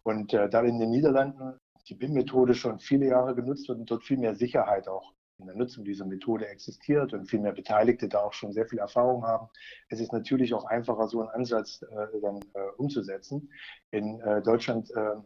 Und 0.02 0.32
äh, 0.32 0.48
da 0.48 0.62
in 0.62 0.78
den 0.78 0.90
Niederlanden 0.90 1.58
die 1.88 1.94
BIM-Methode 1.94 2.54
schon 2.54 2.78
viele 2.78 3.06
Jahre 3.06 3.34
genutzt 3.34 3.68
wird 3.68 3.78
und 3.78 3.90
dort 3.90 4.04
viel 4.04 4.18
mehr 4.18 4.34
Sicherheit 4.34 4.88
auch 4.88 5.12
in 5.38 5.46
der 5.46 5.56
Nutzung 5.56 5.84
dieser 5.84 6.04
Methode 6.04 6.46
existiert 6.46 7.12
und 7.12 7.26
viel 7.26 7.40
mehr 7.40 7.52
Beteiligte 7.52 8.08
da 8.08 8.20
auch 8.20 8.32
schon 8.32 8.52
sehr 8.52 8.66
viel 8.66 8.78
Erfahrung 8.78 9.24
haben. 9.24 9.48
Es 9.88 10.00
ist 10.00 10.12
natürlich 10.12 10.54
auch 10.54 10.64
einfacher, 10.64 11.08
so 11.08 11.20
einen 11.20 11.30
Ansatz 11.30 11.82
äh, 11.82 12.20
dann 12.20 12.40
äh, 12.54 12.60
umzusetzen. 12.76 13.50
In 13.90 14.20
äh, 14.20 14.42
Deutschland 14.42 14.90
äh, 14.90 15.16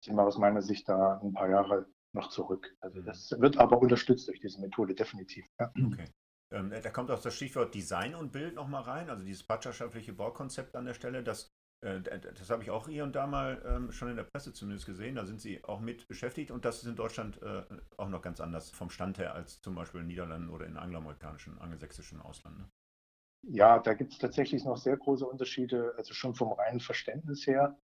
sind 0.00 0.16
wir 0.16 0.26
aus 0.26 0.38
meiner 0.38 0.62
Sicht 0.62 0.88
da 0.88 1.20
ein 1.22 1.32
paar 1.32 1.48
Jahre 1.48 1.86
noch 2.14 2.28
zurück. 2.28 2.76
Also 2.80 3.00
mhm. 3.00 3.06
das 3.06 3.30
wird 3.38 3.58
aber 3.58 3.78
unterstützt 3.78 4.28
durch 4.28 4.40
diese 4.40 4.60
Methode 4.60 4.94
definitiv. 4.94 5.44
Ja. 5.58 5.72
Okay. 5.86 6.06
Ähm, 6.52 6.70
da 6.70 6.90
kommt 6.90 7.10
auch 7.10 7.20
das 7.20 7.34
Stichwort 7.34 7.74
Design 7.74 8.14
und 8.14 8.32
Bild 8.32 8.54
nochmal 8.54 8.82
rein, 8.82 9.08
also 9.08 9.24
dieses 9.24 9.42
partnerschaftliche 9.42 10.12
Baukonzept 10.12 10.76
an 10.76 10.84
der 10.84 10.92
Stelle, 10.92 11.22
das, 11.22 11.50
äh, 11.80 12.00
das 12.02 12.50
habe 12.50 12.62
ich 12.62 12.70
auch 12.70 12.88
hier 12.88 13.04
und 13.04 13.14
da 13.16 13.26
mal 13.26 13.62
ähm, 13.64 13.90
schon 13.90 14.10
in 14.10 14.16
der 14.16 14.24
Presse 14.24 14.52
zumindest 14.52 14.84
gesehen, 14.84 15.14
da 15.14 15.24
sind 15.24 15.40
Sie 15.40 15.64
auch 15.64 15.80
mit 15.80 16.06
beschäftigt 16.08 16.50
und 16.50 16.66
das 16.66 16.82
ist 16.82 16.88
in 16.88 16.96
Deutschland 16.96 17.40
äh, 17.40 17.62
auch 17.96 18.10
noch 18.10 18.20
ganz 18.20 18.40
anders 18.40 18.70
vom 18.70 18.90
Stand 18.90 19.16
her 19.16 19.34
als 19.34 19.62
zum 19.62 19.74
Beispiel 19.74 20.00
in 20.00 20.06
den 20.06 20.08
Niederlanden 20.08 20.50
oder 20.50 20.66
in 20.66 20.76
angloamerikanischen, 20.76 21.58
angelsächsischen 21.58 22.20
Ausland. 22.20 22.58
Ne? 22.58 22.68
Ja, 23.44 23.78
da 23.78 23.94
gibt 23.94 24.12
es 24.12 24.18
tatsächlich 24.18 24.64
noch 24.64 24.76
sehr 24.76 24.96
große 24.96 25.26
Unterschiede, 25.26 25.94
also 25.96 26.14
schon 26.14 26.34
vom 26.34 26.52
reinen 26.52 26.80
Verständnis 26.80 27.46
her. 27.46 27.76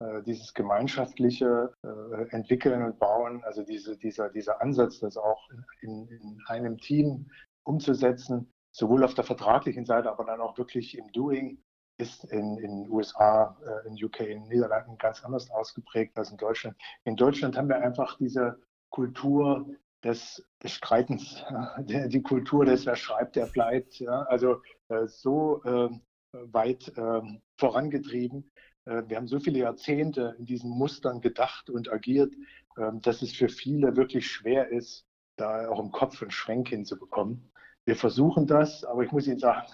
Äh, 0.00 0.22
dieses 0.22 0.54
gemeinschaftliche 0.54 1.74
äh, 1.82 2.28
Entwickeln 2.30 2.82
und 2.82 2.98
Bauen, 2.98 3.44
also 3.44 3.62
diese, 3.62 3.98
dieser, 3.98 4.30
dieser 4.30 4.62
Ansatz, 4.62 4.98
das 5.00 5.18
auch 5.18 5.48
in, 5.82 6.08
in 6.08 6.42
einem 6.46 6.78
Team 6.78 7.30
umzusetzen, 7.64 8.50
sowohl 8.72 9.04
auf 9.04 9.12
der 9.12 9.24
vertraglichen 9.24 9.84
Seite, 9.84 10.10
aber 10.10 10.24
dann 10.24 10.40
auch 10.40 10.56
wirklich 10.56 10.96
im 10.96 11.12
Doing, 11.12 11.62
ist 11.98 12.24
in 12.24 12.56
den 12.56 12.88
USA, 12.88 13.58
äh, 13.62 13.88
in 13.88 14.02
UK, 14.02 14.20
in 14.20 14.40
den 14.40 14.48
Niederlanden 14.48 14.96
ganz 14.96 15.22
anders 15.22 15.50
ausgeprägt 15.50 16.16
als 16.16 16.30
in 16.30 16.38
Deutschland. 16.38 16.78
In 17.04 17.16
Deutschland 17.16 17.58
haben 17.58 17.68
wir 17.68 17.82
einfach 17.82 18.16
diese 18.16 18.58
Kultur 18.88 19.68
des, 20.02 20.42
des 20.62 20.72
Streitens, 20.72 21.44
die 21.78 22.22
Kultur 22.22 22.64
des 22.64 22.86
Wer 22.86 22.96
schreibt, 22.96 23.36
der 23.36 23.46
bleibt. 23.46 23.98
Ja, 23.98 24.22
also 24.22 24.62
äh, 24.88 25.06
so 25.06 25.62
äh, 25.64 25.90
weit 26.32 26.90
ähm, 26.96 27.42
vorangetrieben, 27.58 28.44
äh, 28.44 28.69
wir 29.06 29.16
haben 29.16 29.28
so 29.28 29.38
viele 29.38 29.60
Jahrzehnte 29.60 30.34
in 30.38 30.46
diesen 30.46 30.70
Mustern 30.70 31.20
gedacht 31.20 31.70
und 31.70 31.92
agiert, 31.92 32.34
ähm, 32.76 33.00
dass 33.02 33.22
es 33.22 33.32
für 33.32 33.48
viele 33.48 33.96
wirklich 33.96 34.26
schwer 34.26 34.68
ist, 34.68 35.06
da 35.36 35.68
auch 35.68 35.80
im 35.80 35.92
Kopf 35.92 36.20
einen 36.22 36.30
Schwenk 36.30 36.68
hinzubekommen. 36.68 37.52
Wir 37.84 37.96
versuchen 37.96 38.46
das, 38.46 38.84
aber 38.84 39.02
ich 39.04 39.12
muss 39.12 39.26
Ihnen 39.26 39.38
sagen, 39.38 39.66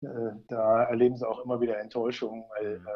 äh, 0.00 0.06
da 0.48 0.84
erleben 0.84 1.16
Sie 1.16 1.28
auch 1.28 1.44
immer 1.44 1.60
wieder 1.60 1.78
Enttäuschungen, 1.78 2.44
weil 2.56 2.78
mhm. 2.78 2.86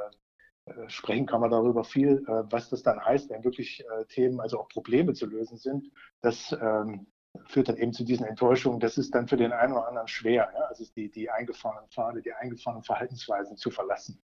äh, 0.84 0.88
sprechen 0.88 1.26
kann 1.26 1.40
man 1.40 1.50
darüber 1.50 1.84
viel, 1.84 2.24
was 2.26 2.70
das 2.70 2.82
dann 2.82 3.04
heißt, 3.04 3.30
wenn 3.30 3.44
wirklich 3.44 3.84
Themen, 4.08 4.40
also 4.40 4.58
auch 4.58 4.68
Probleme 4.68 5.14
zu 5.14 5.26
lösen 5.26 5.58
sind. 5.58 5.92
Das 6.22 6.56
ähm, 6.60 7.06
führt 7.46 7.68
dann 7.68 7.76
eben 7.76 7.92
zu 7.92 8.04
diesen 8.04 8.26
Enttäuschungen. 8.26 8.80
Das 8.80 8.98
ist 8.98 9.14
dann 9.14 9.28
für 9.28 9.36
den 9.36 9.52
einen 9.52 9.72
oder 9.72 9.88
anderen 9.88 10.08
schwer, 10.08 10.50
ja? 10.54 10.64
also 10.66 10.84
die, 10.96 11.10
die 11.10 11.30
eingefahrenen 11.30 11.88
Pfade, 11.90 12.22
die 12.22 12.32
eingefahrenen 12.32 12.82
Verhaltensweisen 12.82 13.56
zu 13.56 13.70
verlassen. 13.70 14.20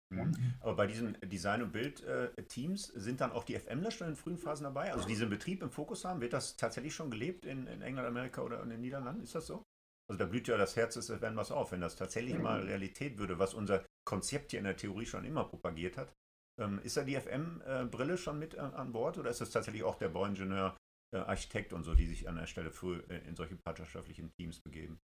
Aber 0.60 0.76
bei 0.76 0.88
diesen 0.88 1.18
Design- 1.24 1.64
und 1.64 1.72
Bildteams 1.72 2.88
sind 2.88 3.22
dann 3.22 3.32
auch 3.32 3.44
die 3.44 3.58
FMler 3.58 3.92
schon 3.92 4.10
in 4.10 4.16
frühen 4.16 4.38
Phasen 4.38 4.64
dabei? 4.64 4.94
Also 4.94 5.08
diesen 5.08 5.30
Betrieb 5.30 5.62
im 5.62 5.72
Fokus 5.72 6.06
haben, 6.06 6.22
wird 6.22 6.34
das 6.34 6.58
tatsächlich 6.58 6.94
schon 6.94 7.12
gelebt 7.12 7.46
in, 7.46 7.68
in 7.68 7.82
England, 7.82 8.08
Amerika 8.08 8.42
oder 8.42 8.62
in 8.64 8.70
den 8.70 8.82
Niederlanden? 8.82 9.24
Ist 9.24 9.36
das 9.36 9.48
so? 9.48 9.64
Also 10.10 10.20
da 10.20 10.26
blüht 10.26 10.48
ja 10.50 10.58
das 10.58 10.76
Herz 10.76 10.96
des 10.96 11.10
was 11.10 11.52
auf, 11.52 11.72
wenn 11.72 11.80
das 11.80 11.96
tatsächlich 11.96 12.38
mal 12.38 12.62
Realität 12.62 13.18
würde, 13.18 13.40
was 13.40 13.54
unser 13.54 13.86
Konzept 14.04 14.52
hier 14.52 14.60
in 14.60 14.66
der 14.66 14.76
Theorie 14.76 15.06
schon 15.06 15.24
immer 15.24 15.46
propagiert 15.46 15.96
hat. 15.96 16.14
Ähm, 16.60 16.80
ist 16.84 16.98
da 16.98 17.04
die 17.04 17.16
FM-Brille 17.16 18.18
schon 18.18 18.38
mit 18.38 18.56
äh, 18.56 18.60
an 18.60 18.92
Bord 18.92 19.18
oder 19.18 19.30
ist 19.30 19.40
das 19.40 19.52
tatsächlich 19.52 19.84
auch 19.84 19.96
der 19.96 20.10
Bauingenieur 20.10 20.76
äh, 20.76 20.80
Architekt 21.18 21.74
und 21.74 21.84
so, 21.84 21.96
die 21.96 22.08
sich 22.08 22.28
an 22.28 22.36
der 22.36 22.48
Stelle 22.48 22.72
früh 22.72 23.00
äh, 23.10 23.28
in 23.28 23.36
solche 23.36 23.56
partnerschaftlichen 23.56 24.32
Teams 24.34 24.60
begeben? 24.60 25.00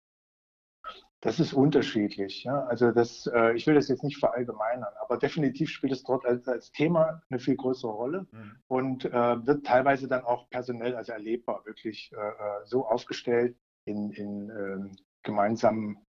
Das 1.21 1.39
ist 1.39 1.53
unterschiedlich. 1.53 2.43
Ja? 2.43 2.65
Also 2.65 2.91
das, 2.91 3.27
äh, 3.27 3.53
ich 3.53 3.65
will 3.65 3.73
das 3.73 3.87
jetzt 3.87 4.03
nicht 4.03 4.17
verallgemeinern, 4.17 4.93
aber 5.01 5.17
definitiv 5.17 5.69
spielt 5.69 5.93
es 5.93 6.03
dort 6.03 6.25
als, 6.25 6.47
als 6.47 6.71
Thema 6.71 7.23
eine 7.29 7.39
viel 7.39 7.55
größere 7.55 7.91
Rolle 7.91 8.27
mhm. 8.31 8.55
und 8.67 9.05
äh, 9.05 9.45
wird 9.45 9.65
teilweise 9.65 10.07
dann 10.07 10.23
auch 10.23 10.49
personell, 10.49 10.95
also 10.95 11.13
erlebbar, 11.13 11.65
wirklich 11.65 12.11
äh, 12.13 12.65
so 12.65 12.85
aufgestellt 12.85 13.57
in, 13.85 14.11
in 14.11 14.49
ähm, 14.49 14.95
gemeinsamen 15.23 16.04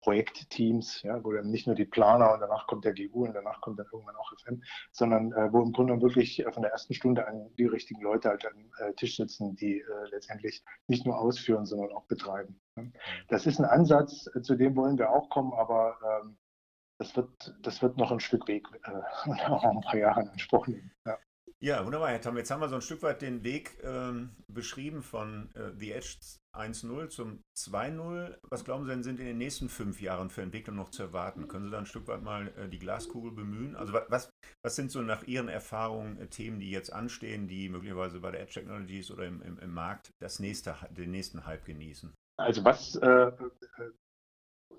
Projektteams, 0.00 1.02
ja, 1.02 1.22
wo 1.24 1.32
dann 1.32 1.50
nicht 1.50 1.66
nur 1.66 1.76
die 1.76 1.84
Planer 1.84 2.32
und 2.32 2.40
danach 2.40 2.66
kommt 2.66 2.84
der 2.84 2.94
GU 2.94 3.26
und 3.26 3.34
danach 3.34 3.60
kommt 3.60 3.78
dann 3.78 3.86
irgendwann 3.92 4.16
auch 4.16 4.32
FM, 4.38 4.62
sondern 4.92 5.32
äh, 5.32 5.52
wo 5.52 5.62
im 5.62 5.72
Grunde 5.72 6.00
wirklich 6.00 6.44
von 6.52 6.62
der 6.62 6.72
ersten 6.72 6.94
Stunde 6.94 7.26
an 7.26 7.50
die 7.58 7.66
richtigen 7.66 8.00
Leute 8.02 8.28
halt 8.28 8.46
am 8.46 8.70
äh, 8.78 8.92
Tisch 8.94 9.16
sitzen, 9.16 9.56
die 9.56 9.80
äh, 9.80 10.08
letztendlich 10.10 10.62
nicht 10.86 11.04
nur 11.04 11.18
ausführen, 11.18 11.66
sondern 11.66 11.92
auch 11.92 12.04
betreiben. 12.04 12.60
Ne? 12.76 12.92
Das 13.28 13.46
ist 13.46 13.58
ein 13.58 13.64
Ansatz, 13.64 14.28
äh, 14.34 14.42
zu 14.42 14.54
dem 14.56 14.76
wollen 14.76 14.98
wir 14.98 15.10
auch 15.10 15.28
kommen, 15.30 15.52
aber 15.52 15.96
ähm, 16.22 16.38
das, 16.98 17.16
wird, 17.16 17.54
das 17.62 17.82
wird 17.82 17.96
noch 17.96 18.12
ein 18.12 18.20
Stück 18.20 18.46
Weg 18.48 18.66
äh, 18.84 18.90
und 19.28 19.40
auch 19.50 19.64
ein 19.64 19.80
paar 19.80 19.96
Jahre 19.96 20.22
in 20.22 20.28
Anspruch 20.28 20.66
nehmen. 20.66 20.92
Ja. 21.06 21.18
Ja, 21.60 21.84
wunderbar, 21.84 22.10
Herr 22.10 22.20
Tom. 22.20 22.36
Jetzt 22.36 22.52
haben 22.52 22.60
wir 22.60 22.68
so 22.68 22.76
ein 22.76 22.82
Stück 22.82 23.02
weit 23.02 23.20
den 23.20 23.42
Weg 23.42 23.82
ähm, 23.82 24.36
beschrieben 24.46 25.02
von 25.02 25.50
äh, 25.56 25.72
The 25.76 25.90
Edge 25.90 26.18
1.0 26.58 27.08
zum 27.08 27.42
2.0. 27.56 28.36
Was 28.42 28.64
glauben 28.64 28.84
Sie 28.84 28.90
denn, 28.90 29.02
sind 29.02 29.20
in 29.20 29.26
den 29.26 29.38
nächsten 29.38 29.68
fünf 29.68 30.00
Jahren 30.00 30.30
für 30.30 30.42
Entwicklung 30.42 30.76
noch 30.76 30.90
zu 30.90 31.02
erwarten? 31.02 31.48
Können 31.48 31.64
Sie 31.64 31.70
da 31.70 31.78
ein 31.78 31.86
Stück 31.86 32.08
weit 32.08 32.22
mal 32.22 32.48
äh, 32.56 32.68
die 32.68 32.78
Glaskugel 32.78 33.32
bemühen? 33.32 33.76
Also 33.76 33.92
was, 33.92 34.30
was 34.62 34.76
sind 34.76 34.90
so 34.90 35.02
nach 35.02 35.22
Ihren 35.24 35.48
Erfahrungen 35.48 36.18
äh, 36.18 36.26
Themen, 36.26 36.60
die 36.60 36.70
jetzt 36.70 36.92
anstehen, 36.92 37.48
die 37.48 37.68
möglicherweise 37.68 38.20
bei 38.20 38.30
der 38.30 38.40
Edge 38.40 38.54
Technologies 38.54 39.10
oder 39.10 39.26
im, 39.26 39.42
im, 39.42 39.58
im 39.58 39.72
Markt 39.72 40.10
das 40.20 40.40
nächste, 40.40 40.74
den 40.90 41.10
nächsten 41.10 41.46
Hype 41.46 41.64
genießen? 41.64 42.12
Also 42.36 42.64
was 42.64 42.94
äh, 42.96 43.32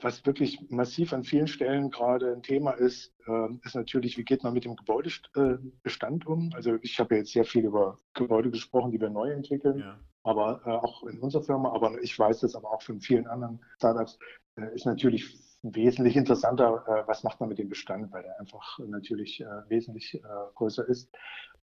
was 0.02 0.26
wirklich 0.26 0.60
massiv 0.70 1.14
an 1.14 1.24
vielen 1.24 1.48
Stellen 1.48 1.90
gerade 1.92 2.32
ein 2.32 2.44
Thema 2.44 2.72
ist, 2.72 3.14
äh, 3.28 3.48
ist 3.64 3.76
natürlich, 3.76 4.18
wie 4.18 4.24
geht 4.24 4.44
man 4.44 4.54
mit 4.54 4.66
dem 4.66 4.76
Gebäudebestand 4.76 6.26
um? 6.26 6.52
Also 6.54 6.78
ich 6.82 7.00
habe 7.00 7.16
jetzt 7.16 7.34
sehr 7.34 7.46
viel 7.46 7.66
über 7.66 7.98
Gebäude 8.14 8.50
gesprochen, 8.50 8.92
die 8.92 9.02
wir 9.02 9.10
neu 9.10 9.32
entwickeln, 9.32 9.80
ja. 9.80 10.00
Aber 10.24 10.62
äh, 10.66 10.70
auch 10.70 11.04
in 11.04 11.20
unserer 11.20 11.44
Firma, 11.44 11.72
aber 11.72 12.02
ich 12.02 12.18
weiß 12.18 12.42
das 12.42 12.56
aber 12.56 12.72
auch 12.72 12.82
von 12.82 13.00
vielen 13.00 13.28
anderen 13.28 13.64
Startups, 13.78 14.20
äh, 14.56 14.74
ist 14.74 14.86
natürlich 14.86 15.38
wesentlich 15.62 16.16
interessanter, 16.16 16.84
äh, 16.88 17.08
was 17.08 17.24
macht 17.24 17.40
man 17.40 17.50
mit 17.50 17.60
dem 17.60 17.70
Bestand, 17.70 18.12
weil 18.12 18.24
der 18.24 18.40
einfach 18.40 18.80
natürlich 18.80 19.42
äh, 19.42 19.70
wesentlich 19.70 20.16
äh, 20.16 20.20
größer 20.56 20.88
ist. 20.88 21.10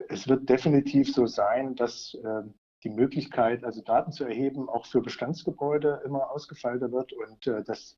Es 0.08 0.28
wird 0.28 0.48
definitiv 0.48 1.12
so 1.12 1.26
sein, 1.26 1.74
dass 1.74 2.16
ähm, 2.24 2.54
die 2.84 2.90
Möglichkeit, 2.90 3.64
also 3.64 3.82
Daten 3.82 4.12
zu 4.12 4.24
erheben, 4.24 4.68
auch 4.68 4.86
für 4.86 5.02
Bestandsgebäude 5.02 6.02
immer 6.04 6.30
ausgefeilter 6.30 6.90
wird 6.92 7.12
und 7.12 7.46
äh, 7.46 7.62
dass 7.62 7.96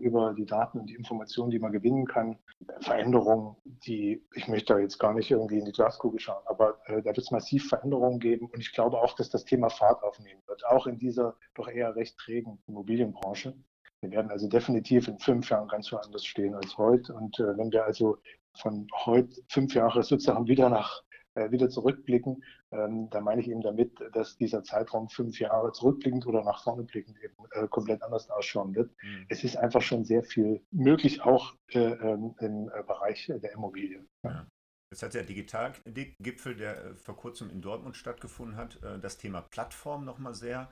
über 0.00 0.34
die 0.34 0.46
Daten 0.46 0.80
und 0.80 0.86
die 0.86 0.94
Informationen, 0.94 1.50
die 1.50 1.60
man 1.60 1.70
gewinnen 1.70 2.04
kann, 2.04 2.38
Veränderungen, 2.80 3.56
die, 3.64 4.20
ich 4.34 4.48
möchte 4.48 4.74
da 4.74 4.80
jetzt 4.80 4.98
gar 4.98 5.14
nicht 5.14 5.30
irgendwie 5.30 5.58
in 5.58 5.64
die 5.64 5.72
Glaskugel 5.72 6.18
schauen, 6.18 6.42
aber 6.46 6.78
äh, 6.86 7.02
da 7.02 7.06
wird 7.06 7.18
es 7.18 7.30
massiv 7.30 7.68
Veränderungen 7.68 8.18
geben 8.18 8.46
und 8.46 8.58
ich 8.58 8.72
glaube 8.72 9.00
auch, 9.00 9.14
dass 9.14 9.30
das 9.30 9.44
Thema 9.44 9.70
Fahrt 9.70 10.02
aufnehmen 10.02 10.42
wird, 10.46 10.66
auch 10.66 10.86
in 10.86 10.98
dieser 10.98 11.36
doch 11.54 11.68
eher 11.68 11.94
recht 11.94 12.18
trägen 12.18 12.58
Immobilienbranche. 12.66 13.54
Wir 14.00 14.10
werden 14.10 14.30
also 14.30 14.48
definitiv 14.48 15.06
in 15.06 15.18
fünf 15.18 15.50
Jahren 15.50 15.68
ganz 15.68 15.92
woanders 15.92 16.24
stehen 16.24 16.54
als 16.54 16.76
heute 16.76 17.14
und 17.14 17.38
äh, 17.38 17.56
wenn 17.56 17.70
wir 17.70 17.84
also 17.84 18.18
von 18.54 18.88
heute 19.04 19.40
fünf 19.48 19.74
Jahre 19.74 20.02
sozusagen 20.02 20.48
wieder 20.48 20.68
nach 20.68 21.02
wieder 21.34 21.68
zurückblicken, 21.68 22.42
ähm, 22.72 23.08
da 23.10 23.20
meine 23.20 23.40
ich 23.40 23.48
eben 23.48 23.62
damit, 23.62 23.92
dass 24.12 24.36
dieser 24.36 24.64
Zeitraum 24.64 25.08
fünf 25.08 25.38
Jahre 25.38 25.72
zurückblickend 25.72 26.26
oder 26.26 26.42
nach 26.42 26.64
vorne 26.64 26.82
blickend 26.82 27.16
eben 27.22 27.36
äh, 27.52 27.68
komplett 27.68 28.02
anders 28.02 28.28
ausschauen 28.30 28.74
wird. 28.74 28.90
Mhm. 29.02 29.26
Es 29.28 29.44
ist 29.44 29.56
einfach 29.56 29.80
schon 29.80 30.04
sehr 30.04 30.24
viel 30.24 30.60
möglich, 30.72 31.22
auch 31.22 31.54
äh, 31.68 31.78
ähm, 31.78 32.34
im 32.40 32.66
Bereich 32.86 33.26
der 33.26 33.52
Immobilien. 33.52 34.08
Ja. 34.24 34.46
Das 34.90 35.04
hat 35.04 35.14
der 35.14 35.22
Digitalgipfel, 35.22 36.56
der 36.56 36.96
vor 36.96 37.16
kurzem 37.16 37.48
in 37.50 37.62
Dortmund 37.62 37.96
stattgefunden 37.96 38.56
hat, 38.56 38.80
das 39.00 39.18
Thema 39.18 39.42
Plattform 39.42 40.04
nochmal 40.04 40.34
sehr 40.34 40.68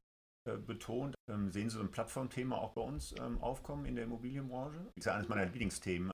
betont. 0.67 1.15
Ähm, 1.31 1.53
sehen 1.53 1.71
Sie 1.71 1.77
so 1.77 1.83
ein 1.83 1.93
Plattformthema 1.93 2.57
auch 2.57 2.73
bei 2.73 2.83
uns 2.83 3.15
aufkommen 3.41 3.85
in 3.85 3.95
der 3.95 4.05
Immobilienbranche? 4.05 4.79
Das 4.79 4.93
ist 4.97 5.05
ja 5.05 5.15
eines 5.15 5.29
meiner 5.29 5.45
Lieblingsthemen. 5.45 6.11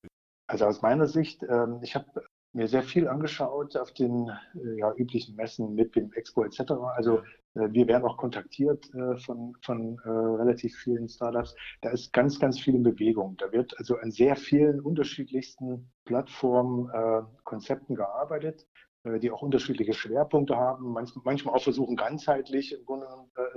Also 0.51 0.67
aus 0.67 0.83
meiner 0.83 1.07
Sicht, 1.07 1.43
ich 1.81 1.95
habe 1.95 2.27
mir 2.55 2.69
sehr 2.69 2.83
viel 2.83 3.09
angeschaut 3.09 3.77
auf 3.77 3.93
den 3.93 4.29
äh, 4.55 4.79
ja, 4.79 4.93
üblichen 4.95 5.35
Messen, 5.37 5.75
mit 5.75 5.95
dem 5.97 6.13
Expo 6.13 6.45
etc. 6.45 6.73
Also 6.95 7.19
äh, 7.55 7.69
wir 7.71 7.87
werden 7.89 8.05
auch 8.05 8.17
kontaktiert 8.17 8.89
äh, 8.95 9.17
von, 9.19 9.57
von 9.63 9.99
relativ 10.01 10.77
vielen 10.77 11.09
Startups. 11.09 11.55
Da 11.83 11.91
ist 11.91 12.13
ganz, 12.13 12.39
ganz 12.39 12.59
viel 12.59 12.75
in 12.75 12.83
Bewegung. 12.83 13.37
Da 13.39 13.51
wird 13.53 13.77
also 13.79 13.97
an 13.97 14.11
sehr 14.11 14.37
vielen 14.37 14.81
unterschiedlichsten 14.81 15.91
Plattformen, 16.05 16.91
Konzepten 17.45 17.95
gearbeitet 17.95 18.67
die 19.21 19.31
auch 19.31 19.43
unterschiedliche 19.43 19.93
Schwerpunkte 19.93 20.57
haben, 20.57 20.95
manchmal 21.25 21.55
auch 21.55 21.63
versuchen 21.63 21.95
ganzheitlich 21.95 22.73
im 22.73 22.87
Grunde 22.87 23.07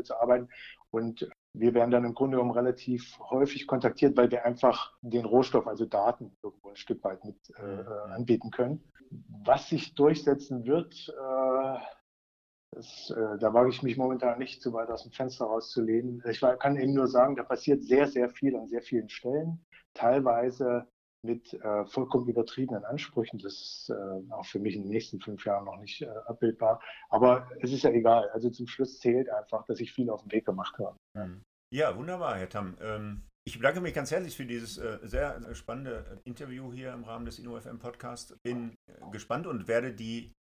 zu 0.03 0.13
arbeiten. 0.19 0.49
Und 0.91 1.29
wir 1.59 1.73
werden 1.73 1.91
dann 1.91 2.05
im 2.05 2.13
Grunde 2.13 2.37
genommen 2.37 2.55
relativ 2.55 3.19
häufig 3.19 3.67
kontaktiert, 3.67 4.15
weil 4.17 4.31
wir 4.31 4.45
einfach 4.45 4.93
den 5.01 5.25
Rohstoff, 5.25 5.67
also 5.67 5.85
Daten, 5.85 6.35
irgendwo 6.43 6.69
ein 6.69 6.75
Stück 6.75 7.03
weit 7.03 7.23
mit 7.25 7.37
äh, 7.57 7.61
mhm. 7.61 7.79
äh 7.79 8.13
anbieten 8.13 8.51
können. 8.51 8.83
Was 9.45 9.69
sich 9.69 9.95
durchsetzen 9.95 10.65
wird, 10.65 11.09
äh, 11.09 11.79
das, 12.71 13.09
äh, 13.09 13.37
da 13.39 13.53
wage 13.53 13.69
ich 13.69 13.81
mich 13.81 13.97
momentan 13.97 14.39
nicht 14.39 14.61
zu 14.61 14.73
weit 14.73 14.89
aus 14.89 15.03
dem 15.03 15.11
Fenster 15.11 15.45
rauszulehnen. 15.45 16.21
Ich 16.29 16.41
kann 16.59 16.75
eben 16.75 16.93
nur 16.93 17.07
sagen, 17.07 17.35
da 17.35 17.43
passiert 17.43 17.83
sehr, 17.83 18.07
sehr 18.07 18.29
viel 18.29 18.55
an 18.55 18.67
sehr 18.67 18.81
vielen 18.81 19.09
Stellen. 19.09 19.65
Teilweise 19.93 20.87
mit 21.23 21.53
äh, 21.53 21.85
vollkommen 21.85 22.27
übertriebenen 22.27 22.85
Ansprüchen. 22.85 23.39
Das 23.39 23.53
ist 23.53 23.89
äh, 23.89 24.33
auch 24.33 24.45
für 24.45 24.59
mich 24.59 24.75
in 24.75 24.83
den 24.83 24.91
nächsten 24.91 25.19
fünf 25.19 25.45
Jahren 25.45 25.65
noch 25.65 25.77
nicht 25.77 26.07
abbildbar. 26.25 26.81
Aber 27.09 27.49
es 27.61 27.71
ist 27.71 27.83
ja 27.83 27.89
egal. 27.89 28.29
Also 28.29 28.49
zum 28.49 28.67
Schluss 28.67 28.99
zählt 28.99 29.29
einfach, 29.29 29.65
dass 29.65 29.79
ich 29.79 29.93
viel 29.93 30.09
auf 30.09 30.21
den 30.21 30.31
Weg 30.31 30.45
gemacht 30.45 30.77
habe. 30.77 30.96
Mhm. 31.25 31.41
Ja, 31.73 31.95
wunderbar, 31.97 32.37
Herr 32.37 32.49
Tam. 32.49 32.77
Ähm, 32.81 33.23
ich 33.45 33.57
bedanke 33.57 33.81
mich 33.81 33.93
ganz 33.93 34.11
herzlich 34.11 34.35
für 34.35 34.45
dieses 34.45 34.77
äh, 34.77 34.99
sehr 35.03 35.55
spannende 35.55 36.21
Interview 36.25 36.71
hier 36.73 36.93
im 36.93 37.03
Rahmen 37.03 37.25
des 37.25 37.39
InnoFM 37.39 37.79
Podcasts. 37.79 38.35
Bin 38.43 38.75
äh, 38.87 39.11
gespannt 39.11 39.47
und 39.47 39.67
werde 39.67 39.93
die 39.93 40.33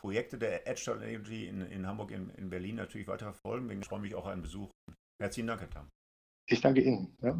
Projekte 0.00 0.38
der 0.38 0.66
Edge 0.66 0.90
Energy 0.90 1.46
in, 1.46 1.62
in 1.62 1.86
Hamburg, 1.86 2.10
in, 2.10 2.30
in 2.30 2.50
Berlin 2.50 2.76
natürlich 2.76 3.06
weiter 3.06 3.32
verfolgen. 3.32 3.70
Ich 3.80 3.86
freue 3.86 4.00
mich 4.00 4.14
auch 4.14 4.24
auf 4.24 4.26
einen 4.26 4.42
Besuch. 4.42 4.70
Herzlichen 5.20 5.46
Dank, 5.46 5.60
Herr 5.60 5.70
Tam. 5.70 5.88
Ich 6.48 6.60
danke 6.60 6.82
Ihnen. 6.82 7.16
Ja. 7.22 7.38